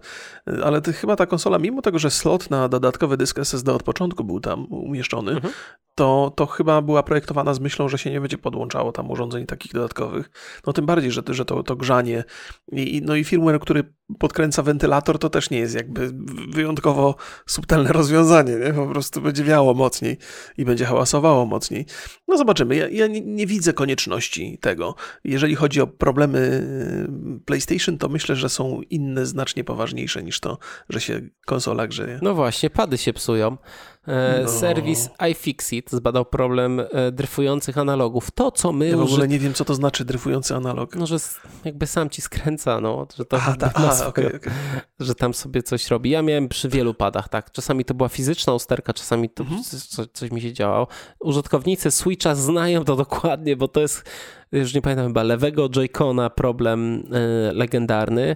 Ale 0.63 0.81
ty, 0.81 0.93
chyba 0.93 1.15
ta 1.15 1.25
konsola, 1.25 1.59
mimo 1.59 1.81
tego, 1.81 1.99
że 1.99 2.11
slot 2.11 2.49
na 2.49 2.69
dodatkowy 2.69 3.17
dysk 3.17 3.39
SSD 3.39 3.73
od 3.73 3.83
początku 3.83 4.23
był 4.23 4.39
tam 4.39 4.65
umieszczony, 4.65 5.31
mhm. 5.31 5.53
to, 5.95 6.33
to 6.35 6.45
chyba 6.45 6.81
była 6.81 7.03
projektowana 7.03 7.53
z 7.53 7.59
myślą, 7.59 7.89
że 7.89 7.97
się 7.97 8.11
nie 8.11 8.21
będzie 8.21 8.37
podłączało 8.37 8.91
tam 8.91 9.11
urządzeń 9.11 9.45
takich 9.45 9.73
dodatkowych. 9.73 10.29
No 10.67 10.73
tym 10.73 10.85
bardziej, 10.85 11.11
że, 11.11 11.21
że 11.29 11.45
to, 11.45 11.63
to 11.63 11.75
grzanie 11.75 12.23
i, 12.71 13.01
no 13.05 13.15
i 13.15 13.23
firmware, 13.23 13.59
który 13.59 13.93
podkręca 14.19 14.63
wentylator, 14.63 15.19
to 15.19 15.29
też 15.29 15.49
nie 15.49 15.59
jest 15.59 15.75
jakby 15.75 16.11
wyjątkowo 16.49 17.15
subtelne 17.45 17.93
rozwiązanie, 17.93 18.55
nie? 18.55 18.73
Po 18.73 18.87
prostu 18.87 19.21
będzie 19.21 19.43
wiało 19.43 19.73
mocniej 19.73 20.17
i 20.57 20.65
będzie 20.65 20.85
hałasowało 20.85 21.45
mocniej. 21.45 21.85
No 22.27 22.37
zobaczymy, 22.37 22.75
ja, 22.75 22.87
ja 22.89 23.07
nie, 23.07 23.21
nie 23.21 23.47
widzę 23.47 23.73
konieczności 23.73 24.57
tego. 24.61 24.95
Jeżeli 25.23 25.55
chodzi 25.55 25.81
o 25.81 25.87
problemy 25.87 26.67
PlayStation, 27.45 27.97
to 27.97 28.09
myślę, 28.09 28.35
że 28.35 28.49
są 28.49 28.81
inne, 28.89 29.25
znacznie 29.25 29.63
poważniejsze 29.63 30.23
niż 30.23 30.39
to, 30.39 30.57
że 30.89 31.01
się 31.01 31.21
konsola 31.45 31.87
grzeje. 31.87 32.19
No 32.21 32.33
właśnie, 32.33 32.69
pady 32.69 32.97
się 32.97 33.13
psują. 33.13 33.57
E, 34.07 34.41
no. 34.43 34.49
Serwis 34.49 35.09
iFixit 35.31 35.91
zbadał 35.91 36.25
problem 36.25 36.79
e, 36.79 37.11
dryfujących 37.11 37.77
analogów. 37.77 38.31
To, 38.31 38.51
co 38.51 38.71
my... 38.71 38.89
Ja 38.89 38.97
w 38.97 39.01
ogóle 39.01 39.27
nie 39.27 39.39
wiem, 39.39 39.53
co 39.53 39.65
to 39.65 39.75
znaczy 39.75 40.05
dryfujący 40.05 40.55
analog. 40.55 40.95
No, 40.95 41.07
że 41.07 41.17
jakby 41.65 41.87
sam 41.87 42.09
ci 42.09 42.21
skręca, 42.21 42.81
no. 42.81 43.07
Że, 43.17 43.25
to 43.25 43.37
aha, 43.37 43.55
ta, 43.59 43.69
okay, 44.07 44.35
okay. 44.35 44.53
że 44.99 45.15
tam 45.15 45.33
sobie 45.33 45.63
coś 45.63 45.87
robi. 45.87 46.09
Ja 46.09 46.21
miałem 46.21 46.49
przy 46.49 46.69
wielu 46.69 46.93
padach, 46.93 47.29
tak. 47.29 47.51
Czasami 47.51 47.85
to 47.85 47.93
była 47.93 48.09
fizyczna 48.09 48.53
usterka, 48.53 48.93
czasami 48.93 49.29
to 49.29 49.43
mhm. 49.43 49.63
coś, 49.63 50.07
coś 50.13 50.31
mi 50.31 50.41
się 50.41 50.53
działało. 50.53 50.87
Użytkownicy 51.19 51.91
Switcha 51.91 52.35
znają 52.35 52.83
to 52.83 52.95
dokładnie, 52.95 53.55
bo 53.55 53.67
to 53.67 53.81
jest, 53.81 54.09
już 54.51 54.73
nie 54.73 54.81
pamiętam 54.81 55.07
chyba, 55.07 55.23
lewego 55.23 55.69
Joy-Cona 55.69 56.29
problem 56.29 57.03
e, 57.11 57.53
legendarny. 57.53 58.35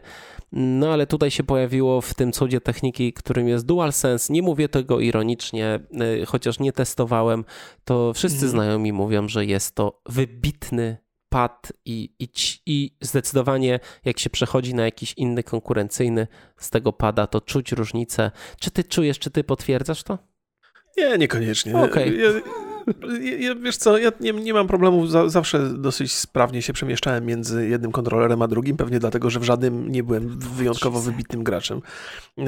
No 0.51 0.93
ale 0.93 1.07
tutaj 1.07 1.31
się 1.31 1.43
pojawiło 1.43 2.01
w 2.01 2.13
tym 2.13 2.31
cudzie 2.31 2.61
techniki, 2.61 3.13
którym 3.13 3.47
jest 3.47 3.65
DualSense. 3.65 4.33
Nie 4.33 4.41
mówię 4.41 4.69
tego 4.69 4.99
ironicznie, 4.99 5.79
y, 6.21 6.25
chociaż 6.25 6.59
nie 6.59 6.71
testowałem, 6.71 7.45
to 7.83 8.13
wszyscy 8.13 8.39
mm. 8.39 8.49
znajomi 8.49 8.93
mówią, 8.93 9.27
że 9.27 9.45
jest 9.45 9.75
to 9.75 10.01
wybitny 10.05 10.97
pad 11.35 11.73
i, 11.85 12.09
i, 12.19 12.27
i 12.65 12.91
zdecydowanie 13.01 13.79
jak 14.05 14.19
się 14.19 14.29
przechodzi 14.29 14.73
na 14.73 14.83
jakiś 14.85 15.13
inny 15.13 15.43
konkurencyjny 15.43 16.27
z 16.57 16.69
tego 16.69 16.93
pada, 16.93 17.27
to 17.27 17.41
czuć 17.41 17.71
różnicę. 17.71 18.31
Czy 18.59 18.71
ty 18.71 18.83
czujesz, 18.83 19.19
czy 19.19 19.31
ty 19.31 19.43
potwierdzasz 19.43 20.03
to? 20.03 20.17
Nie, 20.97 21.17
niekoniecznie. 21.17 21.77
Okay. 21.77 22.15
Ja, 22.15 22.29
ja, 23.39 23.55
wiesz 23.55 23.77
co, 23.77 23.97
ja 23.97 24.11
nie, 24.19 24.33
nie 24.33 24.53
mam 24.53 24.67
problemu, 24.67 25.07
za, 25.07 25.29
zawsze 25.29 25.69
dosyć 25.69 26.13
sprawnie 26.13 26.61
się 26.61 26.73
przemieszczałem 26.73 27.25
między 27.25 27.67
jednym 27.67 27.91
kontrolerem 27.91 28.41
a 28.41 28.47
drugim, 28.47 28.77
pewnie 28.77 28.99
dlatego, 28.99 29.29
że 29.29 29.39
w 29.39 29.43
żadnym 29.43 29.91
nie 29.91 30.03
byłem 30.03 30.39
wyjątkowo 30.39 30.99
wybitnym 30.99 31.43
graczem. 31.43 31.81
E, 32.37 32.43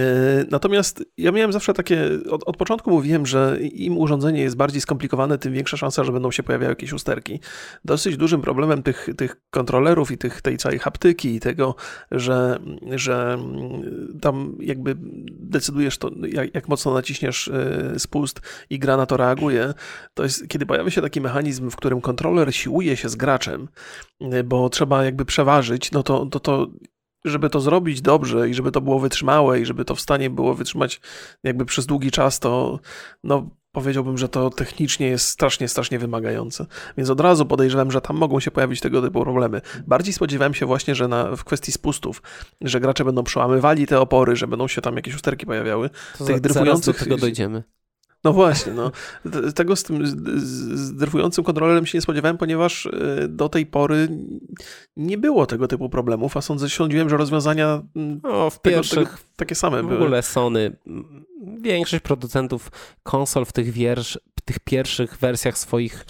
natomiast 0.52 1.06
ja 1.18 1.32
miałem 1.32 1.54
zawsze 1.54 1.74
takie, 1.74 2.10
od, 2.30 2.44
od 2.44 2.58
początku 2.58 2.92
mówiłem, 2.92 3.26
że 3.26 3.58
im 3.62 3.98
urządzenie 3.98 4.42
jest 4.42 4.56
bardziej 4.56 4.82
skomplikowane, 4.82 5.38
tym 5.38 5.54
większa 5.54 5.78
szansa, 5.78 6.04
że 6.04 6.12
będą 6.12 6.32
się 6.32 6.44
pojawiały 6.44 6.72
jakieś 6.72 6.94
usterki. 6.94 7.40
Dosyć 7.86 8.18
dużym 8.18 8.42
problemem 8.42 8.84
tych, 8.84 9.10
tych 9.18 9.36
kontrolerów 9.50 10.12
i 10.12 10.18
tych, 10.18 10.42
tej 10.42 10.58
całej 10.58 10.80
haptyki 10.80 11.36
i 11.36 11.40
tego, 11.40 11.76
że, 12.12 12.60
że 12.92 13.38
tam 14.22 14.56
jakby 14.60 14.96
decydujesz 15.30 15.98
to, 15.98 16.12
jak, 16.28 16.56
jak 16.56 16.68
mocno 16.68 16.94
naciśniesz 16.94 17.48
e, 17.48 18.00
spust 18.00 18.42
i 18.70 18.80
gra 18.80 18.98
na 18.98 19.06
to 19.06 19.18
reaguje, 19.18 19.74
to 20.14 20.24
kiedy 20.48 20.66
pojawia 20.66 20.92
się 20.92 21.02
taki 21.02 21.22
mechanizm, 21.22 21.70
w 21.70 21.76
którym 21.76 22.02
kontroler 22.02 22.56
siłuje 22.56 22.98
się 22.98 23.10
z 23.10 23.16
graczem, 23.16 23.68
y, 24.34 24.44
bo 24.44 24.70
trzeba 24.70 25.04
jakby 25.04 25.26
przeważyć, 25.26 25.92
no 25.92 26.04
to, 26.04 26.26
to, 26.26 26.40
to 26.40 26.68
żeby 27.26 27.50
to 27.50 27.60
zrobić 27.60 28.02
dobrze 28.02 28.50
i 28.50 28.54
żeby 28.54 28.72
to 28.72 28.82
było 28.82 29.00
wytrzymałe 29.00 29.60
i 29.60 29.66
żeby 29.66 29.86
to 29.86 29.96
w 29.96 30.02
stanie 30.02 30.30
było 30.30 30.54
wytrzymać 30.54 31.02
jakby 31.44 31.66
przez 31.66 31.86
długi 31.86 32.12
czas, 32.12 32.40
to 32.40 32.80
no 33.24 33.50
powiedziałbym, 33.72 34.18
że 34.18 34.30
to 34.30 34.50
technicznie 34.50 35.08
jest 35.08 35.28
strasznie, 35.28 35.68
strasznie 35.68 36.00
wymagające. 36.00 36.66
Więc 36.98 37.10
od 37.10 37.20
razu 37.20 37.46
podejrzewam, 37.46 37.92
że 37.92 38.02
tam 38.02 38.18
mogą 38.18 38.40
się 38.40 38.52
pojawić 38.52 38.82
tego 38.82 39.02
typu 39.02 39.24
problemy. 39.24 39.62
Bardziej 39.88 40.14
spodziewałem 40.14 40.54
się 40.54 40.66
właśnie, 40.66 40.96
że 40.96 41.08
na, 41.08 41.36
w 41.36 41.44
kwestii 41.44 41.72
spustów, 41.72 42.22
że 42.62 42.80
gracze 42.80 43.06
będą 43.06 43.24
przełamywali 43.24 43.88
te 43.88 44.00
opory, 44.00 44.36
że 44.36 44.48
będą 44.48 44.68
się 44.68 44.82
tam 44.82 44.96
jakieś 44.96 45.16
usterki 45.16 45.46
pojawiały. 45.46 45.90
To 46.18 46.26
Tych 46.26 46.48
za, 46.48 46.54
zaraz 46.54 46.82
do 46.82 46.94
tego 46.94 47.18
dojdziemy. 47.18 47.64
No 48.24 48.34
właśnie, 48.34 48.74
no. 48.74 48.92
Tego 49.56 49.76
z 49.76 49.84
tym 49.84 50.08
zdryfującym 50.78 51.44
kontrolerem 51.44 51.86
się 51.86 51.98
nie 51.98 52.02
spodziewałem, 52.02 52.38
ponieważ 52.38 52.86
e, 52.86 53.28
do 53.28 53.50
tej 53.50 53.66
pory 53.66 54.08
nie 54.98 55.18
było 55.18 55.46
tego 55.46 55.68
typu 55.68 55.90
problemów, 55.90 56.38
a 56.38 56.42
sądzę, 56.42 56.70
sądziłem, 56.70 57.10
że 57.10 57.18
rozwiązania 57.18 57.82
no, 58.24 58.50
w 58.50 58.60
tego, 58.60 58.76
pierwszych, 58.76 59.10
tego, 59.10 59.22
takie 59.36 59.56
same 59.56 59.84
były. 59.84 59.98
W 59.98 60.02
ogóle 60.02 60.24
Sony, 60.24 60.76
większość 61.62 62.04
producentów 62.04 62.72
konsol 63.04 63.46
w 63.46 63.54
tych, 63.54 63.72
wiersz, 63.72 64.20
w 64.40 64.42
tych 64.42 64.60
pierwszych 64.60 65.18
wersjach 65.18 65.58
swoich 65.58 66.06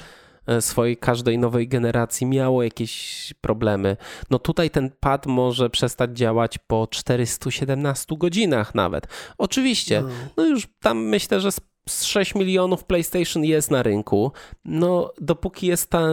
e, 0.47 0.61
swojej 0.61 0.97
każdej 0.97 1.37
nowej 1.37 1.67
generacji 1.67 2.27
miało 2.27 2.63
jakieś 2.63 3.33
problemy. 3.41 3.97
No 4.29 4.39
tutaj 4.39 4.69
ten 4.69 4.91
pad 4.99 5.25
może 5.25 5.69
przestać 5.69 6.17
działać 6.17 6.57
po 6.57 6.87
417 6.87 8.15
godzinach 8.17 8.75
nawet. 8.75 9.07
Oczywiście, 9.37 10.01
no, 10.01 10.09
no 10.37 10.45
już 10.45 10.67
tam 10.81 10.97
myślę, 10.97 11.41
że 11.41 11.51
z 11.87 12.03
6 12.03 12.35
milionów 12.35 12.83
PlayStation 12.83 13.43
jest 13.43 13.71
na 13.71 13.83
rynku. 13.83 14.31
No, 14.65 15.13
dopóki 15.21 15.67
jest 15.67 15.89
ta, 15.89 16.07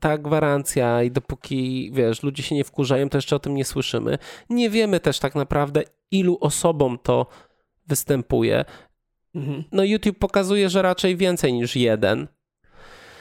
ta 0.00 0.18
gwarancja 0.18 1.02
i 1.02 1.10
dopóki, 1.10 1.90
wiesz, 1.92 2.22
ludzie 2.22 2.42
się 2.42 2.54
nie 2.54 2.64
wkurzają, 2.64 3.08
to 3.08 3.18
jeszcze 3.18 3.36
o 3.36 3.38
tym 3.38 3.54
nie 3.54 3.64
słyszymy. 3.64 4.18
Nie 4.50 4.70
wiemy 4.70 5.00
też 5.00 5.18
tak 5.18 5.34
naprawdę, 5.34 5.82
ilu 6.10 6.38
osobom 6.40 6.98
to 7.02 7.26
występuje. 7.86 8.64
Mhm. 9.34 9.64
No, 9.72 9.84
YouTube 9.84 10.18
pokazuje, 10.18 10.68
że 10.70 10.82
raczej 10.82 11.16
więcej 11.16 11.52
niż 11.52 11.76
jeden. 11.76 12.28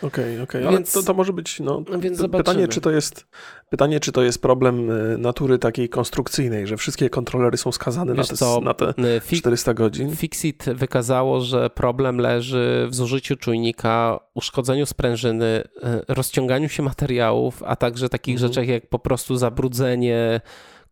Okej, 0.02 0.34
okay, 0.34 0.44
okej, 0.44 0.62
okay. 0.62 0.68
ale 0.68 0.84
to, 0.84 1.04
to 1.04 1.14
może 1.14 1.34
być 1.34 1.60
no, 1.60 1.84
więc 2.00 2.28
pytanie, 2.32 2.68
czy 2.68 2.82
to 2.82 2.92
jest 2.92 3.28
pytanie, 3.70 4.00
czy 4.00 4.12
to 4.12 4.24
jest 4.24 4.42
problem 4.42 4.92
e, 4.92 5.18
natury 5.18 5.60
takiej 5.60 5.90
konstrukcyjnej, 5.90 6.68
że 6.68 6.78
wszystkie 6.78 7.10
kontrolery 7.10 7.58
są 7.58 7.72
skazane 7.72 8.14
na 8.14 8.24
te, 8.24 8.36
co, 8.36 8.62
na 8.62 8.74
te 8.74 8.94
400 9.38 9.74
godzin? 9.74 10.16
Fixit 10.16 10.66
wykazało, 10.74 11.42
że 11.42 11.70
problem 11.70 12.18
leży 12.18 12.88
w 12.90 12.96
zużyciu 12.96 13.36
czujnika, 13.36 14.20
uszkodzeniu 14.34 14.86
sprężyny, 14.86 15.64
e, 15.84 16.02
rozciąganiu 16.08 16.70
się 16.70 16.84
materiałów, 16.84 17.64
a 17.64 17.76
także 17.76 18.10
takich 18.10 18.36
mhm. 18.36 18.52
rzeczach 18.52 18.68
jak 18.68 18.90
po 18.90 19.00
prostu 19.00 19.38
zabrudzenie, 19.38 20.42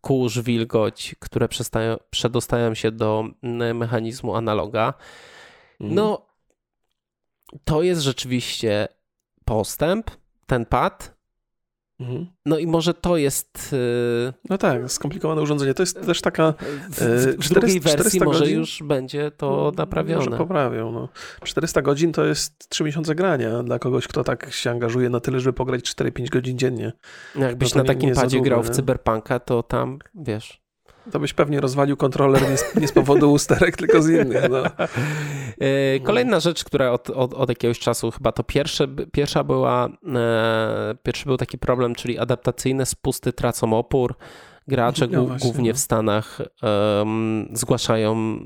kurz, 0.00 0.40
wilgoć, 0.40 1.14
które 1.18 1.48
przedostają 2.10 2.74
się 2.74 2.90
do 2.90 3.24
mechanizmu 3.74 4.36
analoga. 4.36 4.94
Mhm. 5.80 5.94
No, 5.94 6.26
to 7.64 7.82
jest 7.82 8.00
rzeczywiście 8.00 8.88
postęp, 9.46 10.10
ten 10.46 10.66
pad. 10.66 11.16
Mhm. 12.00 12.26
No 12.46 12.58
i 12.58 12.66
może 12.66 12.94
to 12.94 13.16
jest. 13.16 13.72
Yy... 13.72 14.32
No 14.50 14.58
tak, 14.58 14.90
skomplikowane 14.92 15.42
urządzenie. 15.42 15.74
To 15.74 15.82
jest 15.82 16.06
też 16.06 16.20
taka. 16.20 16.54
W, 16.90 16.94
w 17.38 17.44
400, 17.44 17.54
drugiej 17.54 17.80
wersji 17.80 18.20
może 18.20 18.38
godzin, 18.38 18.58
już 18.58 18.82
będzie 18.82 19.30
to 19.30 19.50
no, 19.50 19.72
naprawione. 19.76 20.24
Może 20.24 20.38
poprawią. 20.38 20.92
No. 20.92 21.08
400 21.44 21.82
godzin 21.82 22.12
to 22.12 22.24
jest 22.24 22.68
3 22.68 22.84
miesiące 22.84 23.14
grania 23.14 23.62
dla 23.62 23.78
kogoś, 23.78 24.06
kto 24.08 24.24
tak 24.24 24.52
się 24.52 24.70
angażuje 24.70 25.10
na 25.10 25.20
tyle, 25.20 25.40
żeby 25.40 25.52
pograć 25.52 25.82
4-5 25.82 26.28
godzin 26.28 26.58
dziennie. 26.58 26.92
Jakbyś 27.34 27.74
no 27.74 27.82
na 27.82 27.86
takim 27.86 28.14
padzie 28.14 28.40
grał 28.40 28.62
w 28.62 28.70
Cyberpunka, 28.70 29.40
to 29.40 29.62
tam 29.62 29.98
wiesz 30.14 30.65
to 31.12 31.20
byś 31.20 31.32
pewnie 31.32 31.60
rozwalił 31.60 31.96
kontroler 31.96 32.50
nie 32.50 32.56
z, 32.56 32.74
nie 32.74 32.88
z 32.88 32.92
powodu 32.92 33.32
usterek, 33.32 33.76
tylko 33.76 34.02
z 34.02 34.08
innych. 34.08 34.50
No. 34.50 34.62
E, 35.60 36.00
kolejna 36.00 36.40
rzecz, 36.40 36.64
która 36.64 36.90
od, 36.90 37.10
od, 37.10 37.34
od, 37.34 37.48
jakiegoś 37.48 37.78
czasu 37.78 38.10
chyba 38.10 38.32
to 38.32 38.44
pierwsze, 38.44 38.88
pierwsza 39.12 39.44
była, 39.44 39.88
e, 40.14 40.94
pierwszy 41.02 41.26
był 41.26 41.36
taki 41.36 41.58
problem, 41.58 41.94
czyli 41.94 42.18
adaptacyjne 42.18 42.86
spusty 42.86 43.32
tracą 43.32 43.72
opór. 43.72 44.14
Gracze 44.68 45.06
no 45.06 45.26
głównie 45.40 45.72
w 45.72 45.76
no. 45.76 45.80
Stanach 45.80 46.38
um, 46.62 47.48
zgłaszają 47.52 48.38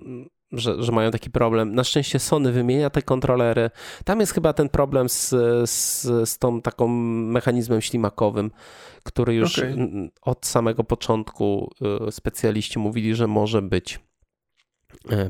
że, 0.53 0.83
że 0.83 0.93
mają 0.93 1.11
taki 1.11 1.31
problem. 1.31 1.75
Na 1.75 1.85
szczęście 1.85 2.19
Sony 2.19 2.53
wymienia 2.53 2.91
te 2.91 3.03
kontrolery. 3.03 3.71
Tam 4.05 4.21
jest 4.21 4.33
chyba 4.33 4.53
ten 4.53 4.69
problem 4.69 5.09
z, 5.09 5.29
z, 5.71 6.03
z 6.29 6.39
tą 6.39 6.63
taką 6.63 6.89
mechanizmem 6.89 7.81
ślimakowym, 7.81 8.51
który 9.03 9.35
już 9.35 9.59
okay. 9.59 10.11
od 10.23 10.47
samego 10.47 10.85
początku 10.85 11.71
y, 12.09 12.13
specjaliści 12.13 12.79
mówili, 12.79 13.15
że 13.15 13.27
może 13.27 13.63
być 13.63 14.01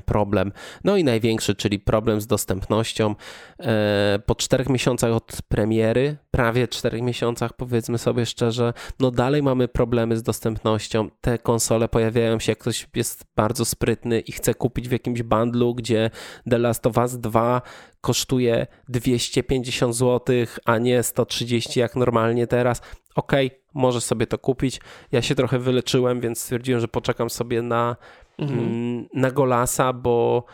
problem. 0.04 0.52
No 0.84 0.96
i 0.96 1.04
największy, 1.04 1.54
czyli 1.54 1.78
problem 1.78 2.20
z 2.20 2.26
dostępnością. 2.26 3.14
E, 3.60 4.18
po 4.26 4.34
czterech 4.34 4.68
miesiącach 4.68 5.12
od 5.12 5.36
premiery, 5.48 6.16
prawie 6.30 6.68
czterech 6.68 7.02
miesiącach, 7.02 7.52
powiedzmy 7.52 7.98
sobie 7.98 8.26
szczerze, 8.26 8.72
no 9.00 9.10
dalej 9.10 9.42
mamy 9.42 9.68
problemy 9.68 10.16
z 10.16 10.22
dostępnością. 10.22 11.10
Te 11.20 11.38
konsole 11.38 11.88
pojawiają 11.88 12.38
się, 12.38 12.52
jak 12.52 12.58
ktoś 12.58 12.88
jest 12.94 13.24
bardzo 13.36 13.64
sprytny 13.64 14.20
i 14.20 14.32
chce 14.32 14.54
kupić 14.54 14.88
w 14.88 14.92
jakimś 14.92 15.22
bundlu, 15.22 15.74
gdzie 15.74 16.10
The 16.50 16.58
Last 16.58 16.86
of 16.86 16.96
Us 16.96 17.18
2 17.18 17.62
kosztuje 18.00 18.66
250 18.88 19.96
zł, 19.96 20.36
a 20.64 20.78
nie 20.78 21.02
130 21.02 21.80
jak 21.80 21.96
normalnie 21.96 22.46
teraz. 22.46 22.82
Okej, 23.14 23.46
okay, 23.46 23.59
może 23.74 24.00
sobie 24.00 24.26
to 24.26 24.38
kupić. 24.38 24.80
Ja 25.12 25.22
się 25.22 25.34
trochę 25.34 25.58
wyleczyłem, 25.58 26.20
więc 26.20 26.40
stwierdziłem, 26.40 26.80
że 26.80 26.88
poczekam 26.88 27.30
sobie 27.30 27.62
na 27.62 27.96
mhm. 28.38 28.60
Mm, 28.60 29.08
na 29.14 29.30
Golasa, 29.30 29.92
bo 29.92 30.44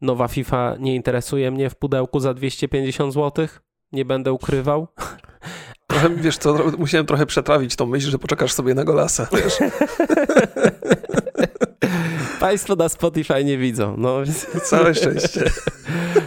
nowa 0.00 0.28
FIFA 0.28 0.76
nie 0.78 0.94
interesuje 0.94 1.50
mnie 1.50 1.70
w 1.70 1.74
pudełku 1.74 2.20
za 2.20 2.34
250 2.34 3.14
zł. 3.14 3.46
Nie 3.92 4.04
będę 4.04 4.32
ukrywał. 4.32 4.88
Trochę, 5.86 6.10
wiesz 6.10 6.38
co, 6.38 6.56
musiałem 6.78 7.06
trochę 7.06 7.26
przetrawić 7.26 7.76
tą 7.76 7.86
myśl, 7.86 8.10
że 8.10 8.18
poczekasz 8.18 8.52
sobie 8.52 8.74
na 8.74 8.84
Golasa, 8.84 9.26
wiesz. 9.32 9.58
Państwo 12.44 12.76
na 12.76 12.88
Spotify 12.88 13.44
nie 13.44 13.58
widzą. 13.58 13.94
No. 13.98 14.18
Całe 14.70 14.94
szczęście. 14.94 15.44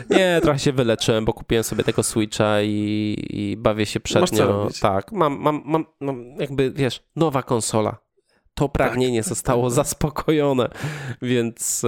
Nie, 0.09 0.39
trochę 0.41 0.59
się 0.59 0.71
wyleczyłem, 0.71 1.25
bo 1.25 1.33
kupiłem 1.33 1.63
sobie 1.63 1.83
tego 1.83 2.03
Switcha 2.03 2.61
i, 2.61 3.15
i 3.29 3.57
bawię 3.57 3.85
się 3.85 3.99
przednio. 3.99 4.69
Tak, 4.81 5.11
mam, 5.11 5.39
mam, 5.39 5.61
mam, 5.65 5.85
mam 6.01 6.35
jakby, 6.39 6.71
wiesz, 6.71 7.03
nowa 7.15 7.43
konsola 7.43 7.97
to 8.57 8.69
pragnienie 8.69 9.19
tak. 9.19 9.29
zostało 9.29 9.69
zaspokojone, 9.79 10.69
więc, 11.21 11.85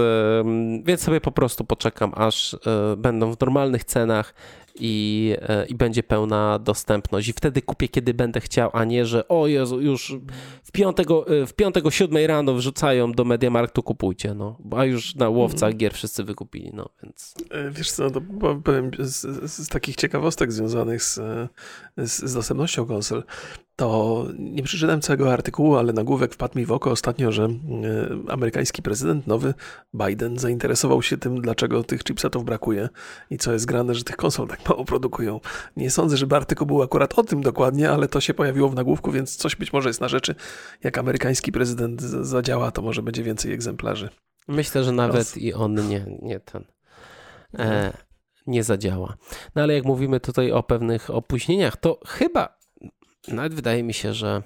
więc 0.84 1.00
sobie 1.00 1.20
po 1.20 1.32
prostu 1.32 1.64
poczekam, 1.64 2.12
aż 2.16 2.54
e, 2.54 2.58
będą 2.96 3.34
w 3.34 3.40
normalnych 3.40 3.84
cenach 3.84 4.34
i, 4.80 5.34
e, 5.40 5.66
i 5.66 5.74
będzie 5.74 6.02
pełna 6.02 6.58
dostępność. 6.58 7.28
I 7.28 7.32
wtedy 7.32 7.62
kupię, 7.62 7.88
kiedy 7.88 8.14
będę 8.14 8.40
chciał, 8.40 8.70
a 8.72 8.84
nie, 8.84 9.06
że 9.06 9.28
o 9.28 9.46
Jezu, 9.46 9.80
już 9.80 10.16
w 10.64 10.72
piątego, 10.72 11.26
e, 11.26 11.46
w 11.46 11.54
piątego 11.54 11.90
siódmej 11.90 12.26
rano 12.26 12.54
wrzucają 12.54 13.12
do 13.12 13.24
Mediamarktu, 13.24 13.82
kupujcie, 13.82 14.34
no. 14.34 14.58
A 14.76 14.84
już 14.84 15.14
na 15.14 15.28
łowcach 15.28 15.76
gier 15.76 15.94
wszyscy 15.94 16.24
wykupili, 16.24 16.70
no 16.74 16.88
więc... 17.02 17.34
Wiesz 17.70 17.90
co, 17.92 18.10
to 18.10 18.20
powiem 18.64 18.90
z, 18.98 19.50
z, 19.52 19.68
takich 19.68 19.96
ciekawostek 19.96 20.52
związanych 20.52 21.02
z, 21.02 21.14
z, 21.96 22.22
z 22.22 22.34
dostępnością 22.34 22.86
konsol, 22.86 23.24
to 23.80 24.26
nie 24.38 24.62
przeczytałem 24.62 25.00
całego 25.00 25.32
artykułu, 25.32 25.76
ale 25.76 25.92
nagłówek 25.92 26.34
wpadł 26.34 26.58
mi 26.58 26.66
w 26.66 26.72
oko 26.72 26.90
ostatnio, 26.90 27.32
że 27.32 27.44
e, 27.44 27.48
amerykański 28.28 28.82
prezydent 28.82 29.26
nowy 29.26 29.54
Biden 29.94 30.38
zainteresował 30.38 31.02
się 31.02 31.16
tym, 31.16 31.40
dlaczego 31.40 31.84
tych 31.84 32.04
chipsetów 32.04 32.44
brakuje 32.44 32.88
i 33.30 33.38
co 33.38 33.52
jest 33.52 33.66
grane, 33.66 33.94
że 33.94 34.04
tych 34.04 34.16
konsol 34.16 34.48
tak 34.48 34.68
mało 34.68 34.84
produkują. 34.84 35.40
Nie 35.76 35.90
sądzę, 35.90 36.16
żeby 36.16 36.36
artykuł 36.36 36.66
był 36.66 36.82
akurat 36.82 37.18
o 37.18 37.22
tym 37.22 37.42
dokładnie, 37.42 37.90
ale 37.90 38.08
to 38.08 38.20
się 38.20 38.34
pojawiło 38.34 38.68
w 38.68 38.74
nagłówku, 38.74 39.12
więc 39.12 39.36
coś 39.36 39.56
być 39.56 39.72
może 39.72 39.88
jest 39.88 40.00
na 40.00 40.08
rzeczy. 40.08 40.34
Jak 40.84 40.98
amerykański 40.98 41.52
prezydent 41.52 42.02
zadziała, 42.02 42.70
to 42.70 42.82
może 42.82 43.02
będzie 43.02 43.22
więcej 43.22 43.52
egzemplarzy. 43.52 44.08
Myślę, 44.48 44.84
że 44.84 44.92
nawet 44.92 45.36
i 45.36 45.54
on 45.54 45.88
nie, 45.88 46.18
nie 46.22 46.40
ten. 46.40 46.64
E, 47.58 47.92
nie 48.46 48.64
zadziała. 48.64 49.16
No 49.54 49.62
ale 49.62 49.74
jak 49.74 49.84
mówimy 49.84 50.20
tutaj 50.20 50.52
o 50.52 50.62
pewnych 50.62 51.10
opóźnieniach, 51.10 51.76
to 51.76 52.00
chyba 52.06 52.59
nawet 53.28 53.54
wydaje 53.54 53.82
mi 53.82 53.94
się, 53.94 54.14
że 54.14 54.42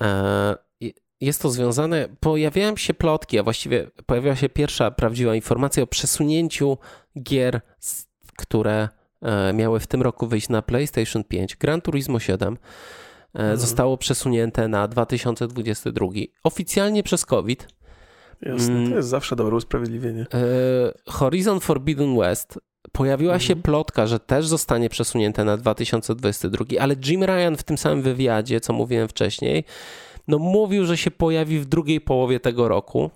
e, 0.00 0.56
jest 1.20 1.42
to 1.42 1.50
związane, 1.50 2.08
pojawiają 2.20 2.76
się 2.76 2.94
plotki, 2.94 3.38
a 3.38 3.42
właściwie 3.42 3.90
pojawiła 4.06 4.36
się 4.36 4.48
pierwsza 4.48 4.90
prawdziwa 4.90 5.34
informacja 5.34 5.82
o 5.82 5.86
przesunięciu 5.86 6.78
gier, 7.22 7.60
które 8.36 8.88
e, 9.22 9.52
miały 9.52 9.80
w 9.80 9.86
tym 9.86 10.02
roku 10.02 10.26
wyjść 10.26 10.48
na 10.48 10.62
PlayStation 10.62 11.24
5. 11.24 11.56
Gran 11.56 11.80
Turismo 11.80 12.20
7 12.20 12.54
e, 12.54 13.38
mhm. 13.38 13.58
zostało 13.58 13.98
przesunięte 13.98 14.68
na 14.68 14.88
2022. 14.88 16.06
Oficjalnie 16.44 17.02
przez 17.02 17.26
COVID. 17.26 17.68
Jasne, 18.42 18.74
to 18.74 18.80
mm. 18.80 18.92
jest 18.92 19.08
zawsze 19.08 19.36
dobre 19.36 19.56
usprawiedliwienie. 19.56 20.26
Horizon 21.06 21.60
Forbidden 21.60 22.18
West 22.18 22.58
Pojawiła 22.96 23.34
mhm. 23.34 23.48
się 23.48 23.56
plotka, 23.56 24.06
że 24.06 24.20
też 24.20 24.46
zostanie 24.46 24.88
przesunięte 24.88 25.44
na 25.44 25.56
2022, 25.56 26.64
ale 26.80 26.94
Jim 27.06 27.24
Ryan 27.24 27.56
w 27.56 27.62
tym 27.62 27.78
samym 27.78 28.02
wywiadzie, 28.02 28.60
co 28.60 28.72
mówiłem 28.72 29.08
wcześniej, 29.08 29.64
no 30.28 30.38
mówił, 30.38 30.84
że 30.84 30.96
się 30.96 31.10
pojawi 31.10 31.58
w 31.58 31.66
drugiej 31.66 32.00
połowie 32.00 32.40
tego 32.40 32.68
roku. 32.68 33.10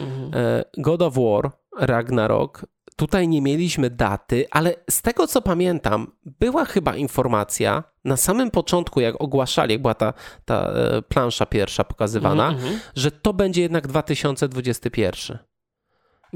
Mhm. 0.00 0.30
E, 0.34 0.64
God 0.78 1.02
of 1.02 1.14
War, 1.14 1.50
Ragnarok. 1.78 2.66
Tutaj 2.96 3.28
nie 3.28 3.42
mieliśmy 3.42 3.90
daty, 3.90 4.46
ale 4.50 4.74
z 4.90 5.02
tego 5.02 5.26
co 5.26 5.42
pamiętam, 5.42 6.12
była 6.24 6.64
chyba 6.64 6.96
informacja 6.96 7.84
na 8.04 8.16
samym 8.16 8.50
początku, 8.50 9.00
jak 9.00 9.20
ogłaszali, 9.20 9.72
jak 9.72 9.82
była 9.82 9.94
ta, 9.94 10.12
ta 10.44 10.72
e, 10.72 11.02
plansza 11.02 11.46
pierwsza 11.46 11.84
pokazywana, 11.84 12.48
mhm, 12.48 12.80
że 12.94 13.10
to 13.10 13.32
będzie 13.32 13.62
jednak 13.62 13.86
2021. 13.86 15.38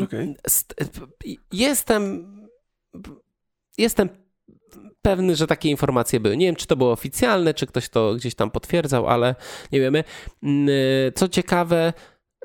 Okay. 0.02 0.34
Jestem 1.52 2.34
jestem 3.78 4.08
pewny, 5.02 5.36
że 5.36 5.46
takie 5.46 5.70
informacje 5.70 6.20
były. 6.20 6.36
Nie 6.36 6.46
wiem, 6.46 6.56
czy 6.56 6.66
to 6.66 6.76
było 6.76 6.92
oficjalne, 6.92 7.54
czy 7.54 7.66
ktoś 7.66 7.88
to 7.88 8.14
gdzieś 8.14 8.34
tam 8.34 8.50
potwierdzał, 8.50 9.08
ale 9.08 9.34
nie 9.72 9.80
wiemy. 9.80 10.04
Mm, 10.42 10.68
co 11.14 11.28
ciekawe, 11.28 11.92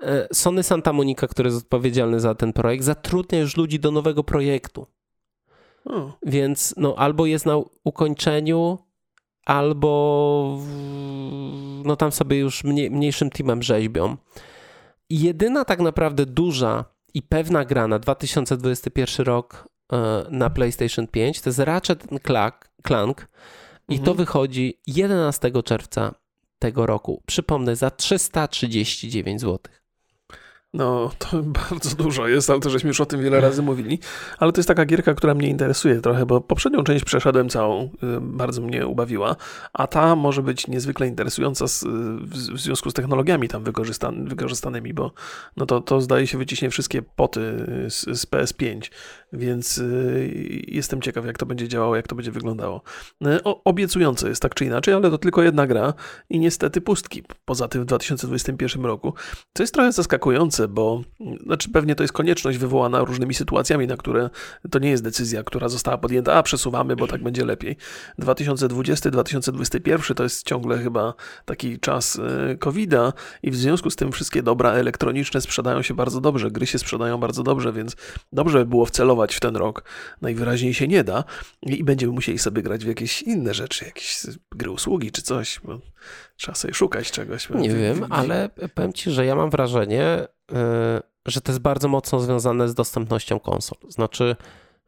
e, 0.01 0.27
Sony 0.33 0.63
Santa 0.63 0.93
Monica, 0.93 1.27
który 1.27 1.47
jest 1.47 1.63
odpowiedzialny 1.63 2.19
za 2.19 2.35
ten 2.35 2.53
projekt, 2.53 2.83
zatrudnia 2.83 3.39
już 3.39 3.57
ludzi 3.57 3.79
do 3.79 3.91
nowego 3.91 4.23
projektu. 4.23 4.87
Więc 6.25 6.73
no, 6.77 6.95
albo 6.97 7.25
jest 7.25 7.45
na 7.45 7.57
ukończeniu, 7.83 8.77
albo 9.45 10.61
no 11.83 11.95
tam 11.95 12.11
sobie 12.11 12.39
już 12.39 12.63
mniej, 12.63 12.91
mniejszym 12.91 13.29
teamem 13.29 13.63
rzeźbią. 13.63 14.17
Jedyna 15.09 15.65
tak 15.65 15.79
naprawdę 15.79 16.25
duża 16.25 16.85
i 17.13 17.21
pewna 17.21 17.65
gra 17.65 17.87
na 17.87 17.99
2021 17.99 19.25
rok 19.25 19.67
na 20.29 20.49
PlayStation 20.49 21.07
5 21.07 21.41
to 21.41 21.49
jest 21.49 21.59
Ratchet 21.59 22.07
Clank 22.87 23.27
i 23.89 23.93
mhm. 23.93 24.05
to 24.05 24.13
wychodzi 24.13 24.79
11 24.87 25.51
czerwca 25.65 26.15
tego 26.59 26.85
roku. 26.85 27.23
Przypomnę, 27.25 27.75
za 27.75 27.91
339 27.91 29.41
zł. 29.41 29.59
No, 30.73 31.11
to 31.17 31.43
bardzo 31.69 31.95
dużo 31.95 32.27
jest, 32.27 32.49
ale 32.49 32.59
to 32.59 32.69
żeśmy 32.69 32.87
już 32.87 33.01
o 33.01 33.05
tym 33.05 33.21
wiele 33.21 33.41
razy 33.41 33.61
mówili. 33.61 33.99
Ale 34.37 34.51
to 34.51 34.59
jest 34.59 34.67
taka 34.67 34.85
gierka, 34.85 35.13
która 35.13 35.33
mnie 35.33 35.47
interesuje 35.47 36.01
trochę, 36.01 36.25
bo 36.25 36.41
poprzednią 36.41 36.83
część 36.83 37.05
przeszedłem 37.05 37.49
całą, 37.49 37.83
y, 37.83 37.89
bardzo 38.21 38.61
mnie 38.61 38.87
ubawiła, 38.87 39.35
a 39.73 39.87
ta 39.87 40.15
może 40.15 40.43
być 40.43 40.67
niezwykle 40.67 41.07
interesująca 41.07 41.67
z, 41.67 41.83
w, 42.21 42.59
związku 42.59 42.89
z 42.89 42.93
technologiami 42.93 43.47
tam 43.47 43.63
wykorzystan, 43.63 44.27
wykorzystanymi, 44.27 44.93
bo 44.93 45.11
no 45.57 45.65
to, 45.65 45.81
to 45.81 46.01
zdaje 46.01 46.27
się 46.27 46.37
wyciśnie 46.37 46.69
wszystkie 46.69 47.01
poty 47.01 47.41
z, 47.89 48.19
z 48.19 48.25
PS5, 48.25 48.91
więc 49.33 49.77
y, 49.77 50.63
jestem 50.67 51.01
ciekaw, 51.01 51.25
jak 51.25 51.37
to 51.37 51.45
będzie 51.45 51.67
działało, 51.67 51.95
jak 51.95 52.07
to 52.07 52.15
będzie 52.15 52.31
wyglądało. 52.31 52.81
Y, 53.25 53.39
obiecujące 53.43 54.29
jest 54.29 54.41
tak 54.41 54.55
czy 54.55 54.65
inaczej, 54.65 54.93
ale 54.93 55.11
to 55.11 55.17
tylko 55.17 55.43
jedna 55.43 55.67
gra 55.67 55.93
i 56.29 56.39
niestety 56.39 56.81
pustki 56.81 57.23
poza 57.45 57.67
tym 57.67 57.81
w 57.81 57.85
2021 57.85 58.85
roku, 58.85 59.13
co 59.53 59.63
jest 59.63 59.73
trochę 59.73 59.91
zaskakujące, 59.91 60.67
bo 60.67 61.01
znaczy 61.45 61.69
pewnie 61.69 61.95
to 61.95 62.03
jest 62.03 62.13
konieczność 62.13 62.57
wywołana 62.57 62.99
różnymi 62.99 63.33
sytuacjami, 63.33 63.87
na 63.87 63.97
które 63.97 64.29
to 64.71 64.79
nie 64.79 64.89
jest 64.89 65.03
decyzja, 65.03 65.43
która 65.43 65.69
została 65.69 65.97
podjęta, 65.97 66.33
a 66.33 66.43
przesuwamy, 66.43 66.95
bo 66.95 67.07
tak 67.07 67.23
będzie 67.23 67.45
lepiej. 67.45 67.77
2020-2021 68.19 70.13
to 70.13 70.23
jest 70.23 70.45
ciągle 70.45 70.77
chyba 70.77 71.13
taki 71.45 71.79
czas 71.79 72.21
COVID-a 72.59 73.13
i 73.43 73.51
w 73.51 73.55
związku 73.55 73.89
z 73.89 73.95
tym 73.95 74.11
wszystkie 74.11 74.43
dobra 74.43 74.71
elektroniczne 74.71 75.41
sprzedają 75.41 75.81
się 75.81 75.93
bardzo 75.93 76.21
dobrze, 76.21 76.51
gry 76.51 76.65
się 76.65 76.79
sprzedają 76.79 77.17
bardzo 77.17 77.43
dobrze, 77.43 77.73
więc 77.73 77.95
dobrze 78.31 78.59
by 78.59 78.65
było 78.65 78.85
wcelować 78.85 79.18
w 79.27 79.39
ten 79.39 79.55
rok. 79.55 79.83
Najwyraźniej 80.21 80.73
się 80.73 80.87
nie 80.87 81.03
da 81.03 81.23
i 81.61 81.83
będziemy 81.83 82.13
musieli 82.13 82.39
sobie 82.39 82.61
grać 82.61 82.85
w 82.85 82.87
jakieś 82.87 83.21
inne 83.21 83.53
rzeczy, 83.53 83.85
jakieś 83.85 84.21
gry 84.51 84.71
usługi 84.71 85.11
czy 85.11 85.21
coś, 85.21 85.59
bo 85.63 85.79
trzeba 86.35 86.55
sobie 86.55 86.73
szukać 86.73 87.11
czegoś. 87.11 87.49
Nie 87.49 87.69
wiem, 87.69 88.05
ale 88.09 88.49
powiem 88.73 88.93
Ci, 88.93 89.11
że 89.11 89.25
ja 89.25 89.35
mam 89.35 89.49
wrażenie, 89.49 90.27
E, 90.53 91.01
że 91.25 91.41
to 91.41 91.51
jest 91.51 91.61
bardzo 91.61 91.87
mocno 91.87 92.19
związane 92.19 92.69
z 92.69 92.73
dostępnością 92.73 93.39
konsol. 93.39 93.77
Znaczy, 93.89 94.35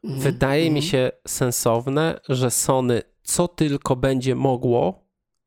mm, 0.04 0.20
wydaje 0.20 0.62
mm. 0.62 0.74
mi 0.74 0.80
mhm. 0.80 0.92
się 0.92 1.12
sensowne, 1.28 2.20
że 2.30 2.52
Sony 2.52 3.02
co 3.24 3.48
tylko 3.48 3.96
będzie 3.96 4.36
mogło, 4.36 5.06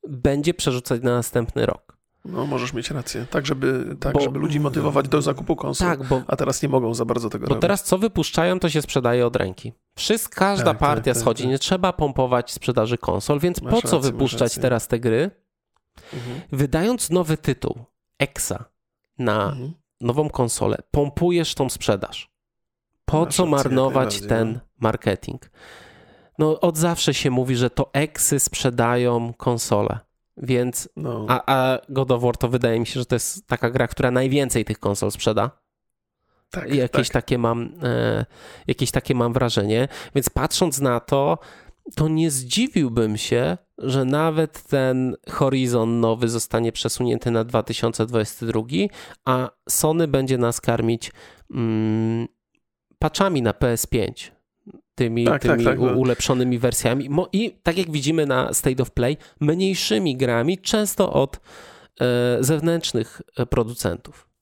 będzie 0.09 0.55
przerzucać 0.55 1.03
na 1.03 1.15
następny 1.15 1.67
rok. 1.67 1.94
No, 2.25 2.47
możesz 2.47 2.73
mieć 2.73 2.91
rację. 2.91 3.27
Tak, 3.31 3.47
żeby, 3.47 3.97
tak, 4.01 4.13
bo, 4.13 4.21
żeby 4.21 4.39
ludzi 4.39 4.61
motywować 4.61 5.09
do 5.09 5.23
zakupu 5.23 5.57
konsol. 5.57 5.89
Tak, 5.89 6.09
bo, 6.09 6.23
a 6.27 6.37
teraz 6.37 6.63
nie 6.63 6.69
mogą 6.69 6.95
za 6.95 7.05
bardzo 7.05 7.31
tego 7.31 7.47
bo 7.47 7.49
robić. 7.49 7.57
Bo 7.57 7.61
teraz 7.61 7.83
co 7.83 7.99
wypuszczają, 7.99 8.61
to 8.61 8.71
się 8.71 8.83
sprzedaje 8.83 9.27
od 9.27 9.37
ręki. 9.37 9.73
Wszystko, 9.97 10.39
każda 10.39 10.65
tak, 10.65 10.73
tak 10.73 10.89
partia 10.89 11.13
tak, 11.15 11.21
schodzi. 11.23 11.43
Tak. 11.43 11.51
Nie 11.51 11.59
trzeba 11.59 11.93
pompować 11.93 12.53
sprzedaży 12.53 12.99
konsol, 12.99 13.41
więc 13.41 13.63
masz 13.63 13.75
po 13.75 13.89
co 13.89 13.97
rację, 13.97 14.13
wypuszczać 14.13 14.59
teraz 14.59 14.89
te 14.89 15.01
gry? 15.01 15.31
Mhm. 16.15 16.41
Wydając 16.53 17.11
nowy 17.11 17.37
tytuł, 17.37 17.85
Exa, 18.19 18.65
na 19.19 19.45
mhm 19.45 19.75
nową 20.05 20.31
konsolę, 20.31 20.77
pompujesz 20.91 21.55
tą 21.55 21.71
sprzedaż. 21.71 22.31
Po 23.05 23.27
co 23.27 23.47
marnować 23.47 24.21
ten 24.21 24.61
marketing? 24.79 25.51
No, 26.39 26.61
od 26.61 26.79
zawsze 26.79 27.15
się 27.15 27.31
mówi, 27.31 27.57
że 27.57 27.71
to 27.71 27.91
eksy 27.93 28.41
sprzedają 28.41 29.33
konsole. 29.35 29.99
Więc, 30.37 30.89
no. 30.97 31.27
a, 31.29 31.43
a 31.47 31.79
God 31.89 32.11
of 32.11 32.23
War 32.23 32.37
to 32.37 32.49
wydaje 32.49 32.81
mi 32.81 32.87
się, 32.87 33.01
że 33.01 33.07
to 33.07 33.15
jest 33.15 33.47
taka 33.47 33.71
gra, 33.71 33.89
która 33.89 34.11
najwięcej 34.11 34.65
tych 34.65 34.79
konsol 34.79 35.11
sprzeda. 35.11 35.51
Tak, 36.51 36.75
jakieś, 36.75 37.09
tak. 37.09 37.23
Takie 37.23 37.39
mam, 37.39 37.75
e, 37.83 38.27
jakieś 38.67 38.91
takie 38.91 39.15
mam 39.15 39.33
wrażenie. 39.33 39.89
Więc 40.15 40.31
patrząc 40.31 40.81
na 40.81 41.01
to, 41.01 41.39
to 41.97 42.09
nie 42.09 42.31
zdziwiłbym 42.31 43.17
się, 43.17 43.59
że 43.79 44.05
nawet 44.05 44.63
ten 44.63 45.17
Horizon 45.31 46.01
nowy 46.01 46.29
zostanie 46.29 46.73
przesunięty 46.73 47.31
na 47.31 47.45
2022, 47.45 48.63
a 49.25 49.51
Sony 49.69 50.09
będzie 50.09 50.39
nas 50.39 50.61
karmić 50.61 51.13
mm, 51.51 52.29
patchami 52.99 53.43
na 53.43 53.53
PS5 53.53 54.34
tymi, 54.95 55.25
tak, 55.25 55.43
tak 55.43 55.53
tymi 55.53 55.65
tak, 55.65 55.79
tak, 55.81 55.97
ulepszonymi 55.97 56.59
wersjami. 56.59 57.09
I 57.33 57.59
tak 57.63 57.79
jak 57.79 57.91
widzimy 57.91 58.27
na 58.27 58.53
State 58.53 58.83
of 58.83 58.91
Play, 58.91 59.17
mniejszymi 59.41 60.17
grami, 60.17 60.59
często 60.59 61.13
od 61.13 61.41
e, 62.01 62.37
zewnętrznych 62.41 63.23
e, 63.37 63.47
producentów. 63.47 64.34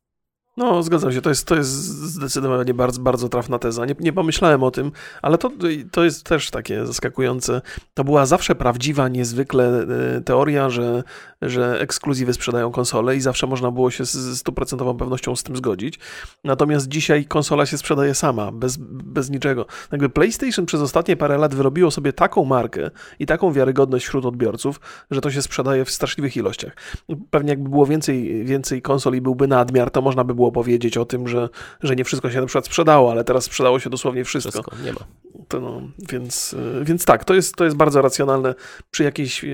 No, 0.56 0.82
zgadzam 0.82 1.12
się, 1.12 1.22
to 1.22 1.28
jest, 1.28 1.46
to 1.46 1.56
jest 1.56 1.70
zdecydowanie 1.88 2.74
bardzo, 2.74 3.00
bardzo 3.00 3.28
trafna 3.28 3.58
teza. 3.58 3.86
Nie, 3.86 3.94
nie 4.00 4.12
pomyślałem 4.12 4.62
o 4.62 4.70
tym, 4.70 4.92
ale 5.22 5.38
to, 5.38 5.50
to 5.92 6.04
jest 6.04 6.24
też 6.24 6.50
takie 6.50 6.86
zaskakujące. 6.86 7.60
To 7.94 8.04
była 8.04 8.26
zawsze 8.26 8.54
prawdziwa, 8.54 9.08
niezwykle 9.08 9.86
e, 10.16 10.20
teoria, 10.20 10.70
że, 10.70 11.02
że 11.42 11.80
ekskluzywy 11.80 12.32
sprzedają 12.34 12.70
konsole 12.70 13.16
i 13.16 13.20
zawsze 13.20 13.46
można 13.46 13.70
było 13.70 13.90
się 13.90 14.04
z 14.04 14.38
stuprocentową 14.38 14.96
pewnością 14.96 15.36
z 15.36 15.42
tym 15.42 15.56
zgodzić. 15.56 15.98
Natomiast 16.44 16.88
dzisiaj 16.88 17.24
konsola 17.24 17.66
się 17.66 17.78
sprzedaje 17.78 18.14
sama, 18.14 18.52
bez, 18.52 18.76
bez 18.86 19.30
niczego. 19.30 19.66
Jakby 19.92 20.08
PlayStation 20.08 20.66
przez 20.66 20.80
ostatnie 20.80 21.16
parę 21.16 21.38
lat 21.38 21.54
wyrobiło 21.54 21.90
sobie 21.90 22.12
taką 22.12 22.44
markę 22.44 22.90
i 23.18 23.26
taką 23.26 23.52
wiarygodność 23.52 24.06
wśród 24.06 24.26
odbiorców, 24.26 24.80
że 25.10 25.20
to 25.20 25.30
się 25.30 25.42
sprzedaje 25.42 25.84
w 25.84 25.90
straszliwych 25.90 26.36
ilościach. 26.36 26.76
Pewnie 27.30 27.50
jakby 27.50 27.68
było 27.68 27.86
więcej, 27.86 28.44
więcej 28.44 28.82
konsol 28.82 29.14
i 29.14 29.20
byłby 29.20 29.48
nadmiar, 29.48 29.90
to 29.90 30.02
można 30.02 30.24
by 30.24 30.34
było 30.34 30.41
było 30.42 30.52
powiedzieć 30.52 30.96
o 30.96 31.04
tym, 31.04 31.28
że, 31.28 31.48
że 31.82 31.96
nie 31.96 32.04
wszystko 32.04 32.30
się 32.30 32.40
na 32.40 32.46
przykład 32.46 32.66
sprzedało, 32.66 33.10
ale 33.10 33.24
teraz 33.24 33.44
sprzedało 33.44 33.80
się 33.80 33.90
dosłownie 33.90 34.24
wszystko. 34.24 34.50
Wszystko, 34.50 34.76
nie 34.84 34.92
ma. 34.92 35.00
To 35.48 35.60
no, 35.60 35.82
więc, 36.10 36.56
więc 36.82 37.04
tak, 37.04 37.24
to 37.24 37.34
jest, 37.34 37.56
to 37.56 37.64
jest 37.64 37.76
bardzo 37.76 38.02
racjonalne. 38.02 38.54
Przy 38.90 39.04
jakichś 39.04 39.44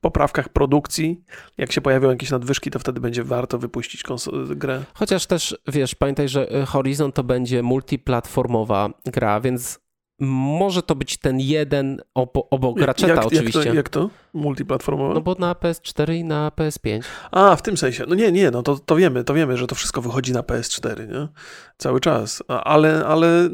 poprawkach 0.00 0.48
produkcji, 0.48 1.24
jak 1.58 1.72
się 1.72 1.80
pojawią 1.80 2.10
jakieś 2.10 2.30
nadwyżki, 2.30 2.70
to 2.70 2.78
wtedy 2.78 3.00
będzie 3.00 3.24
warto 3.24 3.58
wypuścić 3.58 4.02
grę. 4.46 4.84
Chociaż 4.94 5.26
też, 5.26 5.56
wiesz, 5.68 5.94
pamiętaj, 5.94 6.28
że 6.28 6.66
Horizon 6.66 7.12
to 7.12 7.24
będzie 7.24 7.62
multiplatformowa 7.62 8.90
gra, 9.04 9.40
więc 9.40 9.83
może 10.20 10.82
to 10.82 10.94
być 10.94 11.18
ten 11.18 11.40
jeden 11.40 12.00
obo 12.14 12.50
obok 12.50 12.80
Ratcheta 12.80 13.14
jak, 13.14 13.26
oczywiście. 13.26 13.58
Jak 13.58 13.68
to, 13.68 13.74
jak 13.74 13.88
to? 13.88 14.10
Multiplatformowe? 14.34 15.14
No 15.14 15.20
bo 15.20 15.36
na 15.38 15.52
PS4 15.52 16.14
i 16.14 16.24
na 16.24 16.52
PS5. 16.56 17.02
A, 17.30 17.56
w 17.56 17.62
tym 17.62 17.76
sensie. 17.76 18.04
No 18.08 18.14
nie, 18.14 18.32
nie, 18.32 18.50
no 18.50 18.62
to, 18.62 18.78
to 18.78 18.96
wiemy, 18.96 19.24
to 19.24 19.34
wiemy, 19.34 19.56
że 19.56 19.66
to 19.66 19.74
wszystko 19.74 20.02
wychodzi 20.02 20.32
na 20.32 20.40
PS4, 20.40 21.08
nie? 21.08 21.28
Cały 21.78 22.00
czas. 22.00 22.42
Ale, 22.48 23.06
ale 23.06 23.48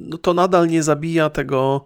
no 0.00 0.18
to 0.18 0.34
nadal 0.34 0.68
nie 0.68 0.82
zabija 0.82 1.30
tego, 1.30 1.84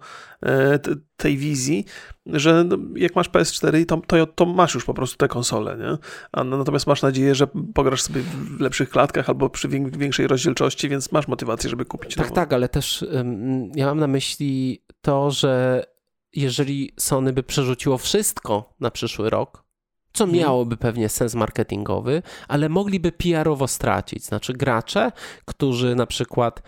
tej 1.16 1.36
wizji, 1.36 1.84
że 2.26 2.64
no, 2.64 2.76
jak 2.96 3.16
masz 3.16 3.30
PS4, 3.30 3.86
to, 3.86 4.00
to, 4.06 4.26
to 4.26 4.46
masz 4.46 4.74
już 4.74 4.84
po 4.84 4.94
prostu 4.94 5.16
te 5.16 5.28
konsole, 5.28 5.76
nie? 5.76 5.98
A 6.32 6.44
natomiast 6.44 6.86
masz 6.86 7.02
nadzieję, 7.02 7.34
że 7.34 7.46
pograsz 7.74 8.02
sobie 8.02 8.20
w 8.20 8.60
lepszych 8.60 8.90
klatkach 8.90 9.28
albo 9.28 9.50
przy 9.50 9.68
większej 9.68 10.26
rozdzielczości, 10.26 10.88
więc 10.88 11.12
masz 11.12 11.28
motywację, 11.28 11.70
żeby 11.70 11.84
kupić 11.84 12.14
Tak, 12.14 12.24
nową. 12.24 12.34
tak, 12.34 12.52
ale 12.52 12.68
też 12.68 13.04
um, 13.12 13.70
ja 13.74 13.86
mam 13.86 13.98
na 13.98 14.06
myśli 14.06 14.82
to, 15.02 15.30
że 15.30 15.84
jeżeli 16.32 16.92
Sony 16.96 17.32
by 17.32 17.42
przerzuciło 17.42 17.98
wszystko 17.98 18.74
na 18.80 18.90
przyszły 18.90 19.30
rok, 19.30 19.64
co 20.12 20.24
mhm. 20.24 20.42
miałoby 20.42 20.76
pewnie 20.76 21.08
sens 21.08 21.34
marketingowy, 21.34 22.22
ale 22.48 22.68
mogliby 22.68 23.12
PR-owo 23.12 23.68
stracić. 23.68 24.24
Znaczy 24.24 24.52
gracze, 24.52 25.12
którzy 25.44 25.94
na 25.94 26.06
przykład 26.06 26.58
e, 26.58 26.62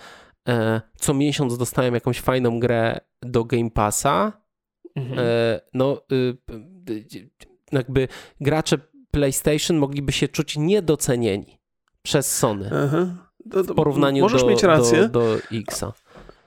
co 0.97 1.15
miesiąc 1.15 1.59
dostają 1.59 1.95
jakąś 1.95 2.21
fajną 2.21 2.61
grę 2.61 3.01
do 3.23 3.45
Game 3.45 3.71
Passa, 3.71 4.33
mhm. 4.97 5.19
e, 5.19 5.61
no 5.75 6.01
y, 6.13 6.37
jakby 7.73 8.09
gracze 8.41 8.79
PlayStation 9.11 9.77
mogliby 9.77 10.13
się 10.13 10.29
czuć 10.29 10.57
niedocenieni 10.57 11.59
przez 12.03 12.39
Sony. 12.39 12.71
w 13.45 13.75
porównaniu 13.75 14.23
możesz 14.23 14.43
do, 14.43 14.49
mieć 14.49 14.63
rację. 14.63 15.09
do, 15.09 15.09
do 15.09 15.37
Xa 15.53 15.93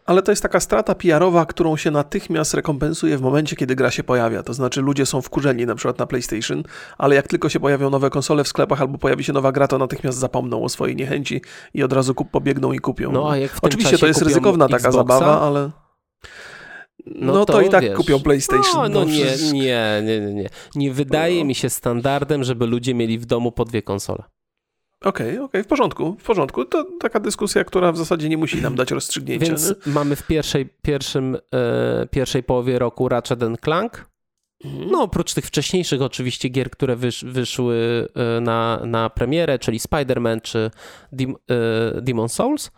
ale 0.10 0.22
to 0.22 0.32
jest 0.32 0.42
taka 0.42 0.60
strata 0.60 0.96
PR-owa, 0.96 1.46
którą 1.46 1.78
się 1.78 1.92
natychmiast 1.92 2.54
rekompensuje 2.54 3.18
w 3.18 3.22
momencie, 3.22 3.56
kiedy 3.56 3.76
gra 3.76 3.92
się 3.92 4.04
pojawia. 4.04 4.44
To 4.44 4.54
znaczy 4.54 4.82
ludzie 4.82 5.06
są 5.06 5.22
wkurzeni 5.22 5.66
na 5.66 5.76
przykład 5.76 6.00
na 6.00 6.08
PlayStation, 6.08 6.64
ale 6.98 7.16
jak 7.16 7.28
tylko 7.28 7.50
się 7.50 7.60
pojawią 7.60 7.90
nowe 7.90 8.10
konsole 8.10 8.44
w 8.44 8.48
sklepach 8.48 8.82
albo 8.82 8.98
pojawi 8.98 9.24
się 9.24 9.34
nowa 9.34 9.52
gra, 9.52 9.68
to 9.68 9.78
natychmiast 9.78 10.18
zapomną 10.18 10.64
o 10.64 10.70
swojej 10.70 10.96
niechęci 10.96 11.42
i 11.74 11.84
od 11.84 11.94
razu 11.94 12.16
kup 12.16 12.32
pobiegną 12.32 12.72
i 12.72 12.80
kupią. 12.80 13.12
No, 13.12 13.32
a 13.32 13.38
jak 13.38 13.52
Oczywiście 13.62 13.98
to 13.98 14.08
jest 14.08 14.22
ryzykowna 14.22 14.66
Xboxa? 14.66 14.84
taka 14.84 14.98
zabawa, 14.98 15.42
ale... 15.42 15.72
No, 17.06 17.34
no 17.34 17.46
to, 17.46 17.54
to, 17.54 17.62
i 17.62 17.70
tak 17.70 17.84
wiesz, 17.84 17.98
kupią 17.98 18.20
PlayStation. 18.20 18.76
No, 18.76 18.82
no, 18.82 19.00
no 19.00 19.06
nie, 19.06 19.26
nie, 19.54 20.02
nie, 20.04 20.20
nie, 20.20 20.34
nie. 20.34 20.50
Nie 20.76 20.94
wydaje 20.94 21.40
no. 21.40 21.46
mi 21.46 21.56
się 21.56 21.70
standardem, 21.70 22.44
żeby 22.44 22.66
ludzie 22.66 22.94
mieli 22.94 23.20
w 23.20 23.26
domu 23.26 23.52
po 23.52 23.66
dwie 23.66 23.82
konsole. 23.82 24.24
Okej, 25.02 25.28
okay, 25.28 25.30
okej, 25.30 25.40
okay, 25.46 25.64
w 25.64 25.68
porządku, 25.68 26.18
w 26.20 26.24
porządku. 26.24 26.66
To 26.66 26.86
taka 27.00 27.20
dyskusja, 27.20 27.64
która 27.64 27.92
w 27.92 27.98
zasadzie 27.98 28.30
nie 28.30 28.38
musi 28.38 28.62
nam 28.62 28.76
dać 28.76 28.92
rozstrzygnięcia. 28.92 29.46
Więc 29.46 29.70
nie? 29.70 29.94
mamy 29.94 30.16
w 30.16 30.28
pierwszej, 30.28 30.70
pierwszym, 30.82 31.38
e, 31.54 32.08
pierwszej 32.12 32.44
połowie 32.44 32.80
roku 32.80 33.10
Ratchet 33.10 33.40
Clank. 33.64 34.10
Mhm. 34.66 34.92
No, 34.92 35.02
oprócz 35.02 35.34
tych 35.34 35.46
wcześniejszych 35.46 36.02
oczywiście 36.02 36.50
gier, 36.50 36.70
które 36.70 36.96
wysz, 36.96 37.26
wyszły 37.26 38.08
e, 38.16 38.42
na, 38.42 38.82
na 38.86 39.10
premierę, 39.10 39.60
czyli 39.60 39.80
Spider-Man 39.80 40.42
czy 40.42 40.72
Dim, 41.14 41.36
e, 41.96 42.02
Demon 42.02 42.30
Souls. 42.30 42.72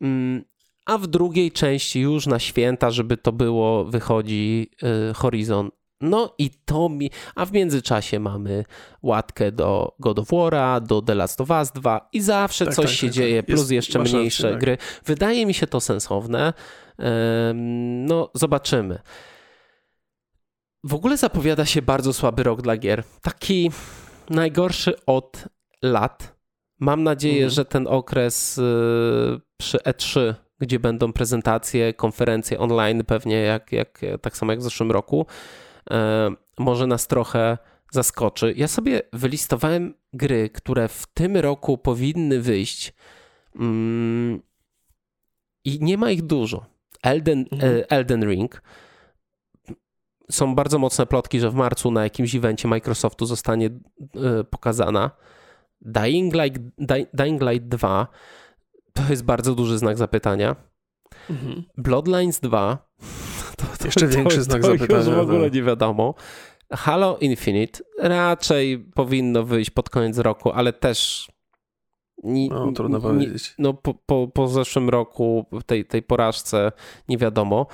Mm, 0.00 0.44
a 0.86 0.98
w 0.98 1.06
drugiej 1.06 1.52
części 1.52 2.00
już 2.00 2.26
na 2.26 2.38
święta, 2.38 2.90
żeby 2.90 3.16
to 3.16 3.32
było, 3.32 3.84
wychodzi 3.84 4.70
e, 4.82 5.14
Horizon 5.14 5.70
no 6.00 6.34
i 6.38 6.50
to 6.64 6.88
mi, 6.88 7.10
a 7.34 7.46
w 7.46 7.52
międzyczasie 7.52 8.20
mamy 8.20 8.64
łatkę 9.02 9.52
do 9.52 9.94
God 9.98 10.18
of 10.18 10.28
War'a, 10.28 10.80
do 10.80 11.02
The 11.02 11.14
Last 11.14 11.40
of 11.40 11.50
Us 11.50 11.70
2 11.72 12.08
i 12.12 12.20
zawsze 12.20 12.64
tak, 12.64 12.74
coś 12.74 12.86
tak, 12.86 12.94
się 12.94 13.06
tak, 13.06 13.14
dzieje, 13.14 13.42
tak. 13.42 13.46
plus 13.46 13.60
Jest, 13.60 13.70
jeszcze 13.70 13.98
mniejsze 13.98 14.42
rację, 14.42 14.50
tak. 14.50 14.60
gry. 14.60 14.78
Wydaje 15.04 15.46
mi 15.46 15.54
się 15.54 15.66
to 15.66 15.80
sensowne. 15.80 16.52
No, 18.06 18.30
zobaczymy. 18.34 18.98
W 20.84 20.94
ogóle 20.94 21.16
zapowiada 21.16 21.66
się 21.66 21.82
bardzo 21.82 22.12
słaby 22.12 22.42
rok 22.42 22.62
dla 22.62 22.76
gier. 22.76 23.02
Taki 23.22 23.70
najgorszy 24.30 25.06
od 25.06 25.44
lat. 25.82 26.36
Mam 26.78 27.02
nadzieję, 27.02 27.34
mhm. 27.34 27.50
że 27.50 27.64
ten 27.64 27.86
okres 27.86 28.58
y, 28.58 28.62
przy 29.56 29.78
E3, 29.78 30.34
gdzie 30.60 30.78
będą 30.78 31.12
prezentacje, 31.12 31.94
konferencje 31.94 32.58
online, 32.58 33.04
pewnie 33.04 33.36
jak, 33.36 33.72
jak 33.72 34.00
tak 34.22 34.36
samo 34.36 34.52
jak 34.52 34.60
w 34.60 34.62
zeszłym 34.62 34.90
roku, 34.90 35.26
może 36.58 36.86
nas 36.86 37.06
trochę 37.06 37.58
zaskoczy. 37.90 38.54
Ja 38.56 38.68
sobie 38.68 39.02
wylistowałem 39.12 39.94
gry, 40.12 40.50
które 40.50 40.88
w 40.88 41.06
tym 41.06 41.36
roku 41.36 41.78
powinny 41.78 42.40
wyjść 42.40 42.94
mm, 43.56 44.42
i 45.64 45.78
nie 45.80 45.98
ma 45.98 46.10
ich 46.10 46.22
dużo. 46.22 46.66
Elden, 47.02 47.44
mhm. 47.52 47.76
E, 47.76 47.90
Elden 47.90 48.24
Ring. 48.24 48.62
Są 50.30 50.54
bardzo 50.54 50.78
mocne 50.78 51.06
plotki, 51.06 51.40
że 51.40 51.50
w 51.50 51.54
marcu 51.54 51.90
na 51.90 52.02
jakimś 52.02 52.34
evencie 52.34 52.68
Microsoftu 52.68 53.26
zostanie 53.26 53.66
e, 53.66 54.44
pokazana. 54.44 55.10
Dying 55.80 56.34
Light, 56.34 56.62
Dying 57.14 57.42
Light 57.42 57.68
2 57.68 58.06
to 58.92 59.02
jest 59.10 59.24
bardzo 59.24 59.54
duży 59.54 59.78
znak 59.78 59.98
zapytania. 59.98 60.56
Mhm. 61.30 61.64
Bloodlines 61.76 62.40
2 62.40 62.90
to, 63.60 63.78
to, 63.78 63.84
Jeszcze 63.84 64.06
większy 64.08 64.36
to, 64.36 64.42
znak 64.42 64.62
to 64.62 64.66
zapytania. 64.68 64.98
już 64.98 65.08
w 65.08 65.18
ogóle 65.18 65.44
tak. 65.44 65.52
nie 65.54 65.62
wiadomo. 65.62 66.14
Halo 66.72 67.18
Infinite 67.20 67.80
raczej 67.98 68.78
powinno 68.78 69.44
wyjść 69.44 69.70
pod 69.70 69.90
koniec 69.90 70.18
roku, 70.18 70.50
ale 70.52 70.72
też 70.72 71.28
ni, 72.24 72.48
no, 72.48 72.72
trudno 72.72 73.00
powiedzieć. 73.00 73.54
No, 73.58 73.74
po, 73.74 73.94
po, 73.94 74.28
po 74.28 74.48
zeszłym 74.48 74.88
roku, 74.88 75.46
tej, 75.66 75.84
tej 75.84 76.02
porażce, 76.02 76.72
nie 77.08 77.18
wiadomo. 77.18 77.66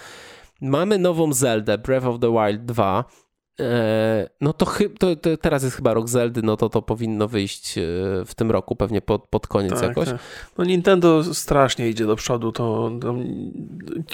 Mamy 0.61 0.99
nową 0.99 1.33
Zeldę, 1.33 1.79
Breath 1.79 2.07
of 2.07 2.21
the 2.21 2.33
Wild 2.33 2.65
2, 2.65 3.05
E, 3.05 3.26
no 4.41 4.53
to, 4.53 4.67
to, 4.99 5.17
to, 5.17 5.37
teraz 5.37 5.63
jest 5.63 5.77
chyba 5.77 5.95
rok 5.95 6.09
Zeldy, 6.09 6.43
no 6.43 6.57
to 6.57 6.69
to 6.69 6.83
powinno 6.83 7.29
wyjść 7.29 7.79
e, 7.79 7.83
w 8.27 8.35
tym 8.35 8.51
roku, 8.51 8.77
pewnie 8.77 9.01
pod, 9.01 9.29
pod 9.29 9.47
koniec 9.47 9.73
tak, 9.73 9.83
jakoś. 9.83 10.09
Tak. 10.09 10.19
No 10.59 10.65
Nintendo 10.65 11.35
strasznie 11.35 11.89
idzie 11.89 12.07
do 12.07 12.17
przodu, 12.17 12.53
to, 12.53 12.91
to, 13.01 13.15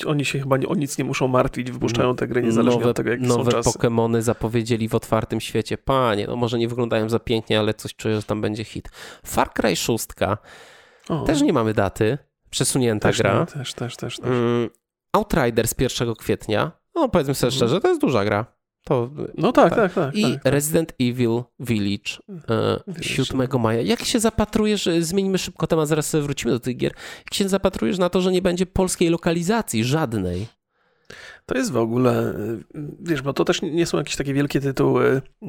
oni 0.06 0.24
się 0.24 0.38
chyba 0.38 0.56
nie, 0.56 0.68
o 0.68 0.74
nic 0.74 0.98
nie 0.98 1.04
muszą 1.04 1.28
martwić, 1.28 1.70
wypuszczają 1.70 2.16
te 2.16 2.28
gry 2.28 2.42
niezależnie 2.42 2.78
nowe, 2.78 2.90
od 2.90 2.96
tego, 2.96 3.10
jakie 3.10 3.26
nowe 3.26 3.50
są 3.50 3.50
czasy. 3.50 3.78
Pokémony 3.78 4.20
zapowiedzieli 4.20 4.88
w 4.88 4.94
otwartym 4.94 5.40
świecie. 5.40 5.78
Panie, 5.78 6.26
no 6.26 6.36
może 6.36 6.58
nie 6.58 6.68
wyglądają 6.68 7.08
za 7.08 7.18
pięknie, 7.18 7.58
ale 7.58 7.74
coś 7.74 7.94
czuję, 7.94 8.16
że 8.16 8.22
tam 8.22 8.40
będzie 8.40 8.64
hit. 8.64 8.88
Far 9.26 9.52
Cry 9.52 9.76
6 9.76 10.08
O. 11.08 11.24
Też 11.24 11.42
nie 11.42 11.52
mamy 11.52 11.74
daty. 11.74 12.18
Przesunięta 12.50 13.08
też 13.08 13.18
gra. 13.18 13.40
Nie, 13.40 13.46
też, 13.46 13.74
też, 13.74 13.96
też. 13.96 14.16
też. 14.16 14.26
Mm, 14.26 14.70
Outriders 15.12 15.74
1 15.78 16.14
kwietnia. 16.14 16.72
No 16.94 17.08
powiedzmy 17.08 17.34
sobie 17.34 17.52
mhm. 17.52 17.58
szczerze, 17.58 17.80
to 17.80 17.88
jest 17.88 18.00
duża 18.00 18.24
gra. 18.24 18.61
To, 18.84 19.10
no 19.34 19.52
tak, 19.52 19.74
tak, 19.74 19.94
tak. 19.94 19.94
tak 19.94 20.14
I 20.14 20.22
tak. 20.22 20.40
Resident 20.44 20.92
Evil 21.00 21.42
Village 21.60 22.18
e, 22.50 23.02
7 23.02 23.48
maja. 23.60 23.80
Jak 23.80 24.04
się 24.04 24.20
zapatrujesz, 24.20 24.86
e, 24.86 25.02
zmienimy 25.02 25.38
szybko 25.38 25.66
temat, 25.66 25.88
zaraz 25.88 26.16
wrócimy 26.16 26.52
do 26.52 26.60
tych 26.60 26.76
gier, 26.76 26.92
jak 27.24 27.34
się 27.34 27.48
zapatrujesz 27.48 27.98
na 27.98 28.08
to, 28.08 28.20
że 28.20 28.32
nie 28.32 28.42
będzie 28.42 28.66
polskiej 28.66 29.10
lokalizacji, 29.10 29.84
żadnej? 29.84 30.46
To 31.46 31.58
jest 31.58 31.72
w 31.72 31.76
ogóle, 31.76 32.34
wiesz, 33.00 33.22
bo 33.22 33.32
to 33.32 33.44
też 33.44 33.62
nie 33.62 33.86
są 33.86 33.98
jakieś 33.98 34.16
takie 34.16 34.34
wielkie 34.34 34.60
tytuły, 34.60 35.22
e, 35.42 35.48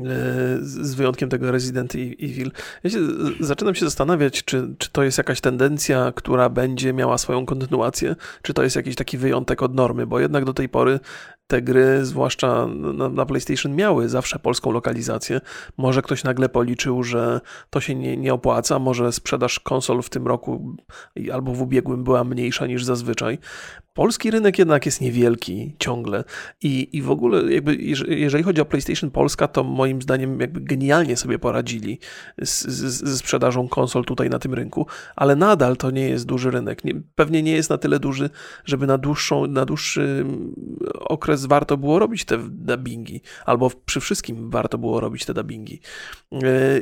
z 0.62 0.96
wyjątkiem 0.96 1.30
tego 1.30 1.52
Resident 1.52 1.96
Evil. 1.96 2.52
Ja 2.84 2.90
się, 2.90 3.00
zaczynam 3.40 3.76
się 3.76 3.86
zastanawiać, 3.86 4.44
czy, 4.44 4.76
czy 4.78 4.90
to 4.92 5.04
jest 5.04 5.18
jakaś 5.18 5.42
tendencja, 5.42 6.12
która 6.16 6.50
będzie 6.50 6.94
miała 6.94 7.18
swoją 7.18 7.46
kontynuację, 7.46 8.16
czy 8.42 8.54
to 8.54 8.64
jest 8.64 8.76
jakiś 8.76 8.96
taki 8.96 9.18
wyjątek 9.18 9.64
od 9.64 9.76
normy, 9.76 10.08
bo 10.08 10.20
jednak 10.20 10.46
do 10.46 10.54
tej 10.54 10.70
pory 10.70 11.00
te 11.48 11.62
gry, 11.62 12.06
zwłaszcza 12.06 12.68
na, 12.68 13.10
na, 13.10 13.26
PlayStation, 13.26 13.76
miały 13.76 14.10
zawsze 14.10 14.40
polską 14.40 14.72
lokalizację. 14.72 15.42
Może 15.78 16.02
ktoś 16.02 16.24
nagle 16.24 16.50
policzył, 16.50 17.04
że 17.04 17.42
to 17.70 17.82
się 17.82 17.96
nie, 17.96 18.18
nie 18.18 18.34
opłaca, 18.34 18.80
może 18.80 19.12
sprzedaż 19.12 19.60
konsol 19.60 20.02
w 20.02 20.10
tym 20.10 20.28
roku 20.28 20.76
albo 21.34 21.54
w 21.54 21.62
ubiegłym 21.62 22.04
była 22.04 22.24
mniejsza 22.24 22.68
niż 22.68 22.84
zazwyczaj. 22.84 23.40
Polski 23.94 24.32
rynek 24.32 24.60
jednak 24.60 24.86
jest 24.86 25.02
niewielki 25.02 25.76
ciągle 25.80 26.24
i, 26.62 26.90
i 26.98 27.02
w 27.02 27.12
ogóle 27.12 27.54
jakby 27.54 27.76
jeżeli 28.08 28.44
chodzi 28.44 28.62
o 28.62 28.66
PlayStation 28.66 29.12
Polska, 29.12 29.48
to 29.48 29.64
moim 29.64 30.02
zdaniem 30.02 30.40
jakby 30.40 30.62
genialnie 30.62 31.18
sobie 31.18 31.40
poradzili 31.40 32.00
z, 32.42 32.66
ze 32.68 33.18
sprzedażą 33.18 33.68
konsol 33.68 34.06
tutaj 34.06 34.30
na 34.30 34.40
tym 34.40 34.54
rynku, 34.54 34.88
ale 35.16 35.36
nadal 35.36 35.78
to 35.78 35.92
nie 35.92 36.10
jest 36.10 36.26
duży 36.26 36.52
rynek. 36.52 36.86
Nie, 36.86 36.94
pewnie 37.16 37.44
nie 37.44 37.52
jest 37.52 37.70
na 37.70 37.78
tyle 37.78 38.00
duży, 38.00 38.30
żeby 38.66 38.88
na, 38.88 38.98
dłuższą, 38.98 39.48
na 39.48 39.66
dłuższy 39.66 40.26
okres 41.00 41.46
warto 41.46 41.78
było 41.78 42.00
robić 42.00 42.26
te 42.26 42.38
dubbingi, 42.50 43.22
albo 43.46 43.72
przy 43.86 44.00
wszystkim 44.00 44.50
warto 44.50 44.78
było 44.78 45.00
robić 45.00 45.26
te 45.26 45.34
dubbingi. 45.34 45.82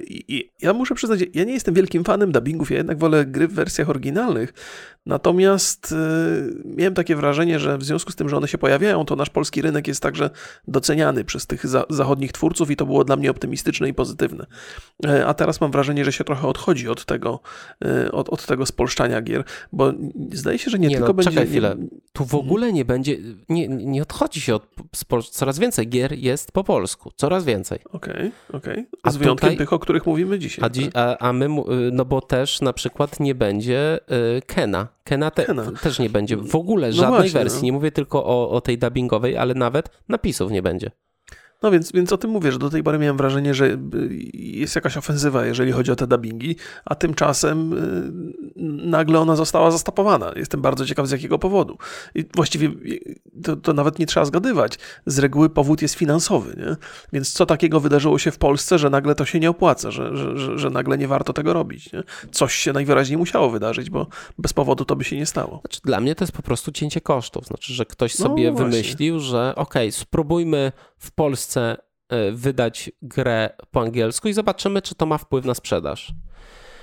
I 0.09 0.49
ja 0.61 0.73
muszę 0.73 0.95
przyznać, 0.95 1.19
ja 1.33 1.43
nie 1.43 1.53
jestem 1.53 1.73
wielkim 1.73 2.03
fanem 2.03 2.31
dubbingów, 2.31 2.71
ja 2.71 2.77
jednak 2.77 2.99
wolę 2.99 3.25
gry 3.25 3.47
w 3.47 3.53
wersjach 3.53 3.89
oryginalnych, 3.89 4.53
natomiast 5.05 5.91
e, 5.91 5.95
miałem 6.65 6.93
takie 7.01 7.15
wrażenie, 7.15 7.59
że 7.59 7.77
w 7.77 7.83
związku 7.83 8.11
z 8.11 8.15
tym, 8.15 8.29
że 8.29 8.37
one 8.37 8.47
się 8.47 8.57
pojawiają, 8.57 9.05
to 9.05 9.15
nasz 9.15 9.29
polski 9.29 9.61
rynek 9.61 9.87
jest 9.87 10.01
także 10.01 10.29
doceniany 10.67 11.23
przez 11.23 11.47
tych 11.47 11.67
za 11.67 11.85
zachodnich 11.89 12.31
twórców 12.31 12.71
i 12.71 12.75
to 12.75 12.85
było 12.85 13.03
dla 13.03 13.15
mnie 13.15 13.31
optymistyczne 13.31 13.89
i 13.89 13.93
pozytywne. 13.93 14.45
E, 15.05 15.25
a 15.27 15.33
teraz 15.33 15.61
mam 15.61 15.71
wrażenie, 15.71 16.05
że 16.05 16.11
się 16.11 16.23
trochę 16.23 16.47
odchodzi 16.47 16.89
od 16.89 17.05
tego, 17.05 17.39
od, 18.11 18.29
od 18.29 18.45
tego 18.45 18.65
spolszczania 18.65 19.21
gier, 19.21 19.43
bo 19.71 19.93
zdaje 20.33 20.57
się, 20.57 20.71
że 20.71 20.79
nie, 20.79 20.87
nie 20.87 20.95
tylko 20.95 21.07
no, 21.07 21.13
będzie... 21.13 21.31
Czekaj 21.31 21.47
chwilę, 21.47 21.75
tu 22.13 22.25
w 22.25 22.35
ogóle 22.35 22.73
nie 22.73 22.85
będzie, 22.85 23.17
nie, 23.49 23.67
nie 23.67 24.01
odchodzi 24.01 24.41
się 24.41 24.55
od 24.55 24.67
coraz 25.31 25.59
więcej 25.59 25.87
gier 25.87 26.13
jest 26.13 26.51
po 26.51 26.63
polsku, 26.63 27.11
coraz 27.15 27.45
więcej. 27.45 27.79
Okej, 27.91 28.13
okay, 28.13 28.31
okej. 28.53 28.87
Okay. 29.01 29.13
Z 29.13 29.17
wyjątkiem 29.17 29.49
tutaj, 29.49 29.57
tych, 29.57 29.73
o 29.73 29.79
których 29.79 30.05
mówimy 30.05 30.39
dzisiaj. 30.39 30.65
A, 30.65 30.69
dzi, 30.69 30.83
tak? 30.83 30.93
a, 30.95 31.27
a, 31.27 31.33
my, 31.33 31.47
no 31.91 32.05
bo 32.05 32.21
też 32.21 32.61
na 32.61 32.73
przykład 32.73 33.19
nie 33.19 33.35
będzie 33.35 33.99
y, 34.37 34.41
Kena. 34.41 34.87
Kena, 35.03 35.31
te, 35.31 35.45
Kena. 35.45 35.71
też 35.83 35.99
nie 35.99 36.09
będzie 36.09 36.37
w 36.37 36.55
ogóle 36.55 36.90
żadnej 36.95 37.11
no 37.11 37.17
właśnie, 37.17 37.39
wersji. 37.39 37.59
No. 37.59 37.65
Nie 37.65 37.71
mówię 37.71 37.91
tylko 37.91 38.25
o, 38.25 38.49
o 38.49 38.61
tej 38.61 38.77
dubbingowej, 38.77 39.37
ale 39.37 39.53
nawet 39.53 39.89
napisów 40.09 40.51
nie 40.51 40.61
będzie. 40.61 40.91
No 41.61 41.71
więc, 41.71 41.91
więc 41.91 42.13
o 42.13 42.17
tym 42.17 42.31
mówię, 42.31 42.51
że 42.51 42.59
do 42.59 42.69
tej 42.69 42.83
pory 42.83 42.99
miałem 42.99 43.17
wrażenie, 43.17 43.53
że 43.53 43.65
y, 43.65 43.77
jest 44.33 44.75
jakaś 44.75 44.97
ofensywa, 44.97 45.45
jeżeli 45.45 45.71
chodzi 45.71 45.91
o 45.91 45.95
te 45.95 46.07
dubbingi, 46.07 46.55
a 46.85 46.95
tymczasem 46.95 47.73
y, 47.73 48.51
nagle 48.87 49.19
ona 49.19 49.35
została 49.35 49.71
zastopowana. 49.71 50.31
Jestem 50.35 50.61
bardzo 50.61 50.85
ciekaw 50.85 51.07
z 51.07 51.11
jakiego 51.11 51.39
powodu. 51.39 51.77
I 52.15 52.25
właściwie 52.35 52.67
y, 52.67 53.19
to, 53.43 53.55
to 53.55 53.73
nawet 53.73 53.99
nie 53.99 54.05
trzeba 54.05 54.25
zgadywać. 54.25 54.79
Z 55.05 55.19
reguły 55.19 55.49
powód 55.49 55.81
jest 55.81 55.95
finansowy, 55.95 56.55
nie? 56.57 56.75
Więc 57.13 57.33
co 57.33 57.45
takiego 57.45 57.79
wydarzyło 57.79 58.19
się 58.19 58.31
w 58.31 58.37
Polsce, 58.37 58.79
że 58.79 58.89
nagle 58.89 59.15
to 59.15 59.25
się 59.25 59.39
nie 59.39 59.49
opłaca, 59.49 59.91
że, 59.91 60.17
że, 60.17 60.37
że, 60.37 60.57
że 60.57 60.69
nagle 60.69 60.97
nie 60.97 61.07
warto 61.07 61.33
tego 61.33 61.53
robić, 61.53 61.93
nie? 61.93 62.03
Coś 62.31 62.55
się 62.55 62.73
najwyraźniej 62.73 63.17
musiało 63.17 63.49
wydarzyć, 63.49 63.89
bo 63.89 64.07
bez 64.37 64.53
powodu 64.53 64.85
to 64.85 64.95
by 64.95 65.03
się 65.03 65.17
nie 65.17 65.25
stało. 65.25 65.59
Znaczy, 65.61 65.79
dla 65.83 65.99
mnie 65.99 66.15
to 66.15 66.23
jest 66.23 66.33
po 66.33 66.43
prostu 66.43 66.71
cięcie 66.71 67.01
kosztów. 67.01 67.45
Znaczy, 67.45 67.73
że 67.73 67.85
ktoś 67.85 68.19
no 68.19 68.25
sobie 68.25 68.51
no 68.51 68.57
wymyślił, 68.57 69.19
że 69.19 69.53
okej, 69.55 69.87
okay, 69.87 69.91
spróbujmy 69.91 70.71
w 71.01 71.11
Polsce 71.11 71.77
e, 72.09 72.31
wydać 72.31 72.91
grę 73.01 73.49
po 73.71 73.81
angielsku 73.81 74.27
i 74.27 74.33
zobaczymy, 74.33 74.81
czy 74.81 74.95
to 74.95 75.05
ma 75.05 75.17
wpływ 75.17 75.45
na 75.45 75.53
sprzedaż. 75.53 76.13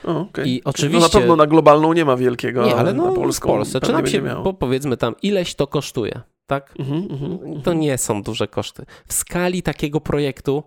okay. 0.04 0.48
I 0.48 0.64
oczywiście. 0.64 1.00
No 1.00 1.06
na 1.06 1.20
pewno 1.20 1.36
na 1.36 1.46
globalną 1.46 1.92
nie 1.92 2.04
ma 2.04 2.16
wielkiego, 2.16 2.66
nie, 2.66 2.76
ale 2.76 2.92
no, 2.92 3.06
na 3.06 3.12
polską. 3.12 3.48
W 3.48 3.52
Polsce, 3.52 3.80
czy 3.80 3.92
nam 3.92 4.06
się, 4.06 4.22
bo 4.44 4.54
powiedzmy 4.54 4.96
tam, 4.96 5.14
ileś 5.22 5.54
to 5.54 5.66
kosztuje, 5.66 6.20
tak? 6.46 6.74
Mm 6.78 7.08
-hmm, 7.08 7.62
to 7.62 7.72
nie 7.72 7.98
są 7.98 8.22
duże 8.22 8.48
koszty. 8.48 8.86
W 9.06 9.12
skali 9.12 9.62
takiego 9.62 10.00
projektu, 10.00 10.62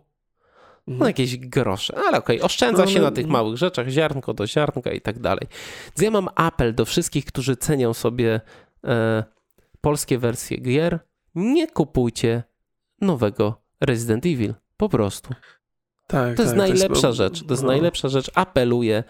no 0.87 0.93
mhm. 0.93 1.09
jakieś 1.09 1.37
grosze, 1.37 1.95
ale 2.07 2.17
okej, 2.17 2.37
okay, 2.37 2.45
oszczędza 2.45 2.85
no, 2.85 2.91
się 2.91 3.01
na 3.01 3.11
tych 3.11 3.27
małych 3.27 3.57
rzeczach, 3.57 3.87
ziarnko 3.87 4.33
do 4.33 4.47
ziarnka 4.47 4.91
i 4.91 5.01
tak 5.01 5.19
dalej. 5.19 5.47
Więc 5.85 6.01
ja 6.01 6.11
mam 6.11 6.29
apel 6.35 6.75
do 6.75 6.85
wszystkich, 6.85 7.25
którzy 7.25 7.55
cenią 7.55 7.93
sobie 7.93 8.41
e, 8.87 9.23
polskie 9.81 10.17
wersje 10.17 10.57
gier, 10.57 10.99
nie 11.35 11.67
kupujcie 11.67 12.43
nowego 13.01 13.61
Resident 13.81 14.25
Evil. 14.25 14.53
Po 14.77 14.89
prostu. 14.89 15.33
Tak, 16.07 16.35
to 16.35 16.43
jest 16.43 16.55
tak, 16.55 16.57
najlepsza 16.57 17.01
to 17.01 17.07
jest... 17.07 17.17
rzecz. 17.17 17.43
To 17.43 17.53
jest 17.53 17.63
no. 17.63 17.69
najlepsza 17.69 18.09
rzecz. 18.09 18.31
Apeluję 18.35 19.03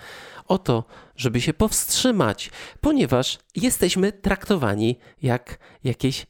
o 0.47 0.57
to, 0.57 0.83
żeby 1.15 1.41
się 1.41 1.53
powstrzymać, 1.53 2.51
ponieważ 2.81 3.39
jesteśmy 3.55 4.11
traktowani 4.11 4.99
jak 5.21 5.59
jakieś 5.83 6.27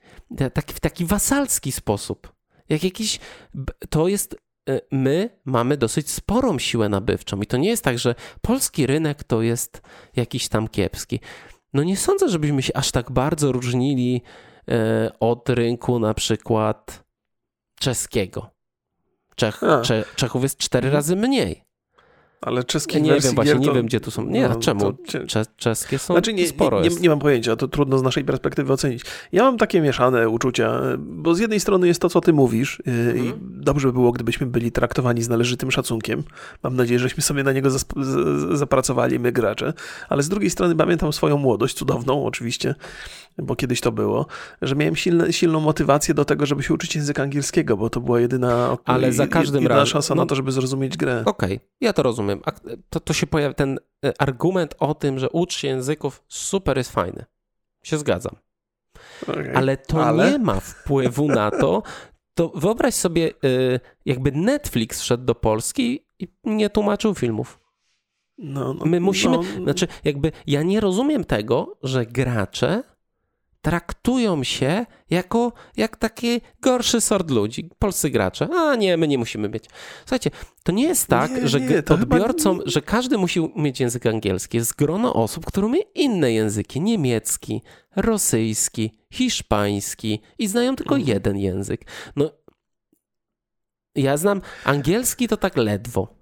taki, 0.53 0.73
w 0.73 0.79
taki 0.79 1.05
wasalski 1.05 1.71
sposób. 1.71 2.33
Jak 2.69 2.83
jakiś. 2.83 3.19
To 3.89 4.07
jest. 4.07 4.35
E, 4.69 4.81
my 4.91 5.29
mamy 5.45 5.77
dosyć 5.77 6.11
sporą 6.11 6.59
siłę 6.59 6.89
nabywczą, 6.89 7.41
i 7.41 7.45
to 7.45 7.57
nie 7.57 7.69
jest 7.69 7.83
tak, 7.83 7.99
że 7.99 8.15
polski 8.41 8.87
rynek 8.87 9.23
to 9.23 9.41
jest 9.41 9.81
jakiś 10.15 10.47
tam 10.47 10.67
kiepski. 10.67 11.19
No 11.73 11.83
nie 11.83 11.97
sądzę, 11.97 12.29
żebyśmy 12.29 12.61
się 12.61 12.77
aż 12.77 12.91
tak 12.91 13.11
bardzo 13.11 13.51
różnili 13.51 14.21
e, 14.67 15.11
od 15.19 15.49
rynku 15.49 15.99
na 15.99 16.13
przykład 16.13 17.03
czeskiego. 17.81 18.49
Czech, 19.35 19.61
Cze, 19.83 20.03
Czechów 20.15 20.43
jest 20.43 20.57
cztery 20.57 20.87
mhm. 20.87 20.97
razy 20.97 21.15
mniej. 21.15 21.63
Ale 22.41 22.63
czeskie 22.63 23.01
Nie 23.01 23.19
wiem, 23.19 23.35
właśnie 23.35 23.53
to... 23.53 23.59
nie 23.59 23.71
wiem, 23.71 23.85
gdzie 23.85 23.99
tu 23.99 24.11
są. 24.11 24.25
Nie, 24.25 24.49
no, 24.49 24.55
czemu? 24.55 24.93
Cze, 25.27 25.45
czeskie 25.57 25.99
są 25.99 26.13
znaczy, 26.13 26.33
nie, 26.33 26.47
sporo 26.47 26.81
nie, 26.81 26.89
nie, 26.89 26.95
nie, 26.95 27.09
mam 27.09 27.19
pojęcia, 27.19 27.55
to 27.55 27.67
trudno 27.67 27.97
z 27.97 28.03
naszej 28.03 28.23
perspektywy 28.23 28.73
ocenić. 28.73 29.01
Ja 29.31 29.43
mam 29.43 29.57
takie 29.57 29.81
mieszane 29.81 30.29
uczucia, 30.29 30.81
bo 30.99 31.35
z 31.35 31.39
jednej 31.39 31.59
strony 31.59 31.87
jest 31.87 32.01
to, 32.01 32.09
co 32.09 32.21
ty 32.21 32.33
mówisz 32.33 32.79
y, 32.79 32.83
mhm. 32.87 33.25
i 33.25 33.33
dobrze 33.41 33.87
by 33.87 33.93
było, 33.93 34.11
gdybyśmy 34.11 34.47
byli 34.47 34.71
traktowani 34.71 35.23
z 35.23 35.29
należytym 35.29 35.71
szacunkiem. 35.71 36.23
Mam 36.63 36.75
nadzieję, 36.75 36.99
żeśmy 36.99 37.23
sobie 37.23 37.43
na 37.43 37.51
niego 37.51 37.69
zapracowali, 38.51 39.19
my 39.19 39.31
gracze. 39.31 39.73
Ale 40.09 40.23
z 40.23 40.29
drugiej 40.29 40.49
strony 40.49 40.75
pamiętam 40.75 41.13
swoją 41.13 41.37
młodość, 41.37 41.75
cudowną 41.75 42.25
oczywiście, 42.25 42.75
bo 43.37 43.55
kiedyś 43.55 43.81
to 43.81 43.91
było, 43.91 44.25
że 44.61 44.75
miałem 44.75 44.95
silne, 44.95 45.33
silną 45.33 45.59
motywację 45.59 46.13
do 46.13 46.25
tego, 46.25 46.45
żeby 46.45 46.63
się 46.63 46.73
uczyć 46.73 46.95
języka 46.95 47.23
angielskiego, 47.23 47.77
bo 47.77 47.89
to 47.89 48.01
była 48.01 48.19
jedyna, 48.19 48.77
Ale 48.85 49.13
za 49.13 49.27
każdym 49.27 49.63
jedyna 49.63 49.79
razem, 49.79 49.91
szansa 49.91 50.15
no, 50.15 50.21
na 50.21 50.25
to, 50.25 50.35
żeby 50.35 50.51
zrozumieć 50.51 50.97
grę. 50.97 51.23
Okej, 51.25 51.55
okay, 51.55 51.67
ja 51.81 51.93
to 51.93 52.03
rozumiem. 52.03 52.41
To, 52.89 52.99
to 52.99 53.13
się 53.13 53.27
pojawia, 53.27 53.53
ten 53.53 53.79
e, 54.05 54.21
argument 54.21 54.75
o 54.79 54.93
tym, 54.93 55.19
że 55.19 55.29
ucz 55.29 55.57
się 55.57 55.67
języków, 55.67 56.23
super 56.27 56.77
jest 56.77 56.91
fajny. 56.91 57.25
Się 57.83 57.97
zgadzam. 57.97 58.35
Okay, 59.27 59.55
ale 59.55 59.77
to 59.77 60.05
ale... 60.05 60.31
nie 60.31 60.39
ma 60.39 60.59
wpływu 60.59 61.27
na 61.27 61.51
to, 61.51 61.83
to 62.33 62.49
wyobraź 62.49 62.93
sobie, 62.93 63.27
e, 63.27 63.79
jakby 64.05 64.31
Netflix 64.31 65.01
wszedł 65.01 65.25
do 65.25 65.35
Polski 65.35 66.05
i 66.19 66.27
nie 66.43 66.69
tłumaczył 66.69 67.15
filmów. 67.15 67.59
No, 68.37 68.73
no, 68.73 68.85
My 68.85 68.99
musimy, 68.99 69.37
no. 69.37 69.63
znaczy 69.63 69.87
jakby 70.03 70.31
ja 70.47 70.63
nie 70.63 70.79
rozumiem 70.79 71.23
tego, 71.23 71.77
że 71.83 72.05
gracze 72.05 72.83
traktują 73.61 74.43
się 74.43 74.85
jako 75.09 75.53
jak 75.77 75.97
taki 75.97 76.41
gorszy 76.61 77.01
sort 77.01 77.31
ludzi, 77.31 77.69
polscy 77.79 78.09
gracze. 78.09 78.49
A 78.55 78.75
nie, 78.75 78.97
my 78.97 79.07
nie 79.07 79.17
musimy 79.17 79.49
mieć. 79.49 79.65
Słuchajcie, 79.99 80.31
to 80.63 80.71
nie 80.71 80.83
jest 80.83 81.07
tak, 81.07 81.31
nie, 81.31 81.47
że 81.47 81.61
nie, 81.61 81.83
odbiorcom, 81.89 82.59
że 82.65 82.81
każdy 82.81 83.17
musi 83.17 83.39
umieć 83.39 83.79
język 83.79 84.05
angielski. 84.05 84.57
Jest 84.57 84.75
grono 84.75 85.13
osób, 85.13 85.45
które 85.45 85.67
umie 85.67 85.81
inne 85.95 86.31
języki. 86.31 86.81
Niemiecki, 86.81 87.61
rosyjski, 87.95 88.99
hiszpański 89.13 90.21
i 90.37 90.47
znają 90.47 90.75
tylko 90.75 90.95
mhm. 90.95 91.15
jeden 91.15 91.37
język. 91.37 91.85
No, 92.15 92.31
ja 93.95 94.17
znam 94.17 94.41
angielski 94.63 95.27
to 95.27 95.37
tak 95.37 95.57
ledwo. 95.57 96.20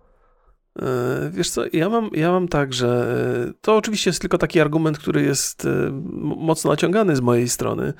E, 0.81 1.29
wiesz 1.33 1.49
co, 1.49 1.61
ja 1.73 1.89
mam, 1.89 2.09
ja 2.13 2.31
mam 2.31 2.47
tak, 2.47 2.73
że 2.73 3.15
e, 3.49 3.53
to 3.61 3.75
oczywiście 3.75 4.09
jest 4.09 4.21
tylko 4.21 4.37
taki 4.37 4.59
argument, 4.59 4.97
który 4.97 5.21
jest 5.21 5.65
e, 5.65 5.91
mocno 6.21 6.71
naciągany 6.71 7.15
z 7.15 7.21
mojej 7.21 7.49
strony. 7.49 7.93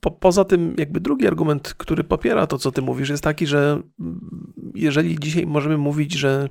Po, 0.00 0.10
poza 0.10 0.44
tym, 0.44 0.74
jakby 0.78 1.00
drugi 1.00 1.26
argument, 1.26 1.74
który 1.78 2.04
popiera 2.04 2.46
to, 2.46 2.58
co 2.58 2.72
ty 2.72 2.82
mówisz, 2.82 3.08
jest 3.08 3.24
taki, 3.24 3.46
że 3.46 3.82
jeżeli 4.74 5.18
dzisiaj 5.18 5.46
możemy 5.46 5.78
mówić, 5.78 6.12
że 6.12 6.48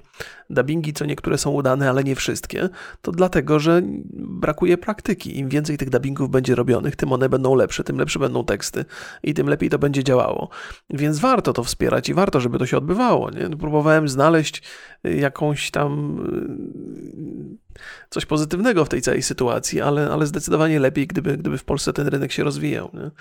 dubbingi 0.50 0.94
co 0.94 1.06
niektóre 1.06 1.38
są 1.38 1.52
udane, 1.52 1.90
ale 1.90 2.04
nie 2.04 2.16
wszystkie, 2.16 2.70
to 3.02 3.12
dlatego, 3.12 3.60
że 3.60 3.82
brakuje 4.14 4.78
praktyki. 4.78 5.40
Im 5.40 5.50
więcej 5.50 5.78
tych 5.78 5.90
dubbingów 5.90 6.30
będzie 6.30 6.56
robionych, 6.56 6.96
tym 6.96 7.14
one 7.14 7.30
będą 7.30 7.56
lepsze, 7.56 7.84
tym 7.84 7.98
lepsze 7.98 8.20
będą 8.20 8.46
teksty 8.46 8.86
i 9.24 9.34
tym 9.34 9.50
lepiej 9.50 9.70
to 9.70 9.80
będzie 9.80 10.04
działało. 10.04 10.50
Więc 10.90 11.20
warto 11.20 11.54
to 11.54 11.64
wspierać 11.64 12.10
i 12.10 12.14
warto, 12.14 12.40
żeby 12.40 12.60
to 12.60 12.66
się 12.66 12.78
odbywało. 12.78 13.32
Nie? 13.32 13.50
Próbowałem 13.50 14.10
znaleźć 14.10 14.62
jakąś 15.04 15.72
tam 15.72 16.20
coś 18.10 18.26
pozytywnego 18.26 18.86
w 18.86 18.90
tej 18.90 19.02
całej 19.02 19.22
sytuacji, 19.22 19.82
ale, 19.82 20.10
ale 20.12 20.28
zdecydowanie 20.28 20.80
lepiej, 20.80 21.08
gdyby, 21.08 21.38
gdyby 21.38 21.58
w 21.58 21.64
Polsce 21.64 21.94
ten 21.94 22.08
rynek 22.08 22.32
się 22.32 22.44
rozwijał. 22.44 22.92
Nie? 22.94 23.12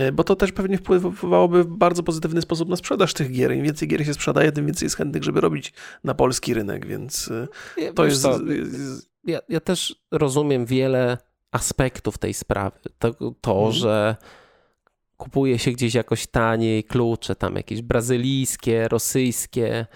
E, 0.00 0.12
bo 0.12 0.24
to 0.24 0.36
też 0.36 0.52
pewnie 0.52 0.78
wpływałoby 0.78 1.64
w 1.64 1.66
bardzo 1.66 2.02
pozytywny 2.02 2.42
sposób 2.42 2.68
na 2.68 2.76
sprzedaż 2.76 3.14
tych 3.14 3.32
gier. 3.32 3.52
Im 3.54 3.64
więcej 3.64 3.88
gier 3.88 4.06
się 4.06 4.14
sprzedaje, 4.14 4.52
tym 4.52 4.66
więcej 4.66 4.86
jest 4.86 4.96
chętnych, 4.96 5.24
żeby 5.24 5.40
robić 5.40 5.72
na 6.04 6.14
polski 6.14 6.54
rynek, 6.54 6.86
więc 6.86 7.30
e, 7.76 7.92
to 7.92 8.04
jest... 8.04 8.26
Ja, 9.24 9.40
ja, 9.48 9.60
też 9.60 10.04
rozumiem 10.10 10.66
wiele 10.66 11.18
aspektów 11.52 12.18
tej 12.18 12.34
sprawy. 12.34 12.78
To, 12.98 13.14
to 13.40 13.52
mhm. 13.52 13.72
że 13.72 14.16
kupuje 15.16 15.58
się 15.58 15.72
gdzieś 15.72 15.94
jakoś 15.94 16.26
taniej 16.26 16.84
klucze, 16.84 17.36
tam 17.36 17.56
jakieś 17.56 17.82
brazylijskie, 17.82 18.88
rosyjskie, 18.88 19.86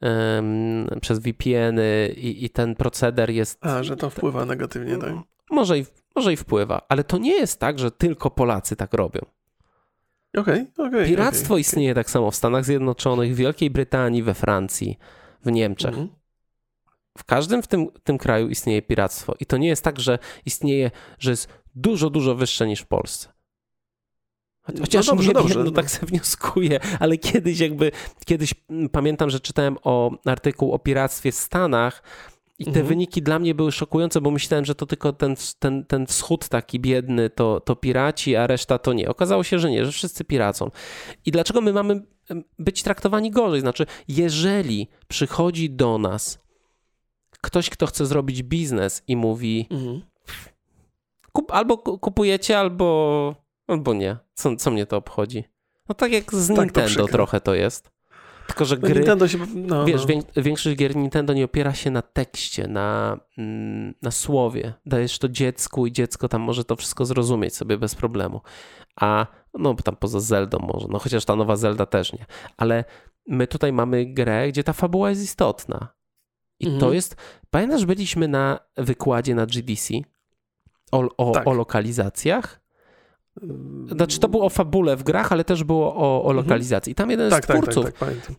um, 0.00 0.86
przez 1.00 1.18
VPN-y 1.18 2.14
i, 2.16 2.44
i, 2.44 2.50
ten 2.50 2.74
proceder 2.74 3.30
jest... 3.30 3.66
A, 3.66 3.82
że 3.82 3.96
to 3.96 4.10
wpływa 4.10 4.44
negatywnie, 4.44 4.96
tak? 4.96 5.14
Może 5.50 5.78
i 5.78 5.84
może 6.16 6.32
i 6.32 6.36
wpływa, 6.36 6.86
ale 6.88 7.04
to 7.04 7.18
nie 7.18 7.34
jest 7.34 7.60
tak, 7.60 7.78
że 7.78 7.90
tylko 7.90 8.30
Polacy 8.30 8.76
tak 8.76 8.94
robią. 8.94 9.20
Okay, 10.36 10.66
okay, 10.76 11.06
Piractwo 11.06 11.54
okay, 11.54 11.60
istnieje 11.60 11.94
tak 11.94 12.10
samo 12.10 12.30
w 12.30 12.36
Stanach 12.36 12.64
Zjednoczonych, 12.64 13.32
w 13.32 13.36
Wielkiej 13.36 13.70
Brytanii, 13.70 14.22
we 14.22 14.34
Francji, 14.34 14.98
w 15.44 15.50
Niemczech. 15.50 15.94
Mm 15.94 16.06
-hmm. 16.06 16.10
W 17.18 17.24
każdym 17.24 17.62
w 17.62 17.66
tym, 17.66 17.88
tym 18.04 18.18
kraju 18.18 18.48
istnieje 18.48 18.82
piractwo. 18.82 19.34
I 19.40 19.46
to 19.46 19.56
nie 19.56 19.68
jest 19.68 19.84
tak, 19.84 20.00
że 20.00 20.18
istnieje, 20.46 20.90
że 21.18 21.30
jest 21.30 21.48
dużo, 21.74 22.10
dużo 22.10 22.34
wyższe 22.34 22.66
niż 22.66 22.80
w 22.80 22.86
Polsce. 22.86 23.28
Chociaż 24.80 25.06
no 25.06 25.12
dobrze, 25.12 25.28
nie 25.28 25.34
dobrze, 25.34 25.54
wiem, 25.54 25.64
no, 25.64 25.70
no 25.70 25.76
tak 25.76 25.90
sobie 25.90 26.06
wnioskuję, 26.06 26.80
ale 27.00 27.18
kiedyś 27.18 27.60
jakby, 27.60 27.92
kiedyś 28.24 28.54
pamiętam, 28.92 29.30
że 29.30 29.40
czytałem 29.40 29.76
o 29.82 30.10
artykuł 30.24 30.72
o 30.72 30.78
piractwie 30.78 31.32
w 31.32 31.34
Stanach, 31.34 32.02
i 32.58 32.64
te 32.64 32.70
mhm. 32.70 32.86
wyniki 32.86 33.22
dla 33.22 33.38
mnie 33.38 33.54
były 33.54 33.72
szokujące, 33.72 34.20
bo 34.20 34.30
myślałem, 34.30 34.64
że 34.64 34.74
to 34.74 34.86
tylko 34.86 35.12
ten, 35.12 35.34
ten, 35.58 35.84
ten 35.84 36.06
wschód 36.06 36.48
taki 36.48 36.80
biedny 36.80 37.30
to, 37.30 37.60
to 37.60 37.76
piraci, 37.76 38.36
a 38.36 38.46
reszta 38.46 38.78
to 38.78 38.92
nie. 38.92 39.08
Okazało 39.08 39.44
się, 39.44 39.58
że 39.58 39.70
nie, 39.70 39.84
że 39.84 39.92
wszyscy 39.92 40.24
piracą. 40.24 40.70
I 41.26 41.30
dlaczego 41.30 41.60
my 41.60 41.72
mamy 41.72 42.02
być 42.58 42.82
traktowani 42.82 43.30
gorzej? 43.30 43.60
Znaczy, 43.60 43.86
jeżeli 44.08 44.88
przychodzi 45.08 45.70
do 45.70 45.98
nas 45.98 46.38
ktoś, 47.40 47.70
kto 47.70 47.86
chce 47.86 48.06
zrobić 48.06 48.42
biznes 48.42 49.02
i 49.08 49.16
mówi 49.16 49.66
mhm. 49.70 50.02
kup, 51.32 51.52
albo 51.52 51.78
kupujecie, 51.78 52.58
albo, 52.58 53.34
albo 53.66 53.94
nie. 53.94 54.16
Co, 54.34 54.56
co 54.56 54.70
mnie 54.70 54.86
to 54.86 54.96
obchodzi? 54.96 55.44
No 55.88 55.94
tak 55.94 56.12
jak 56.12 56.34
z 56.34 56.48
tak 56.48 56.58
Nintendo 56.58 57.08
trochę 57.08 57.40
to 57.40 57.54
jest. 57.54 57.96
Tylko, 58.46 58.64
że 58.64 58.76
no, 58.76 58.80
gry. 58.82 58.94
Nintendo 58.94 59.28
się, 59.28 59.38
no, 59.54 59.84
wiesz, 59.84 60.06
no. 60.06 60.42
większość 60.42 60.76
gier 60.76 60.96
Nintendo 60.96 61.32
nie 61.32 61.44
opiera 61.44 61.74
się 61.74 61.90
na 61.90 62.02
tekście, 62.02 62.68
na, 62.68 63.18
mm, 63.38 63.94
na 64.02 64.10
słowie. 64.10 64.74
Dajesz 64.86 65.18
to 65.18 65.28
dziecku 65.28 65.86
i 65.86 65.92
dziecko 65.92 66.28
tam 66.28 66.42
może 66.42 66.64
to 66.64 66.76
wszystko 66.76 67.04
zrozumieć 67.04 67.56
sobie 67.56 67.78
bez 67.78 67.94
problemu. 67.94 68.40
A 69.00 69.26
no 69.54 69.74
tam 69.74 69.96
poza 69.96 70.20
Zeldą 70.20 70.58
może, 70.58 70.86
no 70.90 70.98
chociaż 70.98 71.24
ta 71.24 71.36
nowa 71.36 71.56
Zelda 71.56 71.86
też 71.86 72.12
nie. 72.12 72.26
Ale 72.56 72.84
my 73.26 73.46
tutaj 73.46 73.72
mamy 73.72 74.06
grę, 74.06 74.48
gdzie 74.48 74.64
ta 74.64 74.72
fabuła 74.72 75.10
jest 75.10 75.22
istotna. 75.22 75.88
I 76.60 76.64
mhm. 76.64 76.80
to 76.80 76.92
jest. 76.92 77.16
Pamiętasz, 77.50 77.86
byliśmy 77.86 78.28
na 78.28 78.58
wykładzie 78.76 79.34
na 79.34 79.46
GDC 79.46 79.94
o, 80.92 81.16
o, 81.16 81.30
tak. 81.30 81.46
o 81.46 81.52
lokalizacjach? 81.52 82.65
Znaczy 83.86 84.20
to 84.20 84.28
było 84.28 84.44
o 84.44 84.48
fabule 84.48 84.96
w 84.96 85.02
grach, 85.02 85.32
ale 85.32 85.44
też 85.44 85.64
było 85.64 85.94
o, 85.94 86.22
o 86.22 86.30
mhm. 86.30 86.36
lokalizacji. 86.36 86.94
Tam 86.94 87.10
jeden 87.10 87.30
tak, 87.30 87.44
z 87.44 87.46
tak, 87.46 87.56
tak, 87.56 87.72
twórców, 87.72 87.84
tak, 87.84 88.08
tak, 88.08 88.34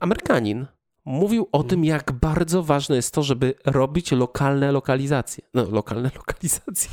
Amerykanin, 0.00 0.66
mówił 1.04 1.48
o 1.52 1.62
tym, 1.62 1.84
jak 1.84 2.12
bardzo 2.12 2.62
ważne 2.62 2.96
jest 2.96 3.14
to, 3.14 3.22
żeby 3.22 3.54
robić 3.64 4.12
lokalne 4.12 4.72
lokalizacje. 4.72 5.44
No, 5.54 5.64
lokalne 5.70 6.10
lokalizacje. 6.16 6.90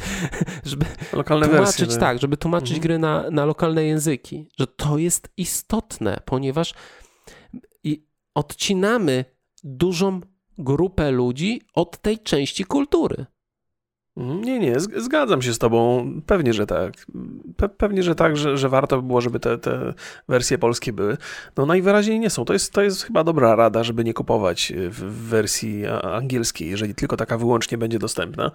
żeby 0.64 0.86
lokalne 1.14 1.48
tłumaczyć, 1.48 1.80
wersje, 1.80 2.00
tak, 2.00 2.20
żeby 2.20 2.38
tłumaczyć 2.38 2.78
mhm. 2.78 2.82
gry 2.82 3.00
na, 3.00 3.32
na 3.32 3.46
lokalne 3.46 3.84
języki. 3.84 4.48
Że 4.60 4.68
to 4.68 4.98
jest 4.98 5.30
istotne, 5.38 6.20
ponieważ 6.26 6.74
odcinamy 8.36 9.26
dużą 9.64 10.22
grupę 10.58 11.12
ludzi 11.12 11.62
od 11.74 11.98
tej 11.98 12.20
części 12.20 12.66
kultury. 12.66 13.26
Nie, 14.20 14.60
nie, 14.60 14.80
zgadzam 14.80 15.42
się 15.42 15.54
z 15.54 15.58
tobą. 15.58 16.12
Pewnie, 16.26 16.54
że 16.54 16.66
tak. 16.66 16.94
Pe 17.58 17.70
pewnie, 17.70 18.04
że 18.04 18.16
tak, 18.16 18.38
że, 18.38 18.58
że 18.58 18.70
warto 18.70 19.02
by 19.02 19.08
było, 19.08 19.22
żeby 19.22 19.40
te, 19.40 19.58
te 19.58 19.94
wersje 20.28 20.58
polskie 20.58 20.94
były. 20.94 21.18
No 21.58 21.66
najwyraźniej 21.66 22.20
nie 22.20 22.30
są. 22.30 22.46
To 22.46 22.54
jest, 22.54 22.74
to 22.74 22.82
jest 22.82 23.04
chyba 23.04 23.24
dobra 23.24 23.56
rada, 23.56 23.84
żeby 23.84 24.04
nie 24.04 24.14
kupować 24.14 24.74
w 24.90 25.04
wersji 25.30 25.88
angielskiej, 26.04 26.70
jeżeli 26.70 26.96
tylko 26.96 27.18
taka 27.18 27.38
wyłącznie 27.38 27.78
będzie 27.78 28.00
dostępna. 28.00 28.52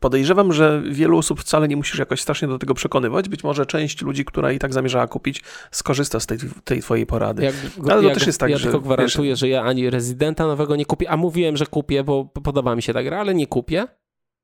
Podejrzewam, 0.00 0.52
że 0.52 0.82
wielu 0.90 1.18
osób 1.18 1.40
wcale 1.40 1.68
nie 1.68 1.76
musisz 1.76 1.98
jakoś 1.98 2.20
strasznie 2.20 2.48
do 2.48 2.58
tego 2.58 2.74
przekonywać. 2.74 3.28
Być 3.28 3.44
może 3.44 3.66
część 3.66 4.02
ludzi, 4.02 4.24
która 4.24 4.52
i 4.52 4.58
tak 4.58 4.72
zamierzała 4.72 5.06
kupić, 5.06 5.42
skorzysta 5.70 6.20
z 6.20 6.26
tej, 6.26 6.38
tej 6.64 6.82
twojej 6.82 7.06
porady. 7.06 7.44
Jak, 7.44 7.54
Ale 7.90 8.02
to 8.02 8.10
też 8.10 8.26
jest 8.26 8.40
tak, 8.40 8.50
ja 8.50 8.58
że... 8.58 8.62
tylko 8.62 8.80
gwarantuję, 8.80 9.30
wiesz, 9.30 9.38
że 9.38 9.48
ja 9.48 9.62
ani 9.62 9.90
rezydenta 9.90 10.46
nowego 10.46 10.76
nie 10.76 10.86
kupię, 10.86 11.10
a 11.10 11.16
mówiłem, 11.16 11.56
że 11.56 11.66
kupię, 11.66 12.04
bo 12.04 12.24
podoba 12.24 12.76
mi 12.76 12.82
się 12.82 12.92
ta 12.92 13.02
gra, 13.02 13.20
ale 13.20 13.34
nie 13.34 13.46
kupię. 13.46 13.86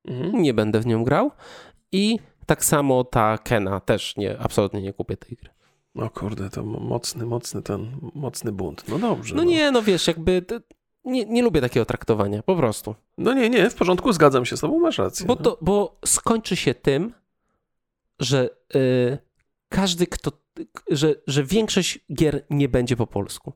Mhm. 0.04 0.42
Nie 0.42 0.54
będę 0.54 0.80
w 0.80 0.86
nią 0.86 1.04
grał. 1.04 1.30
I 1.92 2.18
tak 2.46 2.64
samo 2.64 3.04
ta 3.04 3.38
Kena 3.38 3.80
też 3.80 4.16
nie, 4.16 4.38
absolutnie 4.38 4.82
nie 4.82 4.92
kupię 4.92 5.16
tej 5.16 5.36
gry. 5.36 5.50
O 5.94 6.10
kurde, 6.10 6.50
to 6.50 6.64
mocny, 6.64 7.26
mocny 7.26 7.62
ten, 7.62 7.96
mocny 8.14 8.52
bunt. 8.52 8.88
No 8.88 8.98
dobrze. 8.98 9.34
No, 9.34 9.42
no. 9.42 9.50
nie, 9.50 9.70
no 9.70 9.82
wiesz, 9.82 10.06
jakby 10.06 10.44
nie, 11.04 11.24
nie 11.24 11.42
lubię 11.42 11.60
takiego 11.60 11.86
traktowania, 11.86 12.42
po 12.42 12.56
prostu. 12.56 12.94
No 13.18 13.34
nie, 13.34 13.50
nie, 13.50 13.70
w 13.70 13.74
porządku, 13.74 14.12
zgadzam 14.12 14.46
się 14.46 14.56
z 14.56 14.60
tobą, 14.60 14.78
masz 14.78 14.98
rację. 14.98 15.26
Bo, 15.26 15.34
no. 15.34 15.42
to, 15.42 15.58
bo 15.60 15.98
skończy 16.04 16.56
się 16.56 16.74
tym, 16.74 17.12
że 18.18 18.50
y, 18.74 19.18
każdy, 19.68 20.06
kto, 20.06 20.32
że, 20.90 21.14
że 21.26 21.44
większość 21.44 21.98
gier 22.14 22.44
nie 22.50 22.68
będzie 22.68 22.96
po 22.96 23.06
polsku. 23.06 23.52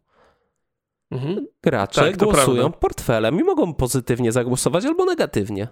Mhm. 1.10 1.46
Gracze 1.62 2.00
tak, 2.00 2.16
głosują 2.16 2.62
prawda. 2.62 2.78
portfelem 2.78 3.40
i 3.40 3.44
mogą 3.44 3.74
pozytywnie 3.74 4.32
zagłosować 4.32 4.84
albo 4.84 5.04
negatywnie. 5.04 5.68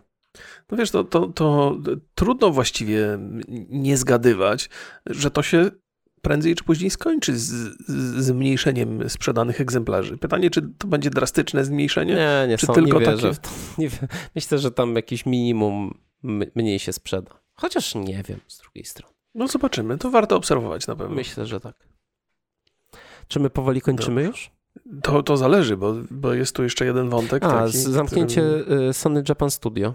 No 0.71 0.79
wiesz, 0.79 0.91
to, 0.91 1.05
to, 1.05 1.27
to 1.27 1.77
trudno 2.15 2.51
właściwie 2.51 3.19
nie 3.69 3.97
zgadywać, 3.97 4.71
że 5.07 5.31
to 5.31 5.43
się 5.43 5.71
prędzej 6.25 6.55
czy 6.55 6.65
później 6.65 6.91
skończy 6.91 7.39
z, 7.39 7.51
z 7.89 8.25
zmniejszeniem 8.25 9.11
sprzedanych 9.11 9.61
egzemplarzy. 9.61 10.19
Pytanie, 10.19 10.51
czy 10.51 10.63
to 10.79 10.89
będzie 10.89 11.11
drastyczne 11.11 11.65
zmniejszenie? 11.65 12.15
Nie, 12.15 12.47
nie, 12.49 12.59
czy 12.59 12.67
są, 12.67 12.73
tylko 12.73 13.01
nie 13.01 13.07
wierzę 13.07 13.35
takie... 13.35 13.49
nie, 13.79 13.89
myślę, 14.35 14.59
że 14.59 14.71
tam 14.71 14.97
jakiś 14.97 15.27
minimum 15.27 15.99
mniej 16.55 16.79
się 16.79 16.93
sprzeda. 16.93 17.31
Chociaż 17.55 17.95
nie 17.95 18.23
wiem 18.23 18.41
z 18.49 18.59
drugiej 18.59 18.85
strony. 18.85 19.15
No 19.35 19.49
zobaczymy, 19.49 19.99
to 19.99 20.11
warto 20.11 20.37
obserwować 20.37 20.87
na 20.87 20.97
pewno. 20.97 21.15
Myślę, 21.17 21.47
że 21.47 21.61
tak. 21.61 21.89
Czy 23.29 23.41
my 23.41 23.51
powoli 23.51 23.81
kończymy 23.81 24.23
no. 24.23 24.29
już? 24.29 24.51
To, 25.03 25.23
to 25.23 25.37
zależy, 25.37 25.77
bo, 25.77 25.95
bo 26.11 26.33
jest 26.33 26.57
tu 26.57 26.63
jeszcze 26.63 26.85
jeden 26.85 27.09
wątek. 27.09 27.45
A, 27.45 27.67
taki, 27.67 27.79
zamknięcie 27.79 28.43
którym... 28.63 28.93
Sony 28.93 29.23
Japan 29.29 29.51
Studio. 29.51 29.95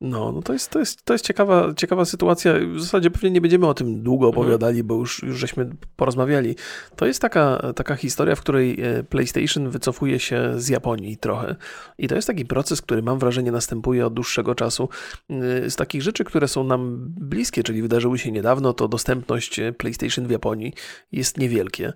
No, 0.00 0.32
no 0.32 0.42
to 0.42 0.52
jest, 0.52 0.70
to 0.70 0.78
jest, 0.78 1.04
to 1.04 1.14
jest 1.14 1.24
ciekawa, 1.24 1.74
ciekawa 1.74 2.04
sytuacja. 2.04 2.54
W 2.74 2.80
zasadzie 2.80 3.10
pewnie 3.10 3.30
nie 3.30 3.40
będziemy 3.40 3.66
o 3.66 3.74
tym 3.74 4.02
długo 4.02 4.26
mhm. 4.26 4.42
opowiadali, 4.42 4.84
bo 4.84 4.94
już, 4.94 5.22
już 5.22 5.36
żeśmy 5.36 5.70
porozmawiali. 5.96 6.56
To 6.96 7.06
jest 7.06 7.22
taka, 7.22 7.72
taka 7.76 7.96
historia, 7.96 8.34
w 8.34 8.40
której 8.40 8.80
e, 8.80 9.02
PlayStation 9.02 9.70
wycofuje 9.70 10.18
się 10.18 10.52
z 10.56 10.68
Japonii 10.68 11.16
trochę. 11.16 11.56
I 11.98 12.08
to 12.08 12.14
jest 12.14 12.26
taki 12.26 12.46
proces, 12.46 12.82
który 12.82 13.02
mam 13.02 13.18
wrażenie 13.18 13.52
następuje 13.52 14.06
od 14.06 14.14
dłuższego 14.14 14.54
czasu. 14.54 14.88
E, 15.30 15.70
z 15.70 15.76
takich 15.76 16.02
rzeczy, 16.02 16.24
które 16.24 16.48
są 16.48 16.64
nam 16.64 17.06
bliskie, 17.20 17.62
czyli 17.62 17.82
wydarzyły 17.82 18.18
się 18.18 18.32
niedawno, 18.32 18.72
to 18.72 18.88
dostępność 18.88 19.58
e, 19.58 19.72
PlayStation 19.72 20.26
w 20.26 20.30
Japonii 20.30 20.72
jest 21.12 21.38
niewielkie. 21.38 21.92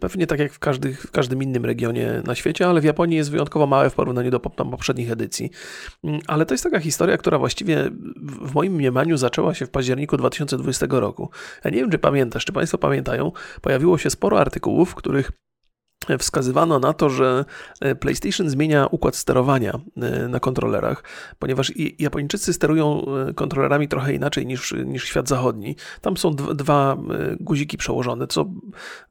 Pewnie 0.00 0.26
tak 0.26 0.38
jak 0.38 0.52
w, 0.52 0.58
każdy, 0.58 0.94
w 0.94 1.10
każdym 1.10 1.42
innym 1.42 1.64
regionie 1.64 2.22
na 2.24 2.34
świecie, 2.34 2.66
ale 2.66 2.80
w 2.80 2.84
Japonii 2.84 3.16
jest 3.16 3.30
wyjątkowo 3.30 3.66
małe 3.66 3.90
w 3.90 3.94
porównaniu 3.94 4.30
do 4.30 4.40
poprzednich 4.40 5.10
edycji. 5.10 5.50
Mm, 6.04 6.20
ale 6.26 6.46
to 6.46 6.54
jest 6.54 6.64
taka 6.64 6.80
historia, 6.80 7.13
historia, 7.14 7.18
która 7.18 7.38
właściwie 7.38 7.90
w 8.42 8.54
moim 8.54 8.72
mniemaniu 8.72 9.16
zaczęła 9.16 9.54
się 9.54 9.66
w 9.66 9.70
październiku 9.70 10.16
2020 10.16 10.86
roku. 10.90 11.30
Ja 11.64 11.70
nie 11.70 11.76
wiem, 11.76 11.90
czy 11.90 11.98
pamiętasz, 11.98 12.44
czy 12.44 12.52
Państwo 12.52 12.78
pamiętają, 12.78 13.32
pojawiło 13.62 13.98
się 13.98 14.10
sporo 14.10 14.40
artykułów, 14.40 14.90
w 14.90 14.94
których 14.94 15.30
wskazywano 16.18 16.78
na 16.78 16.92
to, 16.92 17.10
że 17.10 17.44
e, 17.80 17.94
PlayStation 17.94 18.50
zmienia 18.50 18.86
układ 18.86 19.16
sterowania 19.16 19.80
e, 19.96 20.28
na 20.28 20.40
kontrolerach, 20.40 21.04
ponieważ 21.38 21.72
Japończycy 21.98 22.52
sterują 22.52 23.04
e, 23.28 23.34
kontrolerami 23.34 23.88
trochę 23.88 24.12
inaczej 24.12 24.46
niż, 24.46 24.74
niż 24.84 25.04
świat 25.04 25.28
zachodni. 25.28 25.76
Tam 26.00 26.16
są 26.16 26.34
dwa 26.34 26.96
guziki 27.40 27.76
przełożone, 27.76 28.26
co 28.26 28.46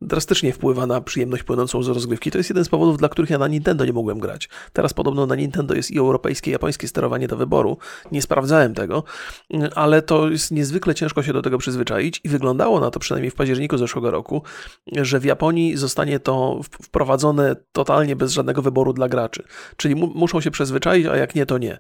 drastycznie 0.01 0.53
wpływa 0.53 0.87
na 0.87 1.01
przyjemność 1.01 1.43
płynącą 1.43 1.83
z 1.83 1.87
rozgrywki. 1.87 2.31
To 2.31 2.37
jest 2.37 2.49
jeden 2.49 2.65
z 2.65 2.69
powodów, 2.69 2.97
dla 2.97 3.09
których 3.09 3.29
ja 3.29 3.37
na 3.37 3.47
Nintendo 3.47 3.85
nie 3.85 3.93
mogłem 3.93 4.19
grać. 4.19 4.49
Teraz 4.73 4.93
podobno 4.93 5.25
na 5.25 5.35
Nintendo 5.35 5.73
jest 5.75 5.91
i 5.91 5.99
europejskie, 5.99 6.51
i 6.51 6.53
japońskie 6.53 6.87
sterowanie 6.87 7.27
do 7.27 7.37
wyboru. 7.37 7.77
Nie 8.11 8.21
sprawdzałem 8.21 8.73
tego, 8.73 9.03
ale 9.75 10.01
to 10.01 10.29
jest 10.29 10.51
niezwykle 10.51 10.95
ciężko 10.95 11.23
się 11.23 11.33
do 11.33 11.41
tego 11.41 11.57
przyzwyczaić 11.57 12.21
i 12.23 12.29
wyglądało 12.29 12.79
na 12.79 12.91
to 12.91 12.99
przynajmniej 12.99 13.31
w 13.31 13.35
październiku 13.35 13.77
zeszłego 13.77 14.11
roku, 14.11 14.43
że 15.01 15.19
w 15.19 15.25
Japonii 15.25 15.77
zostanie 15.77 16.19
to 16.19 16.61
wprowadzone 16.83 17.55
totalnie 17.71 18.15
bez 18.15 18.31
żadnego 18.31 18.61
wyboru 18.61 18.93
dla 18.93 19.09
graczy. 19.09 19.43
Czyli 19.77 19.95
mu 19.95 20.07
muszą 20.15 20.41
się 20.41 20.51
przyzwyczaić, 20.51 21.05
a 21.05 21.17
jak 21.17 21.35
nie, 21.35 21.45
to 21.45 21.57
nie. 21.57 21.79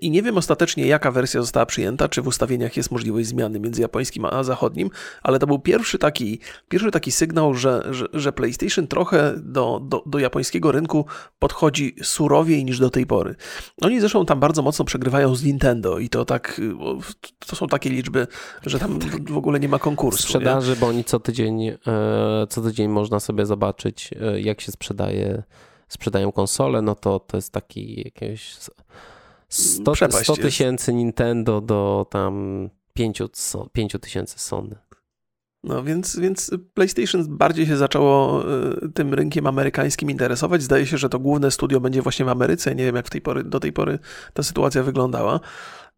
I 0.00 0.10
nie 0.10 0.22
wiem 0.22 0.38
ostatecznie, 0.38 0.86
jaka 0.86 1.10
wersja 1.10 1.40
została 1.40 1.66
przyjęta, 1.66 2.08
czy 2.08 2.22
w 2.22 2.26
ustawieniach 2.26 2.76
jest 2.76 2.90
możliwość 2.90 3.28
zmiany 3.28 3.60
między 3.60 3.82
japońskim 3.82 4.24
a 4.24 4.42
zachodnim, 4.42 4.90
ale 5.22 5.38
to 5.38 5.46
był 5.46 5.58
pierwszy 5.58 5.98
taki, 5.98 6.40
pierwszy 6.68 6.90
taki 6.90 7.12
sygnał, 7.12 7.54
że, 7.54 7.82
że, 7.90 8.06
że 8.12 8.32
PlayStation 8.32 8.86
trochę 8.86 9.34
do, 9.36 9.80
do, 9.82 10.02
do 10.06 10.18
japońskiego 10.18 10.72
rynku 10.72 11.06
podchodzi 11.38 11.96
surowiej 12.02 12.64
niż 12.64 12.78
do 12.78 12.90
tej 12.90 13.06
pory. 13.06 13.34
Oni 13.80 14.00
zresztą 14.00 14.26
tam 14.26 14.40
bardzo 14.40 14.62
mocno 14.62 14.84
przegrywają 14.84 15.34
z 15.34 15.44
Nintendo 15.44 15.98
i 15.98 16.08
to 16.08 16.24
tak, 16.24 16.60
to 17.46 17.56
są 17.56 17.66
takie 17.66 17.90
liczby, 17.90 18.26
że 18.66 18.78
tam 18.78 18.98
w 19.28 19.36
ogóle 19.36 19.60
nie 19.60 19.68
ma 19.68 19.78
konkursu. 19.78 20.22
Sprzedaży, 20.22 20.70
nie? 20.70 20.76
bo 20.76 20.86
oni 20.86 21.04
co 21.04 21.20
tydzień, 21.20 21.66
e, 21.68 21.78
co 22.48 22.62
tydzień 22.62 22.88
można 22.88 23.20
sobie 23.20 23.46
zobaczyć 23.46 23.99
E, 24.20 24.40
jak 24.40 24.60
się 24.60 24.72
sprzedaje, 24.72 25.42
sprzedają 25.88 26.32
konsole, 26.32 26.82
no 26.82 26.94
to 26.94 27.20
to 27.20 27.36
jest 27.36 27.52
taki 27.52 28.02
jakieś 28.04 28.56
100, 29.48 29.94
100 30.10 30.36
tysięcy 30.36 30.92
Nintendo 30.92 31.60
do 31.60 32.06
tam 32.10 32.68
5, 32.94 33.22
5 33.72 33.96
tysięcy 34.00 34.38
Sony. 34.38 34.76
No 35.64 35.82
więc, 35.82 36.18
więc 36.18 36.50
PlayStation 36.74 37.36
bardziej 37.36 37.66
się 37.66 37.76
zaczęło 37.76 38.44
e, 38.44 38.88
tym 38.94 39.14
rynkiem 39.14 39.46
amerykańskim 39.46 40.10
interesować. 40.10 40.62
Zdaje 40.62 40.86
się, 40.86 40.98
że 40.98 41.08
to 41.08 41.18
główne 41.18 41.50
studio 41.50 41.80
będzie 41.80 42.02
właśnie 42.02 42.24
w 42.24 42.28
Ameryce. 42.28 42.74
Nie 42.74 42.84
wiem, 42.84 42.96
jak 42.96 43.06
w 43.06 43.10
tej 43.10 43.20
pory, 43.20 43.44
do 43.44 43.60
tej 43.60 43.72
pory 43.72 43.98
ta 44.34 44.42
sytuacja 44.42 44.82
wyglądała. 44.82 45.40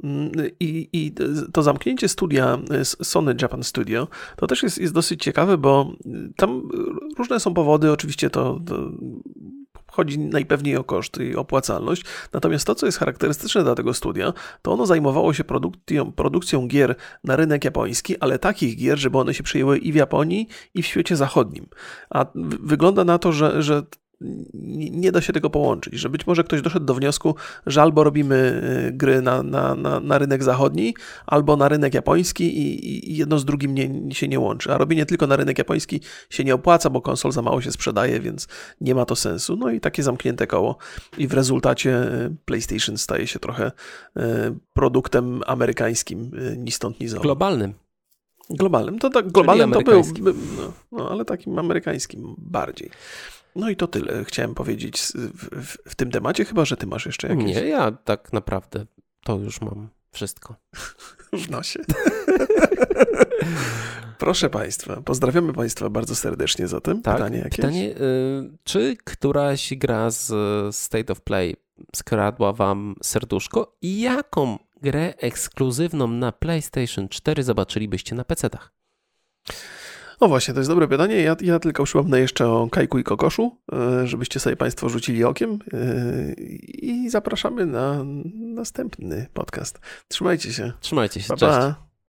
Mm, 0.05 0.31
I, 0.61 0.89
I, 0.93 1.13
to 1.53 1.63
zamknięcie 1.63 2.09
studia 2.09 2.59
Sony 2.85 3.35
Japan 3.43 3.63
Studio 3.63 4.09
to 4.37 4.47
też 4.47 4.63
jest, 4.63 4.79
jest 4.79 4.95
dosyć 4.95 5.23
ciekawe, 5.23 5.59
bo 5.59 5.93
tam 6.37 6.69
różne 7.19 7.41
są 7.41 7.55
powody. 7.55 7.93
Oczywiście 7.93 8.31
to, 8.31 8.61
to 8.67 8.91
chodzi 9.93 10.19
najpewniej 10.19 10.77
o 10.77 10.85
koszty 10.85 11.29
i 11.29 11.37
opłacalność. 11.37 12.05
Natomiast 12.33 12.67
to, 12.67 12.75
co 12.75 12.87
jest 12.87 12.99
charakterystyczne 12.99 13.63
dla 13.63 13.75
tego 13.75 13.95
studia, 13.95 14.33
to 14.63 14.73
ono 14.73 14.87
zajmowało 14.87 15.35
się 15.35 15.45
produkcją, 15.45 16.13
produkcją 16.13 16.69
gier 16.69 16.95
na 17.25 17.37
rynek 17.37 17.65
japoński, 17.65 18.19
ale 18.19 18.39
takich 18.39 18.77
gier, 18.77 18.99
żeby 18.99 19.19
one 19.19 19.35
się 19.35 19.43
przyjęły 19.43 19.79
i 19.79 19.93
w 19.93 19.95
Japonii, 19.95 20.49
i 20.75 20.83
w 20.83 20.87
świecie 20.87 21.17
zachodnim. 21.17 21.67
A 22.11 22.27
wygląda 22.61 23.05
na 23.05 23.19
to, 23.19 23.33
że, 23.33 23.63
że 23.63 23.83
nie 24.91 25.13
da 25.13 25.21
się 25.21 25.33
tego 25.33 25.51
połączyć, 25.51 25.95
że 25.95 26.09
być 26.09 26.27
może 26.27 26.45
ktoś 26.45 26.63
doszedł 26.63 26.87
do 26.87 26.95
wniosku, 26.95 27.35
że 27.67 27.83
albo 27.83 28.05
robimy 28.05 28.63
y, 28.89 28.93
gry 28.93 29.23
na, 29.23 29.43
na, 29.43 29.75
na, 29.75 30.01
na 30.01 30.19
rynek 30.19 30.43
zachodni, 30.43 30.95
albo 31.27 31.57
na 31.57 31.69
rynek 31.69 31.95
japoński 31.95 32.59
i, 32.59 33.11
i, 33.11 33.17
jedno 33.17 33.39
z 33.39 33.45
drugim 33.45 33.75
nie, 33.75 34.15
się 34.15 34.29
nie 34.29 34.41
łączy. 34.41 34.73
A 34.73 34.79
robienie 34.79 35.07
tylko 35.07 35.27
na 35.27 35.37
rynek 35.37 35.59
japoński 35.59 36.01
się 36.31 36.45
nie 36.45 36.55
opłaca, 36.55 36.91
bo 36.91 37.01
konsol 37.01 37.33
za 37.33 37.43
mało 37.43 37.61
się 37.61 37.73
sprzedaje, 37.73 38.21
więc 38.21 38.49
nie 38.81 38.95
ma 38.95 39.05
to 39.05 39.17
sensu. 39.17 39.57
No 39.57 39.71
i 39.71 39.81
takie 39.81 40.03
zamknięte 40.03 40.47
koło. 40.47 40.77
I 41.19 41.29
w 41.29 41.33
rezultacie 41.33 42.03
y, 42.13 42.37
PlayStation 42.45 42.99
staje 42.99 43.27
się 43.27 43.39
trochę 43.39 43.73
y, 44.17 44.21
produktem 44.73 45.41
amerykańskim, 45.47 46.31
ni 46.57 46.73
stąd, 46.73 47.01
ni 47.01 47.09
zowąd. 47.09 47.23
Globalnym. 47.23 47.75
Globalnym. 48.51 48.99
To 48.99 49.11
tak, 49.11 49.33
globalnym 49.33 49.73
to 49.73 49.81
był, 49.81 50.03
no, 50.57 50.73
no, 50.93 51.11
ale 51.11 51.25
takim 51.25 51.59
amerykańskim 51.59 52.35
bardziej. 52.39 52.91
No 53.57 53.71
i 53.71 53.77
to 53.77 53.87
tyle 53.87 54.25
chciałem 54.25 54.55
powiedzieć 54.55 54.99
w, 55.15 55.65
w, 55.67 55.77
w, 55.91 55.95
tym 55.95 56.11
temacie, 56.11 56.45
chyba 56.45 56.65
że 56.65 56.77
ty 56.77 56.87
masz 56.87 57.07
jeszcze 57.07 57.29
jakieś. 57.29 57.45
Nie, 57.45 57.65
ja 57.65 57.93
tak 57.93 58.33
naprawdę 58.33 58.87
to 59.25 59.37
już 59.37 59.61
mam 59.61 59.89
wszystko. 60.13 60.57
w 61.33 61.51
nosie. 61.51 61.81
Proszę 64.19 64.51
Państwa, 64.51 65.01
pozdrawiamy 65.01 65.53
Państwa 65.53 65.91
bardzo 65.91 66.17
serdecznie 66.17 66.69
za 66.69 66.81
tym. 66.81 67.03
Tak, 67.03 67.17
pytanie 67.17 67.39
jakieś? 67.39 67.57
Pytanie, 67.57 67.91
y, 67.91 68.59
czy 68.65 68.97
któraś 69.05 69.75
gra 69.75 70.11
z 70.11 70.33
State 70.77 71.13
of 71.13 71.21
Play 71.21 71.57
skradła 71.97 72.53
Wam 72.53 72.95
serduszko 73.03 73.77
i 73.83 74.01
jaką 74.01 74.59
grę 74.83 75.15
ekskluzywną 75.19 76.09
na 76.09 76.33
PlayStation 76.33 77.09
4 77.09 77.43
zobaczylibyście 77.43 78.15
na 78.15 78.25
PC-tach? 78.25 78.73
No 80.23 80.29
właśnie, 80.29 80.55
to 80.55 80.61
jest 80.61 80.71
dobre 80.71 80.89
pytanie. 80.89 81.23
Ja, 81.23 81.37
ja 81.41 81.59
tylko 81.59 81.85
przypomnę 81.85 82.21
jeszcze 82.21 82.49
o 82.49 82.69
Kajku 82.71 82.99
i 82.99 83.05
Kokoszu, 83.05 83.59
e, 83.73 84.07
żebyście 84.07 84.41
sobie 84.41 84.57
Państwo 84.57 84.89
rzucili 84.89 85.25
okiem 85.25 85.59
e, 85.73 86.33
i 86.69 87.11
zapraszamy 87.11 87.67
na 87.67 88.05
następny 88.35 89.27
podcast. 89.35 89.81
Trzymajcie 90.09 90.53
się. 90.53 90.73
Trzymajcie 90.81 91.23
się, 91.23 91.29
pa, 91.29 91.37
cześć. 91.37 91.53
Pa. 91.53 91.92